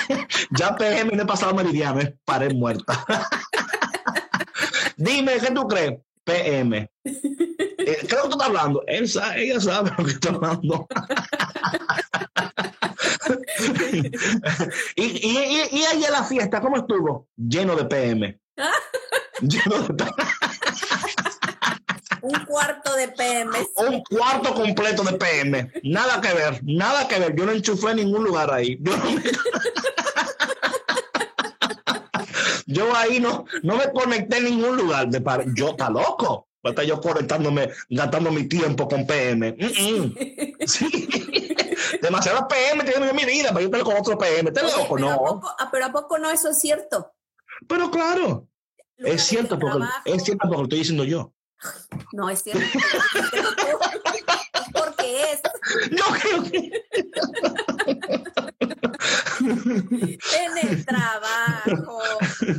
ya 0.56 0.76
PM 0.76 1.16
no 1.16 1.22
he 1.22 1.26
pasado 1.26 1.54
meridiano, 1.54 2.00
es 2.00 2.12
pared 2.24 2.52
muerta. 2.54 3.04
Dime, 4.96 5.32
¿qué 5.38 5.50
tú 5.50 5.66
crees? 5.66 5.98
PM. 6.24 6.90
Eh, 7.04 7.20
¿Qué 7.78 8.06
es 8.06 8.12
lo 8.12 8.22
que 8.22 8.28
tú 8.28 8.32
estás 8.32 8.48
hablando? 8.48 8.82
Él 8.86 9.08
sabe, 9.08 9.42
ella 9.42 9.60
sabe 9.60 9.90
lo 9.96 10.04
que 10.04 10.10
está 10.12 10.28
hablando. 10.30 10.86
y, 14.96 15.02
y, 15.02 15.38
y, 15.38 15.78
y 15.78 15.84
ahí 15.84 16.04
en 16.04 16.12
la 16.12 16.24
fiesta, 16.24 16.60
¿cómo 16.60 16.76
estuvo? 16.76 17.28
Lleno 17.36 17.74
de 17.74 17.84
PM. 17.86 18.38
Un 22.22 22.44
cuarto 22.44 22.94
de 22.96 23.08
PM. 23.08 23.50
un 23.76 24.02
cuarto 24.02 24.52
completo 24.54 25.02
de 25.04 25.14
PM. 25.14 25.72
Nada 25.84 26.20
que 26.20 26.34
ver, 26.34 26.60
nada 26.64 27.08
que 27.08 27.18
ver. 27.18 27.34
Yo 27.34 27.46
no 27.46 27.52
enchufé 27.52 27.90
en 27.92 27.96
ningún 27.96 28.24
lugar 28.24 28.52
ahí. 28.52 28.76
Yo, 28.80 28.94
no 28.96 29.10
me- 29.12 29.22
Yo 32.66 32.94
ahí 32.94 33.20
no, 33.20 33.44
no 33.62 33.76
me 33.76 33.90
conecté 33.90 34.36
en 34.38 34.44
ningún 34.44 34.76
lugar. 34.76 35.08
De 35.08 35.20
par- 35.20 35.44
Yo 35.54 35.70
está 35.70 35.88
loco. 35.90 36.46
Estar 36.62 36.84
yo 36.84 37.00
conectándome, 37.00 37.70
gastando 37.88 38.30
mi 38.30 38.46
tiempo 38.46 38.86
con 38.86 39.06
PM. 39.06 39.52
Mm, 39.58 39.64
mm. 40.04 40.14
Sí. 40.66 41.08
Demasiado 42.02 42.46
PM 42.46 42.84
tiene 42.84 43.08
en 43.08 43.16
mi 43.16 43.24
vida 43.24 43.48
para 43.48 43.60
yo 43.60 43.66
estar 43.68 43.80
con 43.82 43.96
otro 43.96 44.18
PM. 44.18 44.50
¿Estás 44.50 44.64
loco? 44.76 44.94
pero, 44.94 45.08
¿a 45.08 45.12
No. 45.12 45.18
poco, 45.24 45.48
ah, 45.58 45.68
pero 45.72 45.86
a 45.86 45.92
poco 45.92 46.18
no 46.18 46.30
eso 46.30 46.50
es 46.50 46.60
cierto. 46.60 47.14
Pero 47.66 47.90
claro, 47.90 48.46
es 49.04 49.22
cierto, 49.22 49.58
porque, 49.58 49.78
trabajo. 49.78 50.02
es 50.04 50.24
cierto 50.24 50.48
porque 50.48 50.58
lo 50.58 50.62
estoy 50.64 50.78
diciendo 50.78 51.04
yo. 51.04 51.32
No 52.12 52.28
es 52.30 52.42
cierto. 52.42 52.62
Porque 54.72 55.22
es 55.32 55.42
No 55.90 56.04
creo 56.20 56.42
que. 56.44 56.72
en 59.40 60.68
el 60.68 60.84
trabajo, 60.84 62.00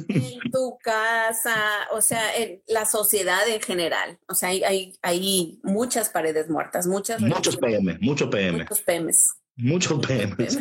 en 0.08 0.52
tu 0.52 0.78
casa, 0.84 1.56
o 1.92 2.02
sea, 2.02 2.36
en 2.36 2.62
la 2.68 2.86
sociedad 2.86 3.48
en 3.48 3.62
general. 3.62 4.20
O 4.28 4.34
sea, 4.36 4.50
hay, 4.50 4.64
hay, 4.64 4.98
hay 5.02 5.60
muchas 5.64 6.10
paredes 6.10 6.50
muertas, 6.50 6.88
muchas 6.88 7.22
Muchos 7.22 7.58
PM, 7.58 7.98
muchos 8.02 8.30
PM. 8.30 8.60
muchos 8.60 8.82
PMs. 8.82 9.41
Muchos 9.62 10.05
PMs. 10.05 10.59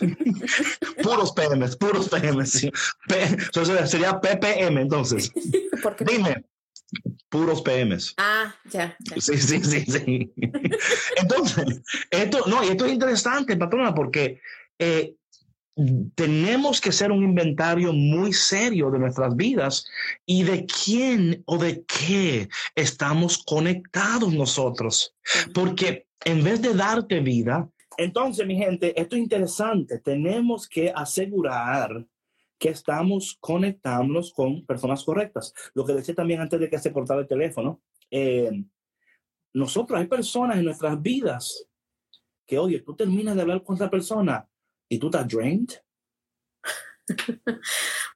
puros 1.02 1.32
PMs, 1.32 1.76
puros 1.76 2.08
PMs. 2.08 2.66
P 3.08 3.22
entonces 3.22 3.90
sería 3.90 4.20
PPM 4.20 4.80
entonces. 4.80 5.32
Dime, 6.00 6.44
puros 7.28 7.62
PMs. 7.62 8.14
Ah, 8.18 8.54
ya, 8.70 8.96
ya. 8.98 9.20
Sí, 9.20 9.38
sí, 9.38 9.60
sí, 9.62 9.84
sí. 9.86 10.32
Entonces, 11.16 11.80
esto, 12.10 12.44
no, 12.46 12.64
y 12.64 12.68
esto 12.68 12.86
es 12.86 12.92
interesante, 12.92 13.56
patrona, 13.56 13.94
porque 13.94 14.40
eh, 14.78 15.14
tenemos 16.14 16.80
que 16.80 16.90
hacer 16.90 17.12
un 17.12 17.22
inventario 17.22 17.92
muy 17.92 18.32
serio 18.32 18.90
de 18.90 18.98
nuestras 18.98 19.36
vidas 19.36 19.86
y 20.26 20.42
de 20.42 20.66
quién 20.66 21.42
o 21.46 21.58
de 21.58 21.84
qué 21.84 22.48
estamos 22.74 23.38
conectados 23.38 24.32
nosotros. 24.32 25.14
Porque 25.54 26.06
en 26.24 26.42
vez 26.42 26.60
de 26.60 26.74
darte 26.74 27.20
vida, 27.20 27.68
entonces, 28.02 28.46
mi 28.46 28.56
gente, 28.56 28.98
esto 28.98 29.14
es 29.14 29.22
interesante. 29.22 29.98
Tenemos 29.98 30.66
que 30.66 30.90
asegurar 30.90 32.06
que 32.58 32.70
estamos 32.70 33.36
conectándonos 33.38 34.32
con 34.32 34.64
personas 34.64 35.04
correctas. 35.04 35.52
Lo 35.74 35.84
que 35.84 35.92
decía 35.92 36.14
también 36.14 36.40
antes 36.40 36.58
de 36.58 36.70
que 36.70 36.78
se 36.78 36.92
cortara 36.94 37.20
el 37.20 37.28
teléfono, 37.28 37.82
eh, 38.10 38.64
nosotros 39.52 40.00
hay 40.00 40.06
personas 40.06 40.56
en 40.56 40.64
nuestras 40.64 41.00
vidas 41.02 41.66
que, 42.46 42.58
oye, 42.58 42.80
tú 42.80 42.96
terminas 42.96 43.36
de 43.36 43.42
hablar 43.42 43.62
con 43.62 43.76
esa 43.76 43.90
persona 43.90 44.48
y 44.88 44.98
tú 44.98 45.08
estás 45.08 45.28
drained. 45.28 45.68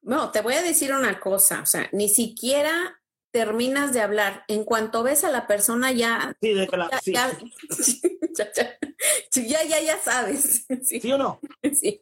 No, 0.07 0.31
te 0.31 0.43
voy 0.43 0.53
a 0.53 0.63
decir 0.63 0.93
una 0.93 1.19
cosa, 1.19 1.63
o 1.63 1.67
sea, 1.67 1.89
ni 1.91 2.11
siquiera 2.11 3.01
terminas 3.35 3.95
de 3.95 4.01
hablar. 4.01 4.45
En 4.47 4.65
cuanto 4.65 5.03
ves 5.03 5.25
a 5.25 5.31
la 5.31 5.47
persona 5.47 5.91
ya... 5.93 6.37
Sí, 6.41 6.53
de 6.53 6.69
que 6.69 6.77
la, 6.77 6.91
ya, 7.05 7.33
ya, 8.37 8.53
ya, 8.53 8.79
ya, 9.33 9.99
sabes. 10.03 10.67
Sí. 10.83 11.01
¿Sí 11.01 11.13
o 11.13 11.19
no? 11.19 11.41
Sí, 11.73 12.01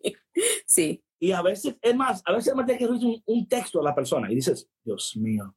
sí. 0.66 1.03
Y 1.18 1.32
a 1.32 1.42
veces, 1.42 1.76
es 1.80 1.96
más, 1.96 2.22
a 2.24 2.32
veces 2.32 2.55
me 2.55 2.64
tienes 2.64 2.78
que 2.78 2.84
escribir 2.84 3.22
un, 3.26 3.36
un, 3.36 3.48
texto 3.48 3.80
a 3.80 3.84
la 3.84 3.94
persona 3.94 4.30
y 4.30 4.34
dices, 4.34 4.68
Dios 4.82 5.16
mío. 5.16 5.55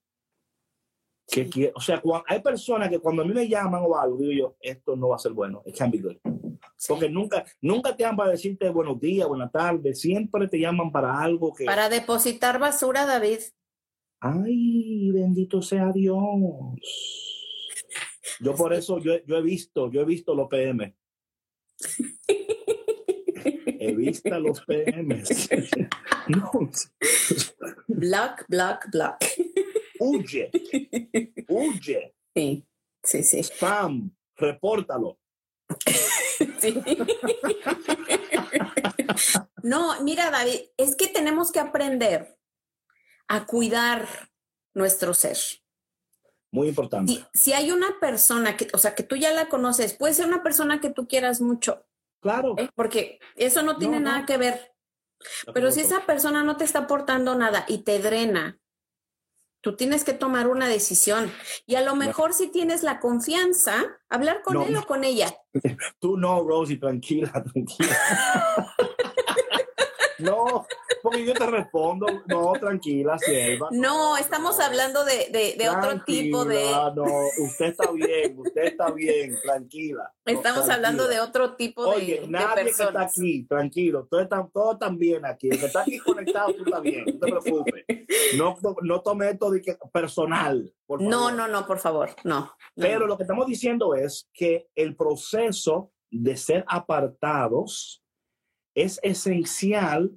Que, 1.27 1.71
o 1.73 1.81
sea, 1.81 1.99
cuando, 2.01 2.23
hay 2.27 2.39
personas 2.39 2.87
que 2.89 2.99
cuando 2.99 3.23
a 3.23 3.25
mí 3.25 3.33
me 3.33 3.47
llaman 3.47 3.81
o 3.83 3.97
algo, 3.97 4.17
digo 4.17 4.31
yo, 4.31 4.57
esto 4.59 4.95
no 4.95 5.09
va 5.09 5.15
a 5.15 5.19
ser 5.19 5.33
bueno. 5.33 5.63
It 5.65 5.75
can 5.75 5.89
be 5.89 5.97
good. 5.97 6.17
Porque 6.87 7.09
nunca, 7.09 7.43
nunca 7.61 7.95
te 7.95 8.03
llaman 8.03 8.17
para 8.17 8.31
decirte 8.31 8.69
buenos 8.69 8.99
días, 8.99 9.27
buenas 9.27 9.51
tardes. 9.51 9.99
Siempre 9.99 10.47
te 10.47 10.59
llaman 10.59 10.91
para 10.91 11.19
algo 11.19 11.51
que. 11.53 11.65
Para 11.65 11.89
depositar 11.89 12.59
basura, 12.59 13.05
David. 13.05 13.39
Ay, 14.19 15.11
bendito 15.11 15.61
sea 15.61 15.91
Dios. 15.91 16.19
Yo 18.39 18.55
por 18.55 18.73
eso, 18.73 18.99
yo, 18.99 19.13
yo 19.25 19.37
he 19.37 19.41
visto, 19.41 19.91
yo 19.91 20.01
he 20.01 20.05
visto 20.05 20.35
los 20.35 20.47
PM. 20.47 20.95
He 22.27 23.95
visto 23.95 24.39
los 24.39 24.61
PMs. 24.61 25.49
no. 26.27 26.51
Block, 27.87 28.45
block, 28.47 28.85
block. 28.91 29.17
Huye. 29.99 30.51
Huye. 31.47 32.15
Sí, 32.33 32.65
sí, 33.03 33.23
sí. 33.23 33.39
Spam, 33.43 34.11
repórtalo. 34.35 35.19
Sí. 36.59 36.83
No, 39.63 40.01
mira, 40.03 40.29
David, 40.29 40.61
es 40.77 40.95
que 40.95 41.07
tenemos 41.07 41.51
que 41.51 41.59
aprender 41.59 42.37
a 43.27 43.45
cuidar 43.45 44.07
nuestro 44.73 45.13
ser. 45.13 45.37
Muy 46.55 46.69
importante. 46.69 47.11
Si, 47.11 47.25
si, 47.33 47.53
hay 47.53 47.71
una 47.71 47.99
persona 47.99 48.55
que, 48.55 48.69
o 48.73 48.77
sea, 48.77 48.95
que 48.95 49.03
tú 49.03 49.17
ya 49.17 49.33
la 49.33 49.49
conoces, 49.49 49.93
puede 49.93 50.13
ser 50.13 50.25
una 50.25 50.41
persona 50.41 50.79
que 50.79 50.89
tú 50.89 51.05
quieras 51.05 51.41
mucho. 51.41 51.85
Claro. 52.21 52.55
¿eh? 52.57 52.69
Porque 52.73 53.19
eso 53.35 53.61
no 53.61 53.77
tiene 53.77 53.99
no, 53.99 54.05
nada 54.05 54.19
no. 54.21 54.25
que 54.25 54.37
ver. 54.37 54.73
No, 55.45 55.53
Pero 55.53 55.69
si 55.71 55.81
esa 55.81 56.05
persona 56.05 56.43
no 56.43 56.55
te 56.55 56.63
está 56.63 56.79
aportando 56.79 57.35
nada 57.35 57.65
y 57.67 57.79
te 57.79 57.99
drena, 57.99 58.57
tú 59.65 59.75
tienes 59.75 60.03
que 60.03 60.13
tomar 60.13 60.47
una 60.47 60.69
decisión. 60.69 61.31
Y 61.65 61.75
a 61.75 61.81
lo 61.81 61.95
mejor 61.95 62.33
si 62.33 62.47
tienes 62.47 62.83
la 62.83 62.99
confianza, 62.99 63.99
hablar 64.07 64.43
con 64.43 64.61
él 64.61 64.77
o 64.77 64.85
con 64.85 65.03
ella. 65.03 65.35
Tú 65.99 66.17
no, 66.17 66.41
Rosie, 66.43 66.77
tranquila, 66.77 67.31
tranquila. 67.51 67.97
no, 70.19 70.67
porque 71.05 71.23
yo 71.23 71.33
te 71.33 71.45
respondo, 71.45 72.07
no, 72.25 72.53
tranquila, 72.53 73.15
sierva. 73.19 73.69
No, 73.71 74.17
estamos 74.17 74.59
hablando 74.59 75.05
de, 75.05 75.29
de, 75.29 75.55
de 75.55 75.69
otro 75.69 76.03
tipo 76.03 76.45
de. 76.45 76.63
No, 76.95 77.05
usted 77.45 77.67
está 77.67 77.91
bien, 77.91 78.35
usted 78.39 78.63
está 78.63 78.89
bien, 78.89 79.37
tranquila. 79.43 80.11
Estamos 80.25 80.65
no, 80.65 80.73
hablando 80.73 81.07
de 81.07 81.19
otro 81.19 81.55
tipo 81.55 81.85
de. 81.85 81.95
Oye, 81.95 82.25
nadie 82.27 82.63
de 82.63 82.71
que 82.71 82.83
está 82.83 83.01
aquí, 83.03 83.45
tranquilo, 83.45 84.07
todos 84.09 84.23
están, 84.23 84.49
todos 84.51 84.73
están 84.73 84.97
bien 84.97 85.23
aquí. 85.27 85.47
El 85.47 85.59
que 85.59 85.67
está 85.67 85.81
aquí 85.81 85.99
conectado, 85.99 86.55
tú 86.55 86.63
estás 86.65 86.81
bien, 86.81 87.05
no 87.05 87.19
te 87.19 87.31
preocupes. 87.31 87.85
No, 88.35 88.57
no 88.81 89.01
tome 89.01 89.29
esto 89.29 89.51
de 89.51 89.61
que 89.61 89.77
personal. 89.93 90.73
Por 90.87 90.99
favor. 90.99 91.11
No, 91.11 91.31
no, 91.31 91.47
no, 91.47 91.67
por 91.67 91.77
favor, 91.77 92.09
no. 92.23 92.51
Pero 92.73 93.01
no. 93.01 93.05
lo 93.05 93.17
que 93.17 93.23
estamos 93.23 93.45
diciendo 93.45 93.93
es 93.93 94.27
que 94.33 94.67
el 94.73 94.95
proceso 94.95 95.91
de 96.09 96.35
ser 96.35 96.65
apartados 96.67 98.01
es 98.73 98.99
esencial 99.03 100.11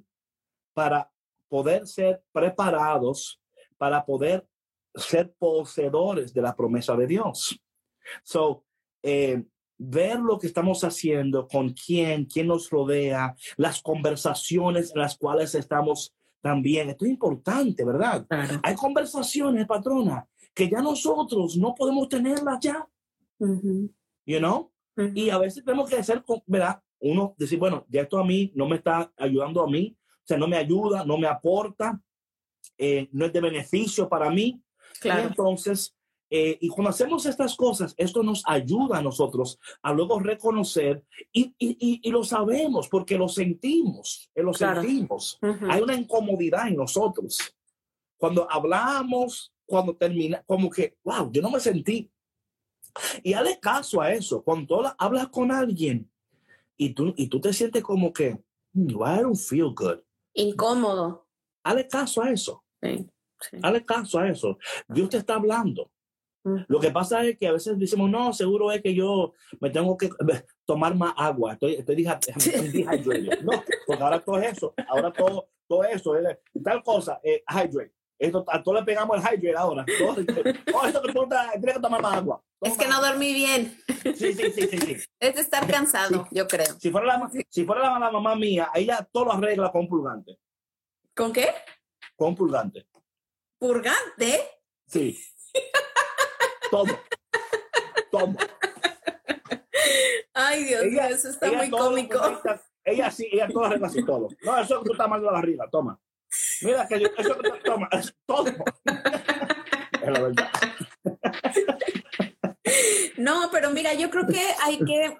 para 0.73 1.11
poder 1.47 1.87
ser 1.87 2.21
preparados, 2.31 3.41
para 3.77 4.05
poder 4.05 4.47
ser 4.95 5.33
poseedores 5.37 6.33
de 6.33 6.41
la 6.41 6.55
promesa 6.55 6.95
de 6.95 7.07
Dios. 7.07 7.59
So, 8.23 8.63
eh, 9.03 9.43
ver 9.77 10.19
lo 10.19 10.37
que 10.37 10.47
estamos 10.47 10.83
haciendo, 10.83 11.47
con 11.47 11.69
quién, 11.69 12.25
quién 12.25 12.47
nos 12.47 12.69
rodea, 12.69 13.35
las 13.55 13.81
conversaciones 13.81 14.91
en 14.93 15.01
las 15.01 15.17
cuales 15.17 15.55
estamos 15.55 16.13
también. 16.41 16.89
Esto 16.89 17.05
es 17.05 17.11
importante, 17.11 17.85
¿verdad? 17.85 18.25
Hay 18.63 18.75
conversaciones, 18.75 19.65
patrona, 19.65 20.27
que 20.53 20.69
ya 20.69 20.81
nosotros 20.81 21.55
no 21.57 21.73
podemos 21.73 22.09
tenerlas 22.09 22.59
ya. 22.59 22.87
Uh 23.39 23.47
-huh. 23.47 23.93
You 24.25 24.39
know? 24.39 24.71
Uh 24.97 25.03
-huh. 25.03 25.11
Y 25.15 25.29
a 25.29 25.37
veces 25.37 25.63
tenemos 25.63 25.89
que 25.89 25.97
hacer, 25.97 26.23
¿verdad? 26.45 26.81
Uno 26.99 27.33
decir, 27.37 27.57
bueno, 27.57 27.85
ya 27.89 28.01
esto 28.01 28.17
a 28.17 28.25
mí 28.25 28.51
no 28.55 28.67
me 28.67 28.75
está 28.75 29.11
ayudando 29.15 29.63
a 29.63 29.67
mí, 29.67 29.95
sea, 30.29 30.37
no 30.37 30.47
me 30.47 30.57
ayuda, 30.57 31.03
no 31.05 31.17
me 31.17 31.27
aporta, 31.27 32.01
eh, 32.77 33.09
no 33.11 33.25
es 33.25 33.33
de 33.33 33.41
beneficio 33.41 34.07
para 34.07 34.29
mí. 34.29 34.61
Claro. 35.01 35.21
Y 35.21 35.25
entonces, 35.27 35.95
eh, 36.31 36.57
y 36.61 36.67
cuando 36.69 36.89
hacemos 36.91 37.25
estas 37.25 37.55
cosas, 37.55 37.93
esto 37.97 38.21
nos 38.23 38.43
ayuda 38.45 38.99
a 38.99 39.01
nosotros 39.01 39.57
a 39.81 39.91
luego 39.93 40.19
reconocer 40.19 41.03
y, 41.31 41.53
y, 41.57 41.69
y, 41.79 41.99
y 42.03 42.11
lo 42.11 42.23
sabemos 42.23 42.87
porque 42.87 43.17
lo 43.17 43.27
sentimos, 43.27 44.29
eh, 44.35 44.43
lo 44.43 44.51
Claro. 44.51 44.81
sentimos. 44.81 45.37
Uh 45.41 45.47
-huh. 45.47 45.71
Hay 45.71 45.81
una 45.81 45.95
incomodidad 45.95 46.67
en 46.67 46.75
nosotros. 46.75 47.37
Cuando 48.17 48.45
hablamos, 48.51 49.51
cuando 49.65 49.95
termina, 49.95 50.43
como 50.45 50.69
que, 50.69 50.97
wow, 51.03 51.31
yo 51.31 51.41
no 51.41 51.49
me 51.49 51.59
sentí. 51.59 52.11
Y 53.23 53.33
hazle 53.33 53.59
caso 53.59 54.01
a 54.01 54.11
eso. 54.13 54.43
Cuando 54.43 54.67
tú 54.67 54.75
hablas- 54.97 55.29
con 55.29 55.51
alguien 55.51 56.09
y 56.77 56.89
tú, 56.93 57.13
y 57.17 57.27
tú 57.27 57.39
te 57.39 57.53
sientes 57.53 57.81
como 57.83 58.11
que, 58.11 58.37
"Hmm, 58.73 58.89
I 58.89 59.21
don't 59.21 59.35
feel 59.37 59.73
good. 59.75 59.99
Incómodo. 60.39 61.27
Hazle 61.63 61.87
caso 61.87 62.23
a 62.23 62.31
eso. 62.31 62.63
Sí, 62.81 63.09
sí. 63.39 63.57
Hazle 63.61 63.85
caso 63.85 64.19
a 64.19 64.29
eso. 64.29 64.57
Dios 64.87 65.09
te 65.09 65.17
está 65.17 65.35
hablando. 65.35 65.91
Mm. 66.43 66.59
Lo 66.67 66.79
que 66.79 66.91
pasa 66.91 67.23
es 67.25 67.37
que 67.37 67.47
a 67.47 67.51
veces 67.51 67.77
decimos, 67.77 68.09
no, 68.09 68.31
seguro 68.33 68.71
es 68.71 68.81
que 68.81 68.93
yo 68.93 69.33
me 69.59 69.69
tengo 69.69 69.97
que 69.97 70.05
eh, 70.05 70.45
tomar 70.65 70.95
más 70.95 71.13
agua. 71.17 71.53
Estoy, 71.53 71.75
estoy. 71.75 72.03
No, 73.43 73.63
porque 73.85 74.03
ahora 74.03 74.19
todo 74.19 74.39
eso, 74.39 74.73
ahora 74.87 75.11
todo, 75.11 75.49
todo 75.67 75.83
eso, 75.83 76.13
tal 76.63 76.83
cosa, 76.83 77.19
eh, 77.23 77.43
hydrate. 77.47 77.98
Esto, 78.19 78.43
a 78.47 78.61
todo 78.61 78.75
le 78.75 78.83
pegamos 78.83 79.17
el 79.17 79.23
hydrate 79.23 79.57
ahora. 79.57 79.85
Todo, 79.97 80.15
todo 80.25 80.85
esto 80.85 81.01
tú 81.01 81.23
estás- 81.23 81.51
tienes 81.53 81.75
que 81.75 81.81
tomar 81.81 82.01
más 82.01 82.17
agua. 82.17 82.43
Es 82.61 82.77
que 82.77 82.87
no 82.87 83.01
dormí 83.01 83.33
bien. 83.33 83.81
Sí, 84.03 84.33
sí, 84.33 84.51
sí, 84.51 84.67
sí, 84.67 84.77
sí. 84.77 84.97
Es 85.19 85.35
de 85.35 85.41
estar 85.41 85.65
cansado, 85.65 86.27
yo 86.31 86.45
creo. 86.47 86.77
Si 86.79 86.91
fuera, 86.91 87.07
la, 87.07 87.31
si 87.49 87.63
fuera 87.65 87.81
la, 87.81 87.97
la 87.99 88.11
mamá 88.11 88.35
mía, 88.35 88.69
ella 88.75 89.07
todo 89.09 89.25
lo 89.25 89.31
arregla 89.33 89.71
con 89.71 89.87
purgante. 89.87 90.37
¿Con 91.15 91.31
qué? 91.31 91.47
Con 92.17 92.35
purgante. 92.35 92.85
Purgante. 93.57 94.41
Sí. 94.87 95.17
Todo. 96.69 96.99
Todo. 98.11 98.33
Ay, 100.33 100.63
Dios 100.65 100.85
mío, 100.85 101.01
eso 101.03 101.29
está 101.29 101.51
muy 101.51 101.69
cómico. 101.69 102.19
Ella 102.83 103.11
sí, 103.11 103.27
ella 103.31 103.47
todo 103.47 103.65
arregla 103.65 103.87
así 103.87 104.03
todo. 104.03 104.27
No, 104.43 104.57
eso 104.59 104.79
que 104.79 104.85
tú 104.87 104.91
estás 104.93 105.07
mal 105.09 105.19
de 105.21 105.25
la 105.27 105.31
barriga, 105.33 105.69
toma. 105.71 105.99
Mira, 106.61 106.87
que 106.87 106.99
yo, 106.99 107.07
eso 107.17 107.37
que 107.37 107.49
tú, 107.49 107.57
toma, 107.63 107.89
es 107.91 108.13
todo. 108.25 108.45
es 110.01 110.09
la 110.09 110.19
verdad. 110.19 110.49
No, 113.17 113.49
pero 113.51 113.71
mira, 113.71 113.93
yo 113.93 114.09
creo 114.09 114.25
que 114.27 114.41
hay 114.63 114.79
que, 114.79 115.17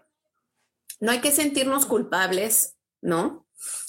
no 1.00 1.12
hay 1.12 1.20
que 1.20 1.32
sentirnos 1.32 1.86
culpables, 1.86 2.78
¿no? 3.02 3.48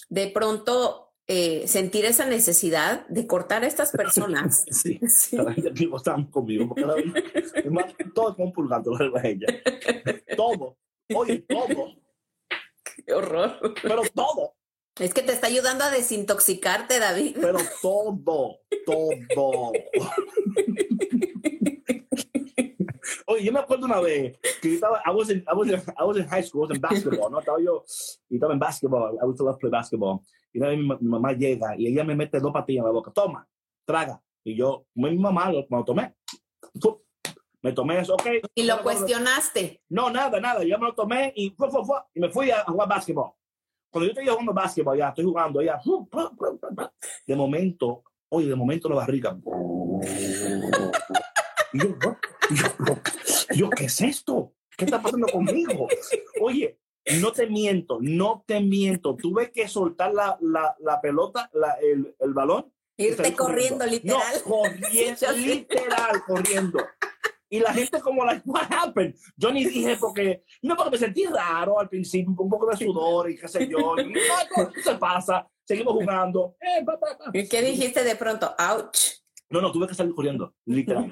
De 0.08 0.28
pronto 0.28 1.10
eh, 1.32 1.68
sentir 1.68 2.04
esa 2.06 2.26
necesidad 2.26 3.06
de 3.06 3.28
cortar 3.28 3.62
a 3.62 3.68
estas 3.68 3.92
personas. 3.92 4.64
Sí. 4.72 4.98
Sí. 5.08 5.36
La 5.36 5.52
aquí 5.52 5.88
están 5.96 6.24
conmigo. 6.26 6.66
Porque 6.66 6.84
la 6.84 6.94
verdad, 6.94 7.22
es 7.54 7.70
más, 7.70 7.94
todo 8.14 8.34
lo 8.36 8.96
arregla 8.96 9.22
ella. 9.22 9.46
Todo. 10.36 10.76
Oye, 11.14 11.38
todo. 11.48 11.94
Qué 13.06 13.12
horror. 13.12 13.74
Pero 13.80 14.02
todo. 14.12 14.56
Es 15.00 15.14
que 15.14 15.22
te 15.22 15.32
está 15.32 15.46
ayudando 15.46 15.82
a 15.84 15.90
desintoxicarte, 15.90 16.98
David. 16.98 17.38
Pero 17.40 17.58
todo, 17.80 18.58
todo. 18.84 19.72
Oye, 23.26 23.44
yo 23.44 23.52
me 23.52 23.60
acuerdo 23.60 23.86
una 23.86 23.98
vez 24.00 24.38
que 24.60 24.68
yo 24.68 24.74
estaba, 24.74 25.00
I 25.06 25.10
was 25.10 25.30
in, 25.30 25.38
I 25.38 25.54
was 25.54 25.68
in, 25.68 25.82
I 25.98 26.04
was 26.04 26.18
in 26.18 26.28
high 26.28 26.42
school, 26.42 26.64
I 26.64 26.68
was 26.68 26.76
in 26.76 26.82
basketball, 26.82 27.30
¿no? 27.30 27.38
Estaba 27.38 27.58
yo, 27.62 27.82
y 28.28 28.34
estaba 28.34 28.52
en 28.52 28.58
basketball, 28.58 29.14
I 29.14 29.24
used 29.24 29.38
to 29.38 29.44
love 29.44 29.58
play 29.58 29.70
basketball. 29.70 30.20
Y 30.52 30.58
una 30.58 30.68
vez 30.68 30.78
mi, 30.78 30.84
mi 30.84 31.08
mamá 31.08 31.32
llega 31.32 31.74
y 31.78 31.86
ella 31.86 32.04
me 32.04 32.14
mete 32.14 32.38
dos 32.38 32.52
patillas 32.52 32.80
en 32.80 32.86
la 32.86 32.92
boca, 32.92 33.10
toma, 33.10 33.48
traga. 33.86 34.20
Y 34.44 34.54
yo, 34.54 34.84
mi 34.94 35.16
mamá, 35.16 35.50
lo, 35.50 35.66
me 35.70 35.78
lo 35.78 35.84
tomé. 35.84 36.14
Me 37.62 37.72
tomé 37.72 38.00
eso, 38.00 38.14
ok. 38.14 38.26
Y 38.54 38.64
lo 38.64 38.82
cuestionaste. 38.82 39.82
No, 39.88 40.10
nada, 40.10 40.40
nada. 40.40 40.62
Yo 40.62 40.78
me 40.78 40.86
lo 40.86 40.94
tomé 40.94 41.32
y, 41.36 41.50
fue, 41.50 41.70
fue, 41.70 41.84
fue, 41.84 41.96
y 42.14 42.20
me 42.20 42.30
fui 42.30 42.50
a, 42.50 42.60
a 42.60 42.64
jugar 42.64 42.88
basketball. 42.88 43.32
Cuando 43.90 44.06
yo 44.06 44.12
estoy 44.12 44.26
jugando 44.28 44.54
basketball, 44.54 44.96
ya 44.96 45.08
estoy 45.08 45.24
jugando, 45.24 45.62
ya. 45.62 45.80
De 47.26 47.36
momento, 47.36 48.04
oye, 48.28 48.48
de 48.48 48.54
momento 48.54 48.88
la 48.88 48.96
barriga. 48.96 49.36
Y 51.72 51.78
yo, 51.78 51.96
yo, 52.50 52.96
yo, 53.54 53.70
¿qué 53.70 53.84
es 53.84 54.00
esto? 54.00 54.52
¿Qué 54.76 54.84
está 54.84 55.02
pasando 55.02 55.26
conmigo? 55.26 55.88
Oye, 56.40 56.78
no 57.20 57.32
te 57.32 57.46
miento, 57.48 57.98
no 58.00 58.44
te 58.46 58.60
miento. 58.60 59.16
Tuve 59.16 59.50
que 59.50 59.66
soltar 59.66 60.14
la, 60.14 60.38
la, 60.40 60.76
la 60.78 61.00
pelota, 61.00 61.50
la, 61.52 61.72
el, 61.82 62.14
el 62.18 62.32
balón. 62.32 62.72
Irte 62.96 63.34
corriendo, 63.34 63.84
literal. 63.86 64.20
No, 64.34 64.52
corriendo, 64.52 65.32
literal, 65.36 66.22
corriendo. 66.26 66.78
Y 67.52 67.58
la 67.58 67.74
gente 67.74 68.00
como, 68.00 68.24
like, 68.24 68.42
what 68.46 68.70
happened? 68.70 69.16
Yo 69.36 69.52
ni 69.52 69.64
dije 69.64 69.96
porque, 69.98 70.44
no, 70.62 70.76
porque 70.76 70.92
me 70.92 70.98
sentí 70.98 71.24
raro 71.26 71.80
al 71.80 71.88
principio, 71.88 72.32
un 72.38 72.48
poco 72.48 72.66
de 72.66 72.76
sudor 72.76 73.28
y 73.28 73.36
qué 73.36 73.48
sé 73.48 73.68
yo. 73.68 73.96
Y, 73.98 74.12
no, 74.12 74.70
¿qué 74.72 74.82
se 74.82 74.94
pasa? 74.94 75.46
Seguimos 75.64 75.94
jugando. 75.94 76.56
Eh, 76.60 76.84
pa, 76.84 76.98
pa, 76.98 77.18
pa. 77.18 77.30
¿Y 77.34 77.48
qué 77.48 77.60
dijiste 77.62 78.04
de 78.04 78.14
pronto? 78.14 78.54
Ouch. 78.56 79.20
No, 79.50 79.60
no, 79.60 79.72
tuve 79.72 79.88
que 79.88 79.94
salir 79.94 80.14
corriendo, 80.14 80.54
literal. 80.64 81.08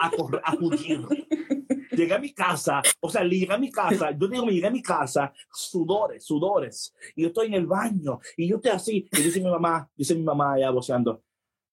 a, 0.00 0.10
correr, 0.10 0.42
a 0.44 0.54
huir. 0.56 1.06
Llegué 1.92 2.14
a 2.14 2.18
mi 2.18 2.32
casa, 2.32 2.82
o 2.98 3.08
sea, 3.08 3.22
llegué 3.22 3.52
a 3.52 3.58
mi 3.58 3.70
casa, 3.70 4.10
yo 4.10 4.26
digo, 4.26 4.44
me 4.44 4.52
llegué 4.52 4.66
a 4.66 4.70
mi 4.70 4.82
casa, 4.82 5.32
sudores, 5.52 6.24
sudores, 6.24 6.94
y 7.14 7.22
yo 7.22 7.28
estoy 7.28 7.48
en 7.48 7.54
el 7.54 7.66
baño, 7.66 8.18
y 8.36 8.48
yo 8.48 8.56
estoy 8.56 8.70
así, 8.72 9.08
y 9.12 9.22
dice 9.22 9.40
mi 9.40 9.50
mamá, 9.50 9.88
dice 9.94 10.14
mi 10.14 10.22
mamá 10.22 10.58
ya 10.58 10.70
voceando, 10.70 11.22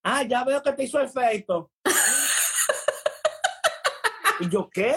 ah, 0.03 0.23
ya 0.23 0.43
veo 0.43 0.61
que 0.61 0.73
te 0.73 0.83
hizo 0.83 0.99
efecto. 0.99 1.71
Y 4.39 4.49
yo, 4.49 4.69
¿qué? 4.69 4.95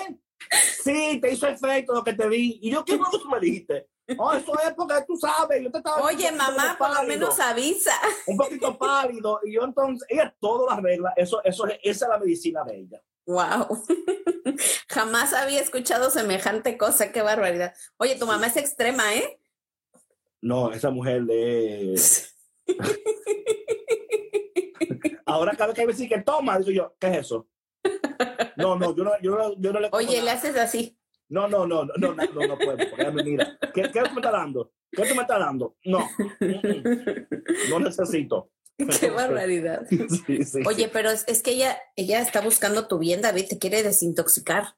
Sí, 0.83 1.19
te 1.21 1.33
hizo 1.33 1.47
efecto 1.47 1.93
lo 1.95 2.03
que 2.03 2.15
te 2.15 2.29
di. 2.29 2.59
Y 2.63 2.71
yo, 2.71 2.85
¿qué 2.85 2.97
fue 2.97 3.07
lo 3.07 3.11
que 3.11 3.19
tú 3.25 3.29
me 3.29 3.41
dijiste? 3.41 3.89
Oh, 4.19 4.33
eso 4.33 4.53
es 4.67 4.75
porque 4.75 4.95
tú 5.07 5.15
sabes, 5.17 5.63
yo 5.63 5.71
te 5.71 5.79
estaba 5.79 6.03
Oye, 6.03 6.33
mamá, 6.33 6.75
por 6.79 6.89
lo 6.89 6.95
pálido, 6.97 7.09
menos 7.19 7.39
avisa. 7.39 7.93
un 8.27 8.37
poquito 8.37 8.77
pálido, 8.77 9.39
y 9.45 9.53
yo 9.55 9.63
entonces, 9.63 10.05
ella 10.11 10.35
todo 10.41 10.67
las 10.67 10.83
regla, 10.83 11.13
eso, 11.17 11.41
eso, 11.45 11.67
es- 11.69 11.79
esa 11.83 12.07
es 12.07 12.11
la 12.11 12.19
medicina 12.19 12.65
de 12.65 12.79
ella. 12.79 13.01
Wow. 13.27 13.85
Jamás 14.89 15.33
había 15.33 15.61
escuchado 15.61 16.11
semejante 16.11 16.77
cosa, 16.77 17.13
qué 17.13 17.23
barbaridad. 17.23 17.73
Oye, 17.99 18.17
tu 18.19 18.27
mamá 18.27 18.49
es 18.49 18.57
extrema, 18.57 19.15
¿eh? 19.15 19.39
No, 20.43 20.73
esa 20.73 20.91
mujer 20.91 21.23
es... 21.31 22.35
Ahora 25.27 25.53
cada 25.53 25.69
vez 25.69 25.77
que 25.77 25.87
me 25.87 25.93
dice 25.93 26.09
que 26.09 26.21
toma, 26.23 26.59
digo 26.59 26.71
yo, 26.73 26.97
¿qué 26.99 27.07
es 27.09 27.19
eso? 27.19 27.47
No, 28.57 28.77
no, 28.77 28.95
yo 28.95 29.05
no, 29.05 29.13
yo 29.23 29.37
no, 29.37 29.55
yo 29.59 29.73
no 29.73 29.81
le 29.81 29.89
Oye, 29.93 30.23
le 30.23 30.31
haces 30.31 30.57
así. 30.57 30.97
No, 31.29 31.47
no, 31.49 31.67
no, 31.67 31.85
no, 31.85 31.95
no, 31.97 32.15
no, 32.15 32.47
no, 32.47 32.59
puedo, 32.59 32.77
mira. 33.25 33.57
¿Qué, 33.73 33.83
¿Qué 33.83 34.01
me 34.01 34.09
estás 34.09 34.33
dando? 34.33 34.73
¿Qué 34.91 35.03
tú 35.03 35.15
me 35.15 35.23
estás 35.23 35.39
dando? 35.39 35.77
No, 35.85 36.09
no 37.71 37.81
necesito. 37.81 38.51
Qué 39.01 39.11
barbaridad. 39.11 39.87
Sí, 40.27 40.45
sí, 40.45 40.61
Oye, 40.67 40.89
pero 40.89 41.11
es, 41.11 41.25
es 41.29 41.43
que 41.43 41.53
ella, 41.53 41.79
ella 41.97 42.21
está 42.21 42.41
buscando 42.41 42.89
tu 42.89 42.99
bien, 42.99 43.23
David, 43.23 43.47
te 43.49 43.59
quiere 43.59 43.83
desintoxicar. 43.83 44.75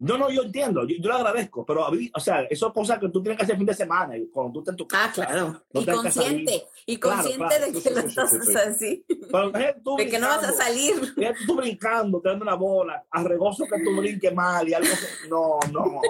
No, 0.00 0.16
no, 0.16 0.30
yo 0.30 0.42
entiendo, 0.44 0.86
yo, 0.86 0.96
yo 0.98 1.08
lo 1.10 1.16
agradezco, 1.16 1.64
pero, 1.66 1.84
a 1.84 1.90
mí, 1.90 2.10
o 2.14 2.20
sea, 2.20 2.40
eso 2.44 2.68
es 2.68 2.72
cosa 2.72 2.98
que 2.98 3.10
tú 3.10 3.22
tienes 3.22 3.36
que 3.36 3.44
hacer 3.44 3.52
el 3.54 3.58
fin 3.58 3.66
de 3.66 3.74
semana, 3.74 4.16
y 4.16 4.28
cuando 4.28 4.54
tú 4.54 4.58
estás 4.60 4.72
en 4.72 4.76
tu 4.78 4.88
casa. 4.88 5.04
Ah, 5.06 5.12
claro. 5.12 5.62
No 5.74 5.80
y 5.82 5.84
consciente. 5.86 6.66
Y 6.86 6.96
Claro, 6.96 7.16
consciente 7.18 7.46
claro, 7.46 7.66
de 7.66 7.66
sí, 7.66 7.82
que 7.82 7.88
sí, 7.88 7.94
lo 7.94 8.00
sí, 8.00 8.06
estás 8.08 8.30
sí, 8.30 8.38
sí. 8.42 8.56
así. 8.56 9.04
Pero, 9.30 9.74
tú 9.84 9.96
De 9.96 10.08
que 10.08 10.18
no 10.18 10.28
vas 10.28 10.44
a 10.44 10.52
salir. 10.52 10.94
Fíjate 11.14 11.38
tú 11.46 11.54
brincando, 11.56 12.20
te 12.20 12.30
dando 12.30 12.44
una 12.44 12.54
bola, 12.54 13.04
arregoso 13.10 13.64
que 13.66 13.84
tú 13.84 13.94
brinques 14.00 14.34
mal 14.34 14.66
y 14.66 14.72
algo. 14.72 14.88
No, 15.28 15.58
no. 15.70 16.00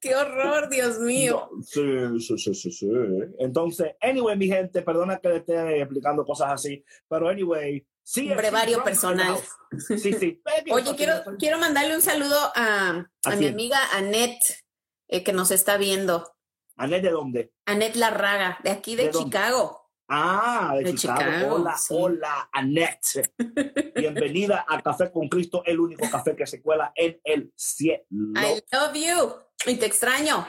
Qué 0.00 0.16
horror, 0.16 0.68
Dios 0.68 0.98
mío. 0.98 1.48
no. 1.50 1.62
Sí, 1.62 1.80
sí, 2.20 2.38
sí, 2.38 2.54
sí, 2.54 2.72
sí. 2.72 2.90
Entonces, 3.38 3.94
anyway, 4.00 4.36
mi 4.36 4.48
gente, 4.48 4.82
perdona 4.82 5.18
que 5.18 5.28
le 5.28 5.36
esté 5.36 5.80
explicando 5.80 6.24
cosas 6.26 6.50
así, 6.52 6.84
pero 7.08 7.28
anyway, 7.28 7.86
sí. 8.02 8.30
Un 8.30 8.36
brevario 8.36 8.78
sí, 8.78 8.84
personal. 8.84 9.36
Sí, 9.78 10.12
sí. 10.12 10.42
Oye, 10.70 10.96
quiero, 10.96 11.14
quiero 11.38 11.58
mandarle 11.58 11.94
un 11.94 12.02
saludo 12.02 12.36
a, 12.54 13.06
a 13.24 13.30
¿A 13.30 13.36
mi 13.36 13.46
amiga 13.46 13.78
Annette, 13.92 14.64
eh, 15.08 15.22
que 15.22 15.32
nos 15.32 15.50
está 15.50 15.76
viendo. 15.76 16.34
¿Anet 16.76 17.02
de 17.02 17.10
dónde? 17.10 17.52
Annette 17.66 17.96
Larraga, 17.96 18.58
de 18.64 18.70
aquí 18.70 18.96
de, 18.96 19.04
¿De 19.04 19.10
dónde? 19.10 19.26
Chicago. 19.30 19.90
Ah, 20.08 20.74
de, 20.76 20.84
De 20.84 20.94
Chicago. 20.94 21.20
Chicago, 21.20 21.54
Hola, 21.54 21.76
sí. 21.76 21.94
hola, 21.96 22.48
Annette. 22.52 23.32
Bienvenida 23.94 24.64
a 24.68 24.82
Café 24.82 25.10
con 25.10 25.28
Cristo, 25.28 25.62
el 25.64 25.80
único 25.80 26.08
café 26.10 26.34
que 26.34 26.46
se 26.46 26.60
cuela 26.60 26.92
en 26.94 27.20
el 27.24 27.52
cielo. 27.56 28.02
I 28.10 28.62
love 28.72 28.94
you. 28.94 29.34
Y 29.70 29.76
te 29.76 29.86
extraño. 29.86 30.46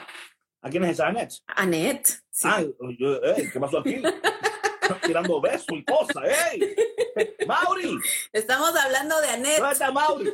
¿A 0.60 0.70
quién 0.70 0.84
es 0.84 0.92
esa 0.92 1.08
Annette? 1.08 1.34
Annette. 1.46 2.08
sí. 2.30 2.48
Yo, 2.98 3.22
ey, 3.22 3.50
¿qué 3.50 3.60
pasó 3.60 3.78
aquí? 3.78 4.02
Tirando 5.02 5.40
besos 5.40 5.66
y 5.72 5.84
cosas, 5.84 6.24
¡ey! 6.52 6.74
¡Mauri! 7.46 7.98
Estamos 8.32 8.74
hablando 8.76 9.20
de 9.20 9.28
Annette. 9.28 9.58
¿Dónde 9.58 9.72
está 9.72 9.90
Mauri? 9.92 10.32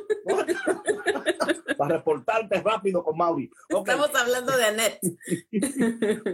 Para 1.76 1.96
reportarte 1.96 2.61
rápido 2.61 3.03
con 3.03 3.16
Mauri. 3.16 3.51
Ok, 3.72 3.88
Estamos 3.88 4.14
hablando 4.14 4.57
de 4.57 4.64
Annette. 4.64 5.01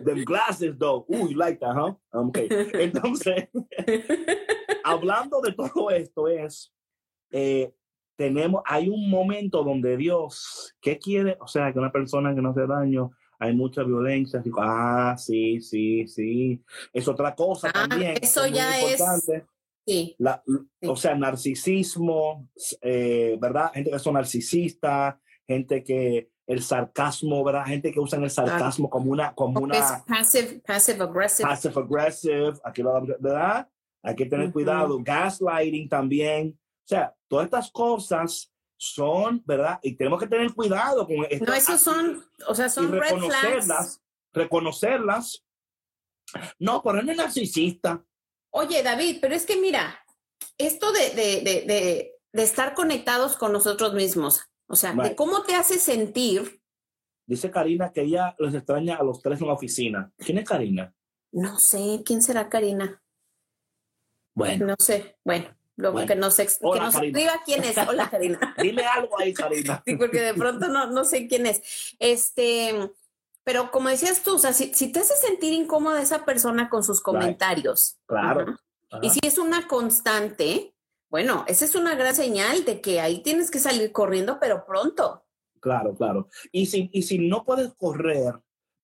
them 0.04 0.24
glasses, 0.24 0.76
though. 0.78 1.06
Ooh, 1.08 1.28
you 1.28 1.36
like 1.36 1.58
that, 1.60 1.74
huh? 1.76 1.94
Ok, 2.12 2.38
entonces, 2.74 3.48
hablando 4.84 5.40
de 5.40 5.52
todo 5.52 5.90
esto 5.90 6.28
es, 6.28 6.72
eh, 7.30 7.72
tenemos, 8.16 8.62
hay 8.64 8.88
un 8.88 9.10
momento 9.10 9.62
donde 9.62 9.96
Dios, 9.96 10.74
¿qué 10.80 10.98
quiere? 10.98 11.36
O 11.40 11.46
sea, 11.46 11.72
que 11.72 11.78
una 11.78 11.92
persona 11.92 12.34
que 12.34 12.40
no 12.40 12.50
hace 12.50 12.66
daño, 12.66 13.10
hay 13.38 13.54
mucha 13.54 13.82
violencia. 13.82 14.40
Digo, 14.40 14.60
ah, 14.62 15.14
sí, 15.18 15.60
sí, 15.60 16.06
sí. 16.08 16.62
Es 16.92 17.06
otra 17.08 17.34
cosa 17.34 17.68
Ah, 17.74 17.86
también. 17.88 18.14
eso 18.20 18.46
ya 18.46 18.78
es-. 18.80 19.02
Sí. 19.86 20.14
La- 20.18 20.42
Sí. 20.46 20.88
O 20.88 20.96
sea, 20.96 21.14
narcisismo, 21.14 22.48
eh, 22.82 23.36
¿verdad? 23.40 23.70
Gente 23.72 23.90
que 23.90 23.98
son 23.98 24.14
narcisistas, 24.14 25.16
gente 25.46 25.82
que 25.84 26.30
el 26.46 26.62
sarcasmo, 26.62 27.42
¿verdad? 27.44 27.66
Gente 27.66 27.92
que 27.92 28.00
usan 28.00 28.22
el 28.24 28.30
sarcasmo 28.30 28.88
como 28.88 29.10
una, 29.10 29.34
como 29.34 29.60
una 29.60 29.74
passive, 30.06 30.60
passive 30.64 31.02
aggressive. 31.02 31.48
passive 31.48 31.74
aggressive, 31.76 32.52
aquí 32.64 32.82
lo, 32.82 33.00
¿verdad? 33.18 33.68
Hay 34.02 34.14
que 34.14 34.26
tener 34.26 34.52
cuidado. 34.52 34.98
Gaslighting 35.02 35.88
también. 35.88 36.56
O 36.84 36.88
sea, 36.88 37.12
todas 37.28 37.46
estas 37.46 37.70
cosas 37.72 38.52
son, 38.76 39.42
¿verdad? 39.46 39.78
Y 39.82 39.96
tenemos 39.96 40.20
que 40.20 40.26
tener 40.26 40.52
cuidado 40.52 41.06
con 41.06 41.24
esto. 41.28 41.44
No, 41.44 41.54
esos 41.54 41.80
son, 41.80 42.24
o 42.46 42.54
sea, 42.54 42.66
y 42.66 42.70
son 42.70 42.92
red 42.92 43.00
flags. 43.00 43.22
reconocerlas, 43.32 44.02
reconocerlas. 44.32 45.44
No, 46.58 46.82
pero 46.82 47.02
no 47.02 47.10
es 47.10 47.16
narcisista. 47.16 48.04
Oye, 48.50 48.82
David, 48.82 49.18
pero 49.20 49.34
es 49.34 49.46
que 49.46 49.60
mira, 49.60 49.98
esto 50.58 50.92
de, 50.92 51.10
de, 51.10 51.40
de, 51.42 52.12
de, 52.32 52.42
estar 52.42 52.74
conectados 52.74 53.36
con 53.36 53.52
nosotros 53.52 53.94
mismos, 53.94 54.42
o 54.68 54.76
sea, 54.76 54.92
de 54.92 55.14
cómo 55.14 55.42
te 55.42 55.54
hace 55.54 55.78
sentir, 55.78 56.60
Dice 57.28 57.50
Karina 57.50 57.92
que 57.92 58.02
ella 58.02 58.36
los 58.38 58.54
extraña 58.54 58.96
a 58.96 59.02
los 59.02 59.20
tres 59.20 59.40
en 59.40 59.48
la 59.48 59.54
oficina. 59.54 60.12
¿Quién 60.16 60.38
es 60.38 60.48
Karina? 60.48 60.94
no 61.32 61.58
sé, 61.58 62.02
¿quién 62.04 62.22
será 62.22 62.48
Karina? 62.48 63.02
Bueno, 64.34 64.66
No 64.66 64.76
sé, 64.78 65.18
bueno, 65.24 65.54
luego 65.76 65.94
Bueno. 65.94 66.08
que 66.08 66.16
nos, 66.16 66.38
ex- 66.38 66.58
que 66.58 66.80
nos 66.80 66.94
escriba 66.94 67.32
quién 67.44 67.64
es. 67.64 67.76
Hola, 67.78 68.08
Karina. 68.10 68.54
dime 68.60 68.82
algo 68.84 69.18
ahí, 69.18 69.32
Karina. 69.32 69.82
Sí, 69.86 69.96
porque 69.96 70.20
de 70.20 70.34
pronto 70.34 70.68
no, 70.68 70.86
no 70.90 71.04
sé 71.04 71.28
quién 71.28 71.46
es. 71.46 71.94
Este, 71.98 72.90
pero 73.44 73.70
como 73.70 73.88
decías 73.88 74.22
tú, 74.22 74.34
o 74.36 74.38
sea, 74.38 74.52
si, 74.52 74.74
si 74.74 74.90
te 74.90 75.00
hace 75.00 75.14
sentir 75.16 75.52
incómoda 75.52 76.02
esa 76.02 76.24
persona 76.24 76.68
con 76.68 76.82
sus 76.82 77.00
comentarios, 77.00 77.98
Claro. 78.06 78.56
Y 79.02 79.10
si 79.10 79.18
es 79.22 79.36
una 79.38 79.66
constante, 79.66 80.74
bueno, 81.10 81.44
esa 81.48 81.64
es 81.64 81.74
una 81.74 81.94
gran 81.96 82.14
señal 82.14 82.64
de 82.64 82.80
que 82.80 83.00
ahí 83.00 83.20
tienes 83.22 83.50
que 83.50 83.58
salir 83.58 83.90
corriendo, 83.92 84.38
pero 84.40 84.64
pronto. 84.64 85.24
Claro, 85.60 85.94
claro. 85.96 86.28
Y 86.52 86.66
si, 86.66 86.88
y 86.92 87.02
si 87.02 87.18
no 87.18 87.44
puedes 87.44 87.74
correr, 87.74 88.34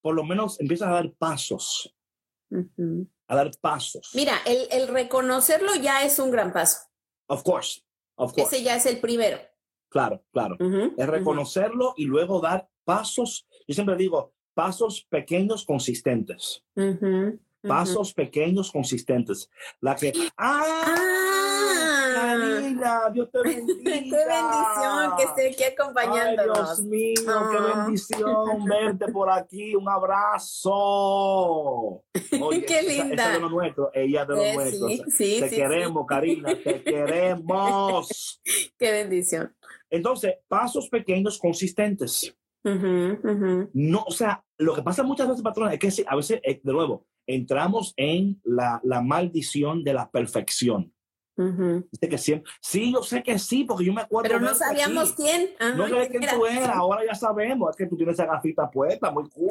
por 0.01 0.15
lo 0.17 0.25
menos 0.25 0.59
empiezas 0.61 0.89
a 0.89 0.93
dar 0.95 1.13
pasos. 1.13 1.95
A 3.33 3.37
dar 3.37 3.51
pasos. 3.61 4.11
Mira, 4.15 4.35
el, 4.47 4.69
el 4.71 4.89
reconocerlo 4.89 5.75
ya 5.77 6.05
es 6.05 6.19
un 6.19 6.31
gran 6.31 6.53
paso. 6.53 6.79
Of 7.29 7.43
course, 7.43 7.83
of 8.17 8.35
course. 8.35 8.57
Ese 8.57 8.65
ya 8.65 8.77
es 8.77 8.87
el 8.87 9.01
primero. 9.01 9.39
Claro, 9.89 10.25
claro. 10.33 10.57
Es 10.97 11.07
reconocerlo 11.07 11.95
y 11.97 12.05
luego 12.05 12.41
dar 12.41 12.69
pasos, 12.85 13.47
yo 13.67 13.75
siempre 13.75 13.97
digo, 13.97 14.33
pasos 14.55 15.07
pequeños 15.09 15.65
consistentes. 15.65 16.65
Pasos 17.61 18.15
pequeños 18.15 18.73
consistentes. 18.73 19.51
La 19.81 19.95
que, 19.95 20.13
¡ah! 20.37 21.42
Dios 23.13 23.31
te 23.31 23.43
bendiga. 23.45 23.83
qué 23.85 24.01
bendición 24.01 25.17
que 25.17 25.23
esté 25.25 25.51
aquí 25.51 25.65
acompañándonos. 25.65 26.59
Ay, 26.59 26.65
Dios 26.65 26.81
mío, 26.85 27.15
qué 27.25 27.57
ah. 27.59 27.75
bendición 27.77 28.65
verte 28.65 29.09
por 29.13 29.31
aquí. 29.31 29.75
Un 29.75 29.89
abrazo. 29.89 30.83
qué 32.13 32.83
linda. 32.83 33.25
Esa, 33.25 33.33
de 33.33 33.41
lo 33.41 33.49
nuestro, 33.51 33.91
ella 33.95 34.25
de 34.25 34.35
lo 34.35 34.43
eh, 34.43 34.55
nuestro. 34.55 34.89
Sí, 35.09 35.39
te 35.41 35.51
queremos, 35.51 36.07
Karina, 36.07 36.55
te 36.63 36.83
queremos. 36.85 38.41
Qué 38.79 38.93
bendición. 38.93 39.55
Entonces, 39.91 40.37
pasos 40.49 40.89
pequeños 40.89 41.39
consistentes. 41.39 42.35
No, 42.65 44.05
o 44.07 44.13
sea, 44.13 44.45
lo 44.59 44.75
que 44.75 44.83
pasa 44.83 45.03
muchas 45.03 45.29
veces, 45.29 45.43
patrona, 45.43 45.75
es 45.75 45.79
que 45.79 46.05
a 46.07 46.17
veces, 46.17 46.41
eh, 46.45 46.61
de 46.63 46.73
nuevo, 46.73 47.07
entramos 47.27 47.93
en 47.97 48.41
la, 48.45 48.81
maldición 49.03 49.85
de 49.85 49.95
la 49.95 50.11
perfección. 50.11 50.92
Que 51.35 52.19
siempre, 52.19 52.53
sí, 52.61 52.93
yo 52.93 53.03
sé 53.03 53.23
que 53.23 53.39
sí, 53.39 53.65
porque 53.65 53.85
yo 53.85 53.93
me 53.93 54.03
acuerdo. 54.03 54.29
Pero 54.29 54.41
no 54.41 54.55
sabíamos 54.55 55.13
quién. 55.13 55.51
no 55.77 55.89
sé 55.89 56.09
quién 56.09 56.31
tú 56.31 56.47
eras, 56.47 56.71
ahora 56.71 57.05
ya 57.05 57.15
sabemos. 57.15 57.71
Es 57.71 57.77
que 57.77 57.87
tú 57.87 57.97
tienes 57.97 58.15
esa 58.15 58.27
gafita 58.27 58.71
puesta, 58.71 59.11
muy 59.11 59.29
cool. 59.31 59.49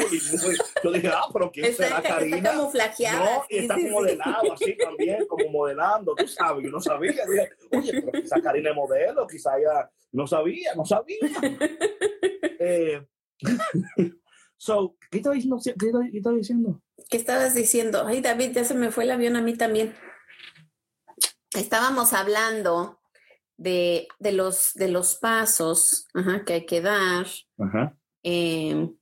yo 0.84 0.92
dije, 0.92 1.08
ah, 1.08 1.26
pero 1.34 1.52
¿quién 1.52 1.74
será 1.74 2.02
Karina? 2.02 2.38
Está 2.38 2.52
camuflajeada. 2.52 3.38
No, 3.38 3.44
y 3.50 3.58
está 3.58 3.76
como 3.76 3.90
modelado, 3.90 4.54
así 4.54 4.78
también, 4.78 5.26
como 5.28 5.50
modelando, 5.50 6.16
tú 6.16 6.28
sabes, 6.28 6.64
yo 6.64 6.70
no 6.70 6.80
sabía. 6.80 7.26
Dije, 7.26 7.50
Oye, 7.72 8.02
pero 8.02 8.22
quizá 8.22 8.42
Karina 8.42 8.70
es 8.70 8.76
modelo, 8.76 9.28
quizá 9.28 9.58
ella 9.58 9.90
no 10.12 10.28
sabía, 10.28 10.76
no 10.76 10.86
sabía. 10.86 11.18
eh, 12.60 13.02
so, 14.58 14.96
¿qué 15.10 15.18
estaba 15.18 15.36
diciendo? 15.36 15.60
¿Qué 15.64 16.18
estaba 16.18 16.36
diciendo? 16.36 16.82
¿Qué 17.10 17.18
estabas 17.18 17.56
diciendo? 17.56 18.06
Ay, 18.06 18.22
David, 18.22 18.52
ya 18.54 18.64
se 18.64 18.74
me 18.74 18.92
fue 18.92 19.06
el 19.06 19.12
avión 19.12 19.36
a 19.36 19.42
mí 19.42 19.56
también. 19.56 19.96
Estábamos 21.54 22.14
hablando 22.14 23.02
de, 23.58 24.08
de 24.20 24.32
los, 24.32 24.74
de 24.74 24.88
los 24.88 25.16
pasos 25.16 26.08
que 26.45 26.54
hay 26.54 26.66
que 26.66 26.82
dar, 26.82 27.28
em, 28.24 28.95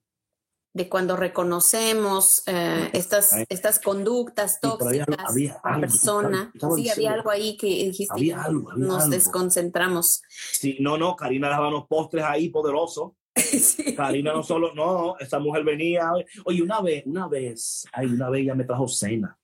de 0.74 0.89
cuando 0.89 1.16
reconocemos 1.16 2.43
eh, 2.45 2.89
estas, 2.93 3.34
estas 3.50 3.80
conductas 3.80 4.60
tóxicas 4.60 5.18
había, 5.26 5.60
la 5.64 5.80
persona. 5.80 6.54
sí, 6.76 6.89
había 6.89 7.14
algo 7.14 7.30
ahí 7.30 7.56
que 7.56 7.68
dijiste, 7.68 8.14
había 8.14 8.43
algo, 8.43 8.74
nos 8.74 9.10
desconcentramos. 9.10 10.22
Sí, 10.30 10.78
no, 10.80 10.97
no, 10.97 11.16
Karina 11.16 11.50
daba 11.50 11.70
unos 11.70 11.88
postres 11.88 12.26
ahí 12.26 12.50
poderosos. 12.50 13.14
Karina 13.95 14.34
no 14.34 14.43
solo, 14.43 14.74
no, 14.74 15.18
esa 15.20 15.39
mujer 15.39 15.64
venía. 15.64 16.12
Oye, 16.45 16.62
una 16.62 16.82
vez, 16.82 17.04
una 17.06 17.28
vez, 17.28 17.88
ay, 17.93 18.08
una 18.08 18.30
vez 18.30 18.41
ella 18.41 18.56
me 18.56 18.66
trajo 18.66 18.88
cena. 18.88 19.39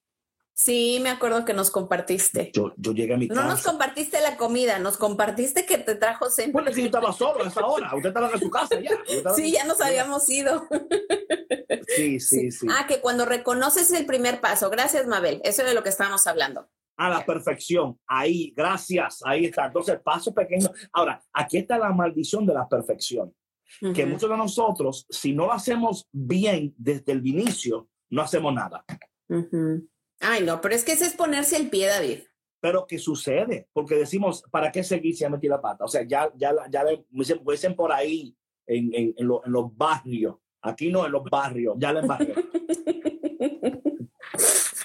Sí, 0.57 0.99
me 1.01 1.09
acuerdo 1.09 1.43
que 1.43 1.53
nos 1.53 1.69
compartiste. 1.69 2.49
Yo, 2.53 2.73
yo 2.77 2.93
llegué 2.93 3.13
a 3.13 3.17
mi 3.17 3.27
casa. 3.27 3.41
No 3.41 3.49
nos 3.49 3.61
compartiste 3.61 4.21
la 4.21 4.37
comida, 4.37 4.79
nos 4.79 4.95
compartiste 4.95 5.65
que 5.65 5.77
te 5.77 5.95
trajo 5.95 6.29
cena. 6.29 6.53
Bueno, 6.53 6.71
yo 6.71 6.85
estaba 6.85 7.11
solo 7.11 7.43
a 7.43 7.47
esa 7.49 7.65
hora. 7.65 7.93
Usted 7.93 8.07
estaba 8.07 8.31
en 8.31 8.39
su 8.39 8.49
casa 8.49 8.79
ya. 8.79 8.91
Sí, 9.35 9.51
ya 9.51 9.65
nos 9.65 9.81
habíamos 9.81 10.29
ido. 10.29 10.65
Sí, 11.87 12.21
sí, 12.21 12.51
sí, 12.51 12.67
Ah, 12.69 12.85
que 12.87 13.01
cuando 13.01 13.25
reconoces 13.25 13.91
el 13.91 14.05
primer 14.05 14.39
paso. 14.39 14.69
Gracias, 14.69 15.05
Mabel. 15.07 15.41
Eso 15.43 15.61
es 15.61 15.67
de 15.67 15.73
lo 15.73 15.83
que 15.83 15.89
estábamos 15.89 16.25
hablando. 16.25 16.69
A 16.95 17.09
la 17.09 17.25
perfección. 17.25 17.99
Ahí, 18.07 18.53
gracias. 18.55 19.19
Ahí 19.25 19.45
está. 19.45 19.65
Entonces, 19.65 19.99
paso 20.01 20.33
pequeño. 20.33 20.69
Ahora, 20.93 21.21
aquí 21.33 21.57
está 21.57 21.77
la 21.77 21.91
maldición 21.91 22.45
de 22.45 22.53
la 22.53 22.67
perfección 22.67 23.35
que 23.93 24.05
muchos 24.05 24.29
de 24.29 24.37
nosotros, 24.37 25.05
si 25.09 25.33
no 25.33 25.47
lo 25.47 25.51
hacemos 25.51 26.07
bien 26.13 26.73
desde 26.77 27.11
el 27.11 27.27
inicio, 27.27 27.89
no 28.09 28.21
hacemos 28.21 28.53
nada. 28.53 28.85
Ay, 30.19 30.43
no, 30.43 30.61
pero 30.61 30.75
es 30.75 30.83
que 30.83 30.93
ese 30.93 31.05
es 31.05 31.13
ponerse 31.13 31.57
el 31.57 31.69
pie, 31.69 31.87
David. 31.87 32.19
Pero 32.59 32.87
¿qué 32.87 32.97
sucede? 32.97 33.67
Porque 33.73 33.95
decimos, 33.95 34.43
¿para 34.49 34.71
qué 34.71 34.83
seguir 34.83 35.13
si 35.13 35.21
ya 35.21 35.29
metí 35.29 35.47
la 35.47 35.61
pata? 35.61 35.85
O 35.85 35.87
sea, 35.87 36.03
ya, 36.03 36.31
ya, 36.35 36.53
ya 36.69 36.83
le 36.83 37.05
dicen, 37.11 37.75
por 37.75 37.91
ahí 37.91 38.35
en, 38.65 38.93
en, 38.93 39.13
en, 39.17 39.27
los 39.27 39.77
barrios. 39.77 40.35
Aquí 40.61 40.91
no, 40.91 41.05
en 41.05 41.11
los 41.11 41.23
barrios, 41.23 41.75
ya 41.77 41.91
en 41.91 42.07
barrios. 42.07 42.39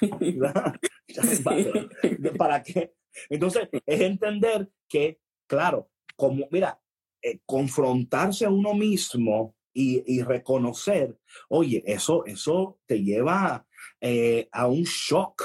¿Para 2.39 2.63
qué? 2.63 2.95
Entonces, 3.29 3.69
es 3.87 4.01
entender 4.01 4.71
que, 4.89 5.21
claro, 5.47 5.91
como, 6.17 6.49
mira, 6.51 6.81
eh, 7.23 7.41
confrontarse 7.45 8.47
a 8.47 8.51
uno 8.51 8.73
mismo 8.75 9.55
y, 9.73 10.21
reconocer, 10.23 11.17
oye, 11.49 11.83
eso, 11.87 12.27
eso 12.27 12.81
te 12.87 13.03
lleva 13.03 13.67
eh, 14.01 14.49
a 14.53 14.67
un 14.67 14.83
shock, 14.83 15.43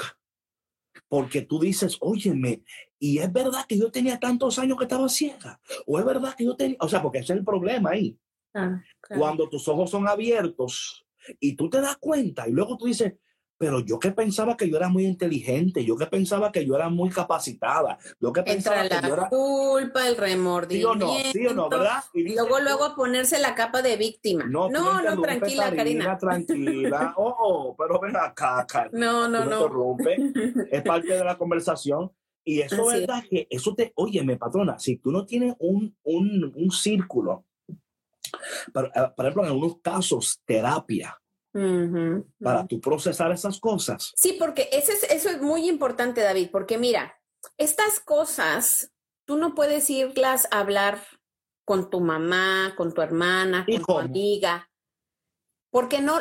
porque 1.08 1.42
tú 1.42 1.60
dices, 1.60 1.96
óyeme, 2.00 2.62
y 2.98 3.18
es 3.18 3.32
verdad 3.32 3.66
que 3.66 3.78
yo 3.78 3.90
tenía 3.90 4.18
tantos 4.18 4.58
años 4.58 4.78
que 4.78 4.84
estaba 4.84 5.08
ciega, 5.08 5.60
o 5.86 5.98
es 5.98 6.04
verdad 6.04 6.34
que 6.34 6.44
yo 6.44 6.56
tenía, 6.56 6.76
o 6.80 6.88
sea, 6.88 7.02
porque 7.02 7.18
ese 7.18 7.32
es 7.34 7.38
el 7.38 7.44
problema 7.44 7.90
ahí. 7.90 8.18
Ah, 8.54 8.82
Cuando 9.08 9.48
tus 9.48 9.68
ojos 9.68 9.90
son 9.90 10.08
abiertos 10.08 11.04
y 11.38 11.54
tú 11.54 11.68
te 11.68 11.80
das 11.80 11.98
cuenta 11.98 12.48
y 12.48 12.52
luego 12.52 12.76
tú 12.78 12.86
dices, 12.86 13.14
pero 13.58 13.80
yo 13.80 13.98
que 13.98 14.12
pensaba 14.12 14.56
que 14.56 14.68
yo 14.68 14.76
era 14.76 14.88
muy 14.88 15.06
inteligente, 15.06 15.84
yo 15.84 15.96
que 15.96 16.06
pensaba 16.06 16.52
que 16.52 16.66
yo 16.66 16.74
era 16.76 16.88
muy 16.88 17.10
capacitada, 17.10 17.98
yo 18.20 18.32
que 18.32 18.42
pensaba 18.42 18.82
Entra 18.82 19.00
que 19.00 19.02
la 19.02 19.08
yo 19.08 19.14
era... 19.14 19.28
culpa, 19.28 20.08
el 20.08 20.16
remordimiento. 20.16 21.06
Sí 21.08 21.14
o 21.14 21.24
no, 21.24 21.32
sí 21.32 21.46
o 21.46 21.54
no, 21.54 21.68
¿verdad? 21.68 22.04
Y 22.12 22.34
luego, 22.34 22.60
luego 22.60 22.84
a 22.84 22.94
ponerse 22.94 23.38
la 23.38 23.54
capa 23.54 23.82
de 23.82 23.96
víctima. 23.96 24.44
No, 24.44 24.68
no, 24.68 25.00
no 25.00 25.20
tranquila, 25.20 25.74
Karina. 25.74 26.18
Tranquila, 26.18 27.14
oh, 27.16 27.34
oh, 27.38 27.76
pero 27.76 28.00
ven 28.00 28.16
acá, 28.16 28.66
Karina. 28.68 28.98
No, 28.98 29.28
no, 29.28 29.44
no. 29.44 29.68
rompe. 29.68 30.16
es 30.70 30.82
parte 30.82 31.14
de 31.14 31.24
la 31.24 31.38
conversación. 31.38 32.10
Y 32.44 32.60
eso 32.60 32.92
es 32.92 33.00
verdad 33.00 33.24
que 33.28 33.48
eso 33.50 33.74
te, 33.74 33.92
óyeme, 33.96 34.36
patrona, 34.36 34.78
si 34.78 34.98
tú 34.98 35.10
no 35.10 35.26
tienes 35.26 35.56
un, 35.58 35.96
un, 36.04 36.52
un 36.54 36.70
círculo, 36.70 37.44
por, 38.72 38.86
eh, 38.86 39.12
por 39.16 39.24
ejemplo, 39.24 39.42
en 39.42 39.48
algunos 39.48 39.80
casos, 39.80 40.40
terapia, 40.44 41.18
para 42.40 42.66
tu 42.66 42.80
procesar 42.80 43.32
esas 43.32 43.58
cosas. 43.58 44.12
Sí, 44.16 44.36
porque 44.38 44.68
ese 44.72 44.92
es, 44.92 45.02
eso 45.04 45.30
es 45.30 45.40
muy 45.40 45.68
importante, 45.68 46.20
David, 46.20 46.50
porque 46.50 46.78
mira, 46.78 47.18
estas 47.56 48.00
cosas 48.00 48.92
tú 49.24 49.36
no 49.36 49.54
puedes 49.54 49.88
irlas 49.90 50.48
a 50.50 50.60
hablar 50.60 51.00
con 51.64 51.90
tu 51.90 52.00
mamá, 52.00 52.74
con 52.76 52.94
tu 52.94 53.02
hermana, 53.02 53.66
con 53.66 53.82
tu 53.82 53.98
amiga, 53.98 54.70
porque 55.70 56.00
no, 56.00 56.18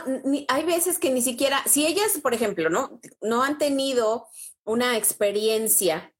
hay 0.50 0.66
veces 0.66 1.00
que 1.00 1.12
ni 1.12 1.22
siquiera, 1.22 1.62
si 1.66 1.88
ellas, 1.88 2.20
por 2.22 2.34
ejemplo, 2.34 2.70
no, 2.70 3.00
no 3.22 3.42
han 3.42 3.58
tenido 3.58 4.28
una 4.66 4.98
experiencia 4.98 6.14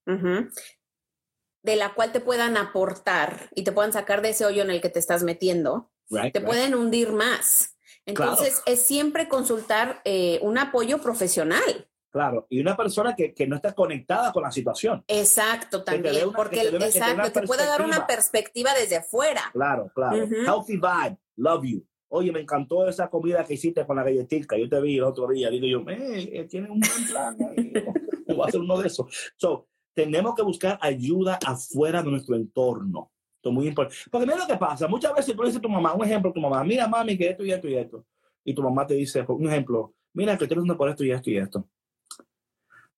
de 1.62 1.76
la 1.76 1.92
cual 1.94 2.12
te 2.12 2.20
puedan 2.20 2.56
aportar 2.56 3.50
y 3.54 3.64
te 3.64 3.72
puedan 3.72 3.92
sacar 3.92 4.22
de 4.22 4.30
ese 4.30 4.46
hoyo 4.46 4.62
en 4.62 4.70
el 4.70 4.80
que 4.80 4.88
te 4.88 5.00
estás 5.00 5.22
metiendo, 5.22 5.90
te 6.32 6.40
pueden 6.40 6.74
hundir 6.74 7.12
más. 7.12 7.75
Entonces, 8.06 8.62
es 8.66 8.86
siempre 8.86 9.28
consultar 9.28 10.00
eh, 10.04 10.38
un 10.42 10.56
apoyo 10.58 10.98
profesional. 10.98 11.88
Claro, 12.10 12.46
y 12.48 12.60
una 12.60 12.76
persona 12.76 13.14
que, 13.14 13.34
que, 13.34 13.46
no 13.46 13.56
está 13.56 13.74
conectada 13.74 14.32
con 14.32 14.42
la 14.42 14.50
situación. 14.50 15.04
Exacto, 15.06 15.84
también, 15.84 16.32
porque 16.34 16.62
exacto, 16.62 17.30
te, 17.30 17.46
puede 17.46 17.66
dar 17.66 17.84
una 17.84 18.06
perspectiva 18.06 18.72
desde 18.72 18.96
afuera. 18.96 19.42
Claro, 19.52 19.90
claro. 19.94 20.16
Healthy 20.16 20.76
vibe, 20.76 21.18
love 21.36 21.64
you. 21.64 21.86
Oye, 22.08 22.32
me 22.32 22.40
encantó 22.40 22.88
esa 22.88 23.10
comida 23.10 23.44
que 23.44 23.54
hiciste 23.54 23.84
con 23.84 23.96
la 23.96 24.04
galletita. 24.04 24.56
Yo 24.56 24.68
te 24.68 24.80
vi 24.80 24.96
el 24.96 25.02
otro 25.02 25.28
día. 25.28 25.50
Digo 25.50 25.66
yo, 25.66 25.84
eh, 25.90 26.46
tiene 26.48 26.70
un 26.70 26.80
buen 26.80 27.06
plan. 27.06 27.36
Voy 28.26 28.40
a 28.40 28.48
hacer 28.48 28.60
uno 28.60 28.78
de 28.78 28.86
esos. 28.86 29.34
So, 29.36 29.68
tenemos 29.92 30.34
que 30.34 30.42
buscar 30.42 30.78
ayuda 30.80 31.38
afuera 31.44 32.02
de 32.02 32.10
nuestro 32.10 32.36
entorno 32.36 33.10
muy 33.52 33.68
importante. 33.68 33.96
Porque 34.10 34.26
mira 34.26 34.38
lo 34.38 34.46
que 34.46 34.56
pasa, 34.56 34.88
muchas 34.88 35.14
veces 35.14 35.34
tú 35.34 35.42
dices 35.42 35.58
a 35.58 35.62
tu 35.62 35.68
mamá, 35.68 35.94
un 35.94 36.04
ejemplo, 36.04 36.32
tu 36.32 36.40
mamá, 36.40 36.62
mira 36.64 36.86
mami 36.88 37.16
que 37.16 37.30
esto 37.30 37.44
y 37.44 37.52
esto 37.52 37.68
y 37.68 37.76
esto. 37.76 38.06
Y 38.44 38.54
tu 38.54 38.62
mamá 38.62 38.86
te 38.86 38.94
dice, 38.94 39.24
un 39.28 39.46
ejemplo, 39.46 39.94
mira 40.12 40.36
que 40.36 40.44
estoy 40.44 40.58
haciendo 40.58 40.76
por 40.76 40.88
esto 40.88 41.04
y 41.04 41.10
esto 41.10 41.30
y 41.30 41.38
esto. 41.38 41.68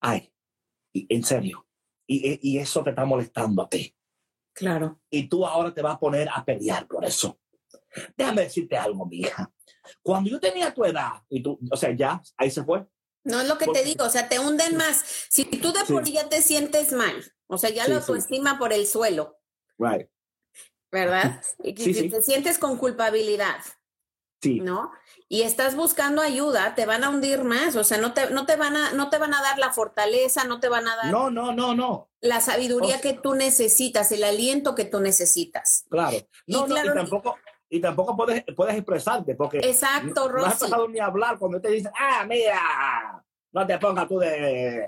Ay, 0.00 0.32
y, 0.92 1.06
en 1.14 1.24
serio. 1.24 1.66
Y, 2.06 2.38
y 2.42 2.58
eso 2.58 2.82
te 2.82 2.90
está 2.90 3.04
molestando 3.04 3.62
a 3.62 3.68
ti. 3.68 3.94
Claro. 4.52 5.00
Y 5.10 5.28
tú 5.28 5.46
ahora 5.46 5.72
te 5.72 5.82
vas 5.82 5.94
a 5.94 6.00
poner 6.00 6.28
a 6.34 6.44
pelear 6.44 6.86
por 6.86 7.04
eso. 7.04 7.38
Déjame 8.16 8.42
decirte 8.42 8.76
algo, 8.76 9.06
mi 9.06 9.18
hija. 9.18 9.52
Cuando 10.02 10.30
yo 10.30 10.40
tenía 10.40 10.72
tu 10.72 10.84
edad, 10.84 11.22
y 11.28 11.42
tú, 11.42 11.58
o 11.70 11.76
sea, 11.76 11.94
ya, 11.94 12.20
ahí 12.36 12.50
se 12.50 12.64
fue. 12.64 12.86
No 13.24 13.40
es 13.40 13.48
lo 13.48 13.58
que 13.58 13.66
te 13.66 13.84
digo, 13.84 14.04
o 14.04 14.10
sea, 14.10 14.28
te 14.28 14.38
hunden 14.38 14.76
más. 14.76 15.04
Si 15.28 15.44
tú 15.44 15.72
de 15.72 15.84
por 15.86 16.04
ya 16.04 16.28
te 16.28 16.42
sientes 16.42 16.92
mal, 16.92 17.24
o 17.46 17.58
sea, 17.58 17.70
ya 17.70 17.86
la 17.88 17.96
autoestima 17.96 18.58
por 18.58 18.72
el 18.72 18.86
suelo. 18.86 19.38
Right. 19.78 20.08
¿Verdad? 20.90 21.42
Y 21.62 21.72
te 21.74 22.22
sientes 22.22 22.58
con 22.58 22.76
culpabilidad. 22.76 23.58
Sí. 24.40 24.60
¿No? 24.60 24.92
Y 25.28 25.42
estás 25.42 25.74
buscando 25.74 26.22
ayuda, 26.22 26.74
te 26.76 26.86
van 26.86 27.02
a 27.02 27.10
hundir 27.10 27.42
más, 27.42 27.74
o 27.74 27.82
sea, 27.82 27.98
no 27.98 28.14
te, 28.14 28.30
no 28.30 28.46
te, 28.46 28.56
van, 28.56 28.76
a, 28.76 28.92
no 28.92 29.10
te 29.10 29.18
van 29.18 29.34
a 29.34 29.42
dar 29.42 29.58
la 29.58 29.72
fortaleza, 29.72 30.44
no 30.44 30.60
te 30.60 30.68
van 30.68 30.86
a 30.86 30.96
dar... 30.96 31.10
No, 31.10 31.28
no, 31.28 31.52
no, 31.52 31.74
no. 31.74 32.08
La 32.20 32.40
sabiduría 32.40 33.00
que 33.00 33.14
tú 33.14 33.34
necesitas, 33.34 34.12
el 34.12 34.22
aliento 34.22 34.74
que 34.74 34.84
tú 34.84 35.00
necesitas. 35.00 35.84
Claro. 35.90 36.16
No, 36.46 36.66
y, 36.66 36.70
no, 36.70 36.84
y 36.84 36.94
tampoco, 36.94 37.36
y 37.68 37.80
tampoco 37.80 38.16
puedes, 38.16 38.44
puedes 38.56 38.76
expresarte 38.76 39.34
porque 39.34 39.58
Exacto, 39.58 40.30
no 40.30 40.44
has 40.44 40.52
Rosy. 40.52 40.58
pasado 40.60 40.88
ni 40.88 40.98
a 41.00 41.06
hablar 41.06 41.38
cuando 41.38 41.60
te 41.60 41.70
dicen, 41.70 41.92
ah, 41.98 42.24
mira, 42.26 43.22
no 43.52 43.66
te 43.66 43.78
pongas 43.78 44.08
tú 44.08 44.18
de, 44.18 44.78
eh, 44.78 44.86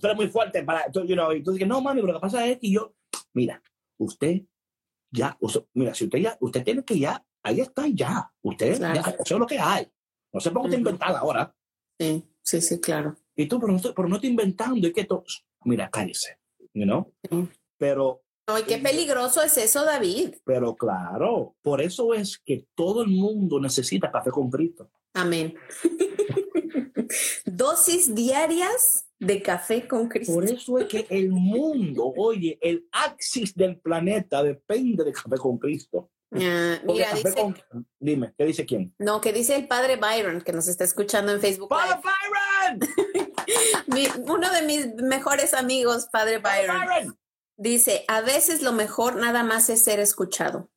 tú 0.00 0.06
eres 0.06 0.16
muy 0.16 0.28
fuerte 0.28 0.62
para, 0.62 0.90
tú, 0.90 1.04
you 1.04 1.14
know, 1.14 1.32
y 1.32 1.42
tú 1.42 1.52
dices, 1.52 1.68
no, 1.68 1.80
mami, 1.80 2.00
pero 2.00 2.14
lo 2.14 2.18
que 2.18 2.22
pasa 2.22 2.44
es 2.46 2.58
que 2.58 2.70
yo, 2.70 2.94
mira, 3.34 3.62
usted 3.98 4.40
ya, 5.16 5.36
mira, 5.74 5.94
si 5.94 6.04
usted 6.04 6.18
ya, 6.18 6.36
usted 6.40 6.62
tiene 6.64 6.84
que 6.84 6.98
ya, 6.98 7.24
ahí 7.42 7.60
está 7.60 7.86
ya, 7.88 8.30
usted, 8.42 8.76
Claro. 8.78 8.94
ya, 8.94 9.10
eso 9.10 9.34
es 9.34 9.40
lo 9.40 9.46
que 9.46 9.58
hay. 9.58 9.88
No 10.32 10.40
se 10.40 10.50
ponga 10.50 10.66
a 10.66 10.70
Ujú. 10.70 10.78
inventar 10.78 11.16
ahora. 11.16 11.54
Sí, 11.98 12.24
sí, 12.42 12.60
sí, 12.60 12.80
claro. 12.80 13.16
Y 13.34 13.46
tú, 13.46 13.58
pero 13.60 13.72
no, 13.72 13.80
pero 13.94 14.08
no 14.08 14.16
estoy 14.16 14.30
inventando, 14.30 14.86
y 14.86 14.92
que 14.92 15.00
esto, 15.02 15.24
mira, 15.64 15.88
cállese, 15.90 16.38
you 16.74 16.84
know? 16.84 17.12
Pero 17.78 18.22
No, 18.48 18.58
y 18.58 18.62
qué 18.62 18.78
peligroso 18.78 19.42
es 19.42 19.56
eso, 19.58 19.84
David. 19.84 20.36
Pero 20.44 20.76
claro, 20.76 21.56
por 21.62 21.80
eso 21.82 22.14
es 22.14 22.38
que 22.38 22.68
todo 22.76 23.02
el 23.02 23.08
mundo 23.08 23.58
necesita 23.60 24.10
café 24.12 24.30
con 24.30 24.48
Cristo. 24.50 24.90
Amén. 25.14 25.54
Dosis 27.44 28.14
diarias 28.14 29.06
de 29.18 29.42
café 29.42 29.86
con 29.88 30.08
Cristo. 30.08 30.34
Por 30.34 30.44
eso 30.44 30.78
es 30.78 30.86
que 30.86 31.06
el 31.10 31.30
mundo, 31.30 32.12
oye, 32.16 32.58
el 32.60 32.86
axis 32.92 33.54
del 33.54 33.78
planeta 33.80 34.42
depende 34.42 35.04
de 35.04 35.12
café 35.12 35.36
con 35.38 35.58
Cristo. 35.58 36.10
Ah, 36.32 36.78
mira, 36.84 37.10
café 37.10 37.28
dice, 37.28 37.40
con- 37.40 37.86
Dime, 38.00 38.34
¿qué 38.36 38.44
dice 38.44 38.66
quién? 38.66 38.94
no, 38.98 39.20
que 39.20 39.32
dice 39.32 39.54
el 39.54 39.68
padre 39.68 39.96
Byron, 39.96 40.40
que 40.42 40.52
nos 40.52 40.66
está 40.68 40.84
escuchando 40.84 41.32
en 41.32 41.40
Facebook 41.40 41.68
¡Father 41.70 41.96
Live. 41.96 42.92
Byron! 43.14 43.36
Mi- 43.86 44.08
uno 44.30 44.50
de 44.50 44.62
mis 44.62 44.94
mejores 44.96 45.54
amigos, 45.54 46.08
padre 46.12 46.40
¡Father 46.40 46.68
Byron, 46.68 46.86
Byron! 46.86 47.18
dice, 47.56 48.04
a 48.08 48.20
veces 48.22 48.60
lo 48.62 48.72
mejor 48.72 49.16
nada 49.16 49.44
más 49.44 49.70
es 49.70 49.82
ser 49.84 50.00
escuchado. 50.00 50.68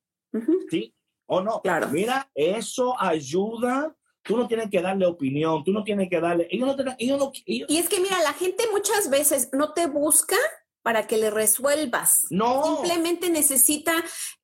Sí, 0.70 0.94
o 1.26 1.40
no. 1.42 1.60
Claro. 1.62 1.88
Mira, 1.88 2.30
eso 2.34 2.94
ayuda. 3.00 3.94
Tú 4.22 4.36
no 4.36 4.46
tienes 4.46 4.70
que 4.70 4.82
darle 4.82 5.06
opinión, 5.06 5.64
tú 5.64 5.72
no 5.72 5.82
tienes 5.82 6.08
que 6.10 6.20
darle. 6.20 6.46
Ellos 6.50 6.66
no 6.66 6.76
te- 6.76 6.94
ellos 6.98 7.18
no- 7.18 7.32
ellos- 7.46 7.68
Y 7.70 7.78
es 7.78 7.88
que 7.88 8.00
mira, 8.00 8.20
la 8.22 8.32
gente 8.34 8.64
muchas 8.70 9.08
veces 9.10 9.48
no 9.52 9.72
te 9.72 9.86
busca 9.86 10.36
para 10.82 11.06
que 11.06 11.16
le 11.16 11.30
resuelvas. 11.30 12.26
no. 12.30 12.76
Simplemente 12.76 13.30
necesita 13.30 13.92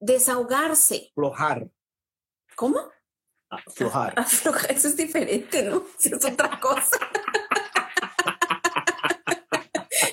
desahogarse. 0.01 1.09
Aflojar. 1.13 1.69
¿Cómo? 2.55 2.81
Aflojar. 3.51 4.15
Aflojar, 4.19 4.73
eso 4.73 4.89
es 4.89 4.97
diferente, 4.97 5.63
¿no? 5.63 5.85
Eso 5.99 6.17
es 6.17 6.25
otra 6.25 6.59
cosa. 6.61 6.99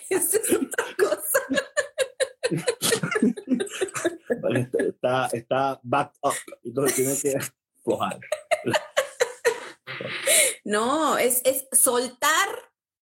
Eso 0.10 0.38
es 0.38 0.54
otra 0.54 0.86
cosa. 0.98 1.40
está, 4.80 5.28
está 5.34 5.80
backed 5.84 6.18
up. 6.24 6.34
Entonces 6.64 6.96
tienes 6.96 7.22
que 7.22 7.38
aflojar. 7.80 8.20
No, 10.66 11.18
es, 11.18 11.42
es 11.46 11.68
soltar, 11.72 12.48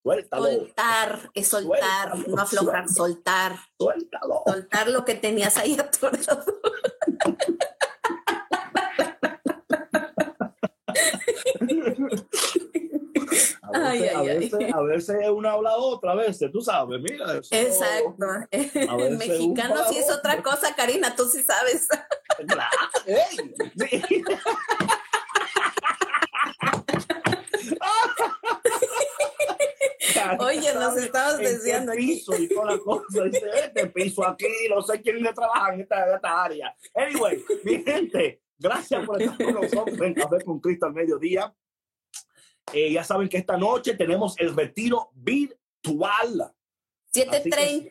Suéltalo. 0.03 0.43
soltar, 0.45 1.31
es 1.33 1.47
soltar, 1.47 2.09
Suéltalo, 2.11 2.35
no 2.35 2.41
aflojar, 2.41 2.89
suéltalo. 2.89 2.93
soltar, 2.95 3.55
Suéltalo. 3.77 4.43
soltar 4.45 4.87
lo 4.89 5.05
que 5.05 5.15
tenías 5.15 5.57
ahí 5.57 5.77
atorado. 5.79 6.45
A 13.63 13.79
veces, 13.79 14.01
Ay, 14.03 14.07
a 14.07 14.19
ay, 14.19 14.71
a 14.73 14.81
veces 14.81 15.15
una 15.29 15.51
habla 15.53 15.75
otra, 15.77 16.11
a 16.11 16.15
veces, 16.15 16.51
tú 16.51 16.61
sabes, 16.61 16.99
mira. 17.01 17.37
eso- 17.37 17.49
Exacto. 17.55 18.25
El 18.51 19.17
mexicano 19.17 19.75
sí 19.89 19.97
es 19.97 20.09
otra 20.11 20.41
cosa, 20.43 20.75
Karina, 20.75 21.15
tú 21.15 21.25
sí 21.25 21.43
sabes. 21.43 21.87
Claro, 22.47 22.77
ey, 23.05 23.53
Oye, 30.39 30.73
nos 30.73 30.97
estabas 30.97 31.35
¿En 31.35 31.39
qué 31.41 31.49
desviando 31.49 31.91
aquí. 31.91 32.07
piso 32.07 32.35
y 32.37 32.47
toda 32.47 32.71
la 32.71 32.77
cosa. 32.79 33.23
Dice, 33.25 33.45
este 33.63 33.87
piso 33.87 34.25
aquí, 34.25 34.47
no 34.69 34.81
sé 34.81 35.01
quién 35.01 35.21
le 35.21 35.33
trabaja 35.33 35.73
en 35.73 35.81
esta, 35.81 36.07
en 36.07 36.15
esta 36.15 36.43
área. 36.43 36.75
Anyway, 36.93 37.43
mi 37.63 37.83
gente, 37.83 38.41
gracias 38.57 39.05
por 39.05 39.21
estar 39.21 39.37
con 39.37 39.53
nosotros 39.53 40.01
en 40.01 40.13
Café 40.13 40.43
con 40.43 40.59
Cristo 40.59 40.85
al 40.85 40.93
mediodía. 40.93 41.53
Eh, 42.73 42.91
ya 42.91 43.03
saben 43.03 43.27
que 43.27 43.37
esta 43.37 43.57
noche 43.57 43.95
tenemos 43.95 44.35
el 44.39 44.55
retiro 44.55 45.09
virtual. 45.13 46.53
7.30, 47.13 47.89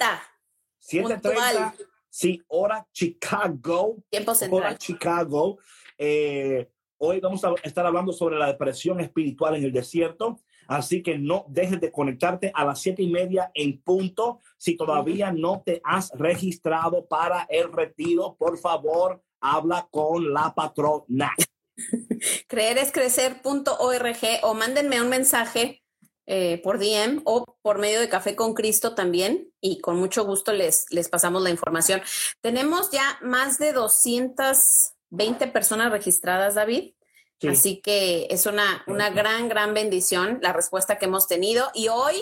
7.30, 0.81 1.03
Puntual. 1.21 1.73
sí, 2.09 2.43
hora 2.49 2.87
Chicago. 2.93 3.97
tiempo 4.09 4.31
Hora 4.31 4.39
central. 4.39 4.79
Chicago. 4.79 5.59
Eh, 5.99 6.71
hoy 6.99 7.21
vamos 7.21 7.45
a 7.45 7.53
estar 7.63 7.85
hablando 7.85 8.13
sobre 8.13 8.39
la 8.39 8.47
depresión 8.47 9.01
espiritual 9.01 9.57
en 9.57 9.65
el 9.65 9.73
desierto. 9.73 10.41
Así 10.71 11.03
que 11.03 11.19
no 11.19 11.47
dejes 11.49 11.81
de 11.81 11.91
conectarte 11.91 12.53
a 12.55 12.65
las 12.65 12.81
siete 12.81 13.03
y 13.03 13.11
media 13.11 13.51
en 13.55 13.83
punto. 13.83 14.39
Si 14.57 14.77
todavía 14.77 15.33
no 15.33 15.65
te 15.67 15.81
has 15.83 16.13
registrado 16.15 17.07
para 17.07 17.45
el 17.51 17.73
retiro, 17.73 18.37
por 18.39 18.57
favor, 18.57 19.21
habla 19.41 19.89
con 19.91 20.33
la 20.33 20.55
patrona. 20.55 21.35
creerescrecer.org 22.47 24.19
o 24.43 24.55
mándenme 24.55 25.03
un 25.03 25.09
mensaje 25.09 25.83
eh, 26.27 26.61
por 26.63 26.79
DM 26.79 27.23
o 27.25 27.59
por 27.63 27.79
medio 27.79 27.99
de 27.99 28.09
Café 28.09 28.37
con 28.37 28.55
Cristo 28.55 28.95
también 28.95 29.53
y 29.61 29.81
con 29.81 29.97
mucho 29.97 30.25
gusto 30.25 30.53
les, 30.53 30.87
les 30.91 31.09
pasamos 31.09 31.43
la 31.43 31.51
información. 31.51 32.01
Tenemos 32.43 32.93
ya 32.93 33.19
más 33.23 33.59
de 33.59 33.73
220 33.73 35.49
personas 35.49 35.91
registradas, 35.91 36.55
David. 36.55 36.93
Sí. 37.41 37.49
Así 37.49 37.81
que 37.81 38.27
es 38.31 38.47
una, 38.47 38.85
una 38.87 39.11
gran, 39.11 39.49
gran 39.49 39.73
bendición 39.73 40.41
la 40.43 40.53
respuesta 40.53 40.99
que 40.99 41.07
hemos 41.07 41.27
tenido 41.27 41.71
y 41.75 41.89
hoy 41.89 42.15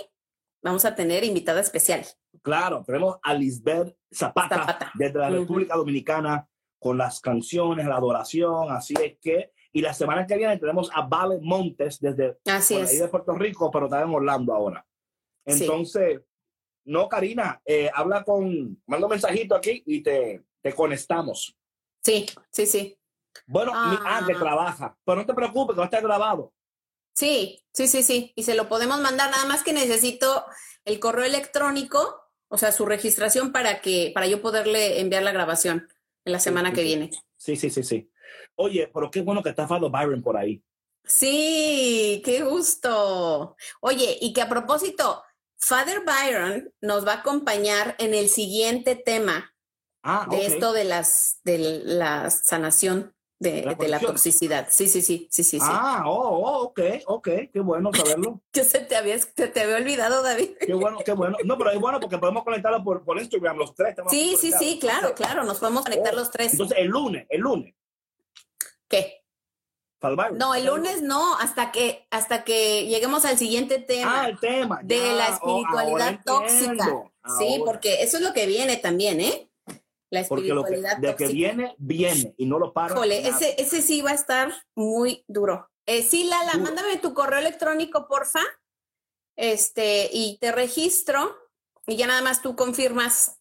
vamos 0.62 0.84
a 0.84 0.94
tener 0.94 1.24
invitada 1.24 1.60
especial. 1.60 2.06
Claro, 2.42 2.84
tenemos 2.86 3.18
a 3.22 3.34
Lisbeth 3.34 3.96
Zapata, 4.14 4.56
Zapata. 4.56 4.92
desde 4.94 5.18
la. 5.18 5.30
República 5.30 5.76
Dominicana 5.76 6.48
con 6.78 6.96
las 6.96 7.20
canciones, 7.20 7.86
la 7.86 7.96
adoración. 7.96 8.70
Así 8.70 8.94
es 9.02 9.18
que, 9.20 9.52
y 9.72 9.80
la 9.80 9.92
semana 9.92 10.26
que 10.26 10.36
viene 10.36 10.56
tenemos 10.58 10.90
a 10.94 11.02
Vale 11.02 11.38
Montes 11.40 11.98
desde 12.00 12.38
Así 12.46 12.74
por 12.74 12.86
ahí 12.86 12.96
de 12.96 13.08
Puerto 13.08 13.34
Rico, 13.34 13.70
pero 13.70 13.86
está 13.86 14.02
en 14.02 14.14
Orlando 14.14 14.54
ahora. 14.54 14.86
Sí. 15.46 15.64
Entonces, 15.64 16.20
no, 16.84 17.08
Karina, 17.08 17.60
eh, 17.64 17.90
habla 17.92 18.22
con, 18.22 18.80
manda 18.86 19.06
un 19.06 19.10
mensajito 19.10 19.54
aquí 19.54 19.82
y 19.84 20.02
te, 20.02 20.44
te 20.62 20.72
conectamos. 20.72 21.56
Sí, 22.02 22.26
sí, 22.50 22.66
sí. 22.66 22.97
Bueno, 23.47 23.72
mi, 23.72 23.97
ah, 24.05 24.22
que 24.26 24.34
Ah. 24.34 24.39
trabaja, 24.39 24.99
pero 25.05 25.16
no 25.18 25.26
te 25.26 25.34
preocupes, 25.34 25.74
que 25.74 25.78
va 25.78 25.84
a 25.84 25.86
estar 25.86 26.03
grabado. 26.03 26.53
Sí, 27.14 27.64
sí, 27.72 27.89
sí, 27.89 28.03
sí. 28.03 28.32
Y 28.36 28.45
se 28.45 28.55
lo 28.55 28.68
podemos 28.68 29.01
mandar. 29.01 29.30
Nada 29.30 29.45
más 29.47 29.62
que 29.62 29.72
necesito 29.72 30.45
el 30.84 31.01
correo 31.01 31.24
electrónico, 31.24 32.22
o 32.49 32.57
sea, 32.59 32.70
su 32.72 32.86
registración 32.86 33.51
para 33.53 33.80
que, 33.80 34.12
para 34.14 34.26
yo 34.26 34.41
poderle 34.41 35.01
enviar 35.01 35.22
la 35.22 35.32
grabación 35.32 35.89
en 36.24 36.32
la 36.32 36.39
semana 36.39 36.68
sí, 36.70 36.74
que 36.76 36.80
sí. 36.82 36.86
viene. 36.86 37.11
Sí, 37.36 37.57
sí, 37.57 37.70
sí, 37.70 37.82
sí. 37.82 38.11
Oye, 38.55 38.91
pero 38.93 39.11
qué 39.11 39.20
bueno 39.22 39.43
que 39.43 39.51
está 39.51 39.66
Fado 39.66 39.91
Byron 39.91 40.22
por 40.22 40.36
ahí. 40.36 40.62
Sí, 41.05 42.22
qué 42.24 42.43
gusto. 42.43 43.57
Oye, 43.80 44.18
y 44.20 44.32
que 44.32 44.43
a 44.43 44.49
propósito, 44.49 45.22
Father 45.57 46.03
Byron 46.05 46.72
nos 46.80 47.07
va 47.07 47.12
a 47.14 47.16
acompañar 47.20 47.97
en 47.99 48.14
el 48.14 48.28
siguiente 48.28 48.95
tema 48.95 49.55
Ah, 50.05 50.26
de 50.30 50.47
esto 50.47 50.72
de 50.72 50.84
las, 50.84 51.41
de 51.43 51.59
la 51.59 52.30
sanación 52.30 53.14
de, 53.41 53.62
La 53.62 53.74
de 53.74 53.89
la 53.89 53.99
conexión. 53.99 54.12
toxicidad. 54.12 54.66
Sí, 54.70 54.89
sí, 54.89 55.01
sí, 55.01 55.28
sí, 55.30 55.45
sí, 55.45 55.61
sí. 55.61 55.66
Ah, 55.68 56.03
oh, 56.07 56.12
oh, 56.12 56.62
ok, 56.64 56.80
ok, 57.07 57.28
qué 57.53 57.61
bueno 57.61 57.91
saberlo. 57.95 58.41
Que 58.53 58.64
se 58.64 58.80
te 58.80 58.97
había, 58.97 59.18
se 59.18 59.49
te 59.49 59.61
había 59.61 59.76
olvidado, 59.76 60.22
David. 60.22 60.51
Qué 60.59 60.74
bueno, 60.74 60.99
qué 61.05 61.12
bueno. 61.12 61.36
No, 61.45 61.57
pero 61.57 61.70
es 61.70 61.78
bueno 61.78 62.01
porque 62.01 62.18
podemos 62.18 62.43
conectarlo 62.45 62.82
por, 62.82 63.05
por 63.05 63.18
Instagram, 63.18 63.57
los 63.57 63.74
tres. 63.74 63.95
Sí, 64.11 64.36
sí, 64.41 64.53
sí, 64.59 64.78
claro, 64.80 65.14
claro. 65.14 65.45
Nos 65.45 65.59
podemos 65.59 65.84
conectar 65.84 66.14
Oh, 66.14 66.16
los 66.18 66.30
tres. 66.30 66.53
Entonces, 66.53 66.78
el 66.78 66.89
lunes, 66.89 67.26
el 67.28 67.41
lunes. 67.41 67.74
¿Qué? 68.89 69.22
No, 70.36 70.55
el 70.55 70.66
lunes 70.66 71.03
no, 71.03 71.36
hasta 71.39 71.72
que, 71.72 72.07
hasta 72.11 72.45
que 72.45 72.86
lleguemos 72.86 73.24
al 73.24 73.36
siguiente 73.36 73.80
tema 73.80 74.22
Ah, 74.22 74.28
el 74.28 74.39
tema. 74.39 74.78
de 74.84 74.97
la 75.16 75.28
oh, 75.43 75.59
espiritualidad 75.59 76.20
tóxica. 76.24 77.03
Sí, 77.39 77.61
porque 77.64 78.03
eso 78.03 78.16
es 78.18 78.22
lo 78.22 78.32
que 78.32 78.47
viene 78.47 78.76
también, 78.76 79.20
¿eh? 79.20 79.47
La 80.11 80.24
Porque 80.24 80.48
lo 80.48 80.64
que, 80.64 80.74
espiritualidad 80.74 80.98
de 80.98 81.16
que 81.16 81.28
viene, 81.32 81.74
viene 81.78 82.34
y 82.38 82.46
no 82.46 82.59
lo 82.59 82.72
para. 82.72 82.94
Nada. 82.94 83.06
ese, 83.06 83.61
ese 83.61 83.82
sí 83.82 84.00
va 84.00 84.11
a 84.12 84.14
estar 84.14 84.52
muy 84.74 85.24
duro. 85.28 85.68
Eh, 85.86 86.02
sí, 86.02 86.24
Lala, 86.24 86.52
Duro. 86.52 86.64
mándame 86.64 86.96
tu 86.98 87.12
correo 87.14 87.38
electrónico, 87.38 88.06
porfa. 88.09 88.40
Este, 89.36 90.09
y 90.12 90.38
te 90.40 90.50
registro 90.50 91.36
y 91.86 91.96
ya 91.96 92.06
nada 92.06 92.22
más 92.22 92.42
tú 92.42 92.56
confirmas 92.56 93.38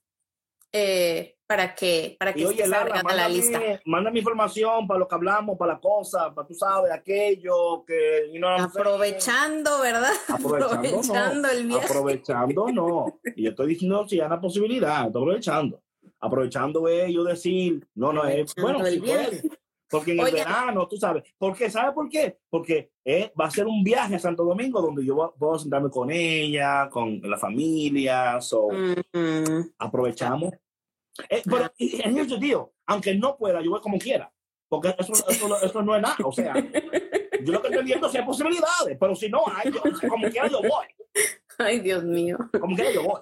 eh, 0.71 1.37
para 1.47 1.73
que, 1.73 2.15
para 2.19 2.33
que 2.33 2.41
Y 2.41 2.45
oye, 2.45 2.63
estés 2.63 2.69
Lala, 2.69 2.99
a 2.99 3.15
la 3.15 3.29
lista. 3.29 3.57
mándame, 3.57 3.81
mándame 3.85 4.19
información 4.19 4.87
para 4.87 4.99
lo 4.99 5.07
que 5.07 5.15
hablamos, 5.15 5.57
para 5.57 5.73
la 5.73 5.79
cosa, 5.79 6.33
para 6.33 6.47
tú 6.47 6.53
sabes, 6.53 6.91
aquello 6.91 7.83
que. 7.85 8.27
saying? 8.29 8.43
Aprovechando, 8.43 9.79
¿verdad? 9.81 10.11
Aprovechando, 10.27 10.75
Aprovechando 10.87 11.41
no. 11.47 11.49
el 11.49 11.67
viaje. 11.67 11.85
Aprovechando, 11.85 12.67
no. 12.71 13.19
Y 13.35 13.43
yo 13.43 13.49
estoy 13.51 13.67
diciendo 13.69 14.07
si 14.07 14.19
hay 14.19 14.27
una 14.27 14.41
posibilidad, 14.41 15.07
estoy 15.07 15.21
aprovechando. 15.21 15.81
Aprovechando 16.19 16.87
yo 17.07 17.23
decir, 17.23 17.87
no, 17.95 18.11
no, 18.11 18.25
es, 18.25 18.55
bueno, 18.55 18.83
si 18.85 18.99
puede. 18.99 19.41
Porque 19.89 20.11
en 20.11 20.19
el 20.19 20.33
verano, 20.33 20.87
tú 20.87 20.97
sabes. 20.97 21.23
¿Por 21.37 21.55
qué? 21.55 21.69
¿Sabes 21.69 21.93
por 21.93 22.09
qué? 22.09 22.39
Porque 22.49 22.91
eh, 23.05 23.31
va 23.39 23.45
a 23.45 23.51
ser 23.51 23.67
un 23.67 23.83
viaje 23.83 24.15
a 24.15 24.19
Santo 24.19 24.43
Domingo 24.43 24.81
donde 24.81 25.05
yo 25.05 25.33
voy, 25.37 25.55
a 25.55 25.59
sentarme 25.59 25.89
con 25.89 26.11
ella, 26.11 26.89
con 26.91 27.21
la 27.21 27.37
familia. 27.37 28.41
So, 28.41 28.67
aprovechamos. 29.77 30.53
Eh, 31.29 31.41
pero 31.45 31.71
en 31.77 32.17
el 32.17 32.29
sentido, 32.29 32.73
aunque 32.85 33.15
no 33.15 33.37
pueda, 33.37 33.61
yo 33.61 33.71
voy 33.71 33.81
como 33.81 33.97
quiera. 33.97 34.31
Porque 34.67 34.93
eso, 34.99 35.13
eso, 35.13 35.63
eso, 35.63 35.81
no 35.81 35.95
es 35.95 36.01
nada. 36.01 36.17
O 36.23 36.31
sea, 36.33 36.53
yo 37.41 37.53
lo 37.53 37.61
que 37.61 37.69
estoy 37.69 37.85
viendo 37.85 38.07
es 38.07 38.11
si 38.11 38.17
hay 38.17 38.25
posibilidades, 38.25 38.97
pero 38.99 39.15
si 39.15 39.29
no 39.29 39.43
hay, 39.47 39.71
como 40.09 40.29
quiera 40.29 40.47
yo 40.47 40.59
voy. 40.59 40.85
Ay, 41.57 41.79
Dios 41.79 42.03
mío. 42.03 42.37
Como 42.59 42.75
quiera 42.75 42.91
yo 42.91 43.03
voy. 43.03 43.21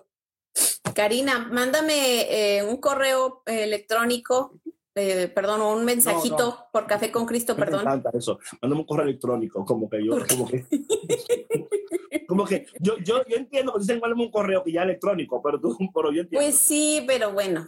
Karina, 0.93 1.47
mándame 1.51 2.57
eh, 2.57 2.63
un 2.63 2.77
correo 2.77 3.41
electrónico 3.45 4.59
eh, 4.97 5.27
perdón, 5.27 5.61
un 5.61 5.83
mensajito 5.83 6.67
por 6.71 6.87
Café 6.87 7.11
con 7.11 7.25
Cristo, 7.25 7.53
perdón. 7.53 7.83
Me 7.83 7.91
encanta 7.91 8.11
eso. 8.17 8.39
Mándame 8.61 8.81
un 8.81 8.87
correo 8.87 9.03
electrónico, 9.03 9.65
como 9.65 9.89
que 9.89 10.05
yo, 10.05 10.15
como 10.25 10.47
que, 10.47 10.65
como 12.29 12.45
que 12.45 12.65
yo, 12.79 12.97
yo, 12.99 13.25
yo 13.27 13.35
entiendo 13.35 13.73
que 13.73 13.79
dicen 13.79 13.99
mándame 13.99 14.23
un 14.23 14.31
correo 14.31 14.63
que 14.63 14.71
ya 14.71 14.83
electrónico, 14.83 15.41
pero 15.43 15.59
tú, 15.59 15.77
pero 15.93 16.13
yo 16.13 16.21
entiendo. 16.21 16.45
Pues 16.45 16.57
sí, 16.57 17.03
pero 17.05 17.33
bueno. 17.33 17.67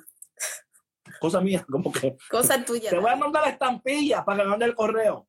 Cosa 1.20 1.42
mía, 1.42 1.66
como 1.70 1.92
que. 1.92 2.16
Cosa 2.30 2.64
tuya. 2.64 2.92
Te 2.92 2.98
voy 2.98 3.12
a 3.12 3.18
mandar 3.18 3.44
la 3.44 3.50
estampilla 3.50 4.24
para 4.24 4.38
que 4.38 4.44
me 4.46 4.50
mande 4.50 4.66
el 4.66 4.76
correo. 4.76 5.28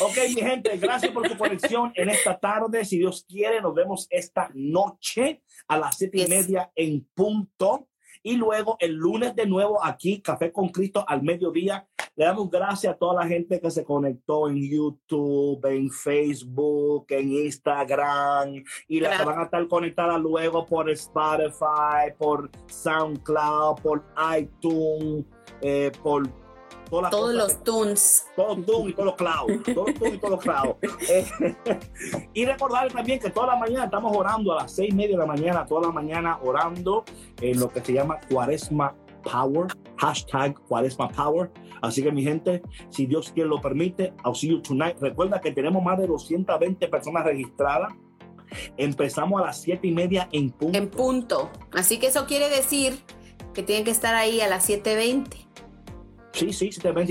Ok, 0.00 0.16
mi 0.34 0.40
gente, 0.40 0.76
gracias 0.76 1.12
por 1.12 1.28
tu 1.28 1.36
conexión 1.36 1.92
en 1.96 2.08
esta 2.08 2.38
tarde. 2.38 2.84
Si 2.84 2.98
Dios 2.98 3.24
quiere, 3.28 3.60
nos 3.60 3.74
vemos 3.74 4.06
esta 4.10 4.48
noche 4.54 5.42
a 5.66 5.76
las 5.76 5.96
siete 5.96 6.22
y 6.22 6.28
media 6.28 6.70
en 6.76 7.06
punto. 7.14 7.88
Y 8.22 8.36
luego 8.36 8.76
el 8.80 8.94
lunes 8.94 9.34
de 9.34 9.46
nuevo 9.46 9.84
aquí, 9.84 10.20
Café 10.20 10.52
con 10.52 10.68
Cristo 10.68 11.04
al 11.06 11.22
mediodía. 11.22 11.86
Le 12.14 12.24
damos 12.24 12.50
gracias 12.50 12.94
a 12.94 12.96
toda 12.96 13.22
la 13.22 13.28
gente 13.28 13.60
que 13.60 13.70
se 13.70 13.84
conectó 13.84 14.48
en 14.48 14.68
YouTube, 14.68 15.64
en 15.66 15.90
Facebook, 15.90 17.06
en 17.10 17.32
Instagram 17.32 18.64
y 18.88 19.00
las 19.00 19.18
que 19.18 19.24
van 19.24 19.38
a 19.38 19.44
estar 19.44 19.66
conectadas 19.68 20.20
luego 20.20 20.66
por 20.66 20.90
Spotify, 20.90 22.12
por 22.18 22.50
SoundCloud, 22.66 23.80
por 23.82 24.04
iTunes, 24.36 25.24
eh, 25.60 25.92
por 26.02 26.28
todos 26.88 27.34
los 27.34 27.64
tunes. 27.64 28.26
Todos 28.34 28.64
tunes 28.64 28.90
y 28.90 28.92
todos 28.92 29.06
los 29.06 29.14
cloud. 29.16 29.62
Todos 29.74 29.90
y 29.90 30.18
todos 30.18 30.44
los. 30.46 30.76
Eh, 31.08 31.26
y 32.34 32.44
recordar 32.44 32.90
también 32.92 33.18
que 33.18 33.30
toda 33.30 33.48
la 33.48 33.56
mañana 33.56 33.84
estamos 33.84 34.16
orando 34.16 34.52
a 34.52 34.62
las 34.62 34.72
seis 34.72 34.92
y 34.92 34.96
media 34.96 35.16
de 35.16 35.18
la 35.18 35.26
mañana, 35.26 35.66
toda 35.66 35.88
la 35.88 35.92
mañana 35.92 36.38
orando 36.42 37.04
en 37.40 37.58
lo 37.60 37.68
que 37.68 37.80
se 37.80 37.92
llama 37.92 38.18
Cuaresma 38.30 38.94
Power, 39.22 39.68
hashtag 39.96 40.58
Cuaresma 40.66 41.08
Power. 41.08 41.50
Así 41.82 42.02
que 42.02 42.10
mi 42.10 42.22
gente, 42.22 42.62
si 42.90 43.06
Dios 43.06 43.30
quiere 43.32 43.48
lo 43.48 43.60
permite, 43.60 44.12
I'll 44.24 44.34
see 44.34 44.48
you 44.48 44.60
tonight. 44.60 44.96
Recuerda 45.00 45.40
que 45.40 45.52
tenemos 45.52 45.82
más 45.82 45.98
de 45.98 46.06
220 46.06 46.88
personas 46.88 47.24
registradas. 47.24 47.92
Empezamos 48.76 49.40
a 49.42 49.46
las 49.46 49.60
siete 49.60 49.86
y 49.86 49.92
media 49.92 50.28
en 50.32 50.50
punto. 50.50 50.78
En 50.78 50.88
punto. 50.88 51.50
Así 51.72 51.98
que 51.98 52.08
eso 52.08 52.26
quiere 52.26 52.48
decir 52.48 52.98
que 53.52 53.62
tienen 53.62 53.84
que 53.84 53.90
estar 53.90 54.14
ahí 54.14 54.40
a 54.40 54.48
las 54.48 54.68
7.20. 54.68 55.48
Sí, 56.32 56.52
sí, 56.52 56.70
sí, 56.72 56.80
te 56.80 56.92
ven, 56.92 57.06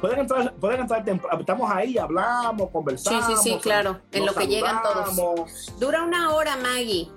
Pueden 0.00 0.18
entrar, 0.20 0.54
pueden 0.54 0.80
entrar 0.80 1.04
Estamos 1.38 1.70
ahí, 1.70 1.96
hablamos, 1.96 2.70
conversamos. 2.70 3.26
Sí, 3.26 3.36
sí, 3.36 3.50
sí, 3.50 3.58
claro. 3.60 4.00
En 4.12 4.26
lo 4.26 4.34
que 4.34 4.46
llegan 4.46 4.82
todos. 4.82 5.72
Dura 5.78 6.02
una 6.02 6.34
hora, 6.34 6.56
Maggie. 6.56 7.08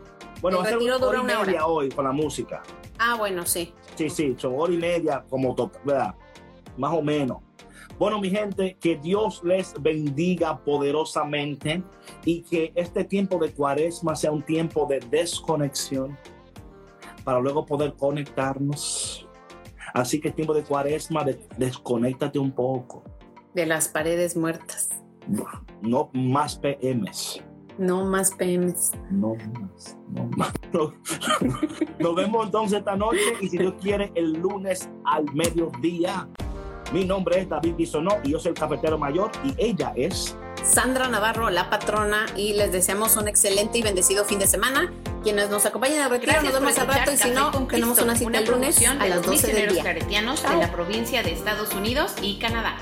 Bueno, 0.42 0.64
el 0.64 0.74
retiro 0.74 1.00
dura 1.00 1.22
una 1.22 1.40
hora. 1.40 1.66
hoy 1.66 1.90
con 1.90 2.06
la 2.06 2.12
música. 2.12 2.62
Ah, 2.98 3.16
bueno, 3.18 3.46
sí. 3.46 3.74
Sí, 3.96 4.10
sí, 4.10 4.36
son 4.38 4.54
hora 4.58 4.74
y 4.74 4.78
media, 4.78 5.26
como 5.30 5.56
¿verdad? 5.84 6.16
Más 6.78 6.94
o 6.94 7.02
menos. 7.02 7.40
Bueno, 7.98 8.20
mi 8.22 8.30
gente, 8.30 8.78
que 8.80 8.96
Dios 8.96 9.42
les 9.44 9.74
bendiga 9.82 10.64
poderosamente 10.64 11.84
y 12.24 12.44
que 12.44 12.72
este 12.76 13.04
tiempo 13.04 13.38
de 13.40 13.52
cuaresma 13.52 14.16
sea 14.16 14.32
un 14.32 14.42
tiempo 14.42 14.86
de 14.86 15.02
desconexión 15.02 16.18
para 17.26 17.42
luego 17.42 17.66
poder 17.66 17.96
conectarnos 17.96 19.28
Así 19.94 20.20
que 20.20 20.30
es 20.30 20.36
tiempo 20.36 20.54
de 20.54 20.64
cuaresma, 20.64 21.24
de, 21.24 21.40
desconéctate 21.58 22.40
un 22.40 22.52
poco. 22.52 23.04
De 23.54 23.66
las 23.66 23.88
paredes 23.88 24.36
muertas. 24.36 24.90
No, 25.82 26.10
más 26.14 26.58
PMs. 26.58 27.42
No 27.78 28.04
más 28.04 28.32
PMs. 28.32 28.92
No 29.10 29.36
más, 29.36 29.98
no 30.10 30.30
más. 30.36 30.54
Nos 32.00 32.16
vemos 32.16 32.46
entonces 32.46 32.80
esta 32.80 32.96
noche 32.96 33.20
y 33.40 33.48
si 33.48 33.58
Dios 33.58 33.76
quiere 33.82 34.12
el 34.16 34.34
lunes 34.34 34.90
al 35.06 35.26
mediodía. 35.34 36.28
Mi 36.92 37.06
nombre 37.06 37.40
es 37.42 37.50
David 37.50 37.76
Bisonó 37.76 38.18
y 38.24 38.32
yo 38.32 38.40
soy 38.40 38.50
el 38.50 38.56
cafetero 38.56 38.98
mayor 38.98 39.32
y 39.44 39.54
ella 39.58 39.94
es 39.96 40.36
Sandra 40.64 41.08
Navarro, 41.08 41.50
la 41.50 41.70
patrona, 41.70 42.26
y 42.36 42.54
les 42.54 42.72
deseamos 42.72 43.16
un 43.16 43.28
excelente 43.28 43.78
y 43.78 43.82
bendecido 43.82 44.26
fin 44.26 44.40
de 44.40 44.48
semana. 44.48 44.92
Quienes 45.24 45.50
nos 45.50 45.66
acompañen 45.66 46.02
a 46.02 46.10
retiro, 46.10 46.42
nos 46.42 46.54
vemos 46.54 46.78
al 46.78 46.88
rato 46.88 47.12
y 47.12 47.18
si 47.18 47.30
no, 47.32 47.52
tenemos 47.68 48.00
una 48.00 48.16
cita 48.16 48.40
el 48.40 48.46
lunes 48.46 48.86
a 48.88 49.06
las 49.06 49.22
12 49.22 49.54
del 49.54 49.74
día. 49.74 49.82
claretianos 49.82 50.44
de 50.44 50.58
la 50.58 50.72
provincia 50.72 51.24
de 51.24 51.32
Estados 51.32 51.74
Unidos 51.74 52.14
y 52.22 52.40
Canadá. 52.40 52.78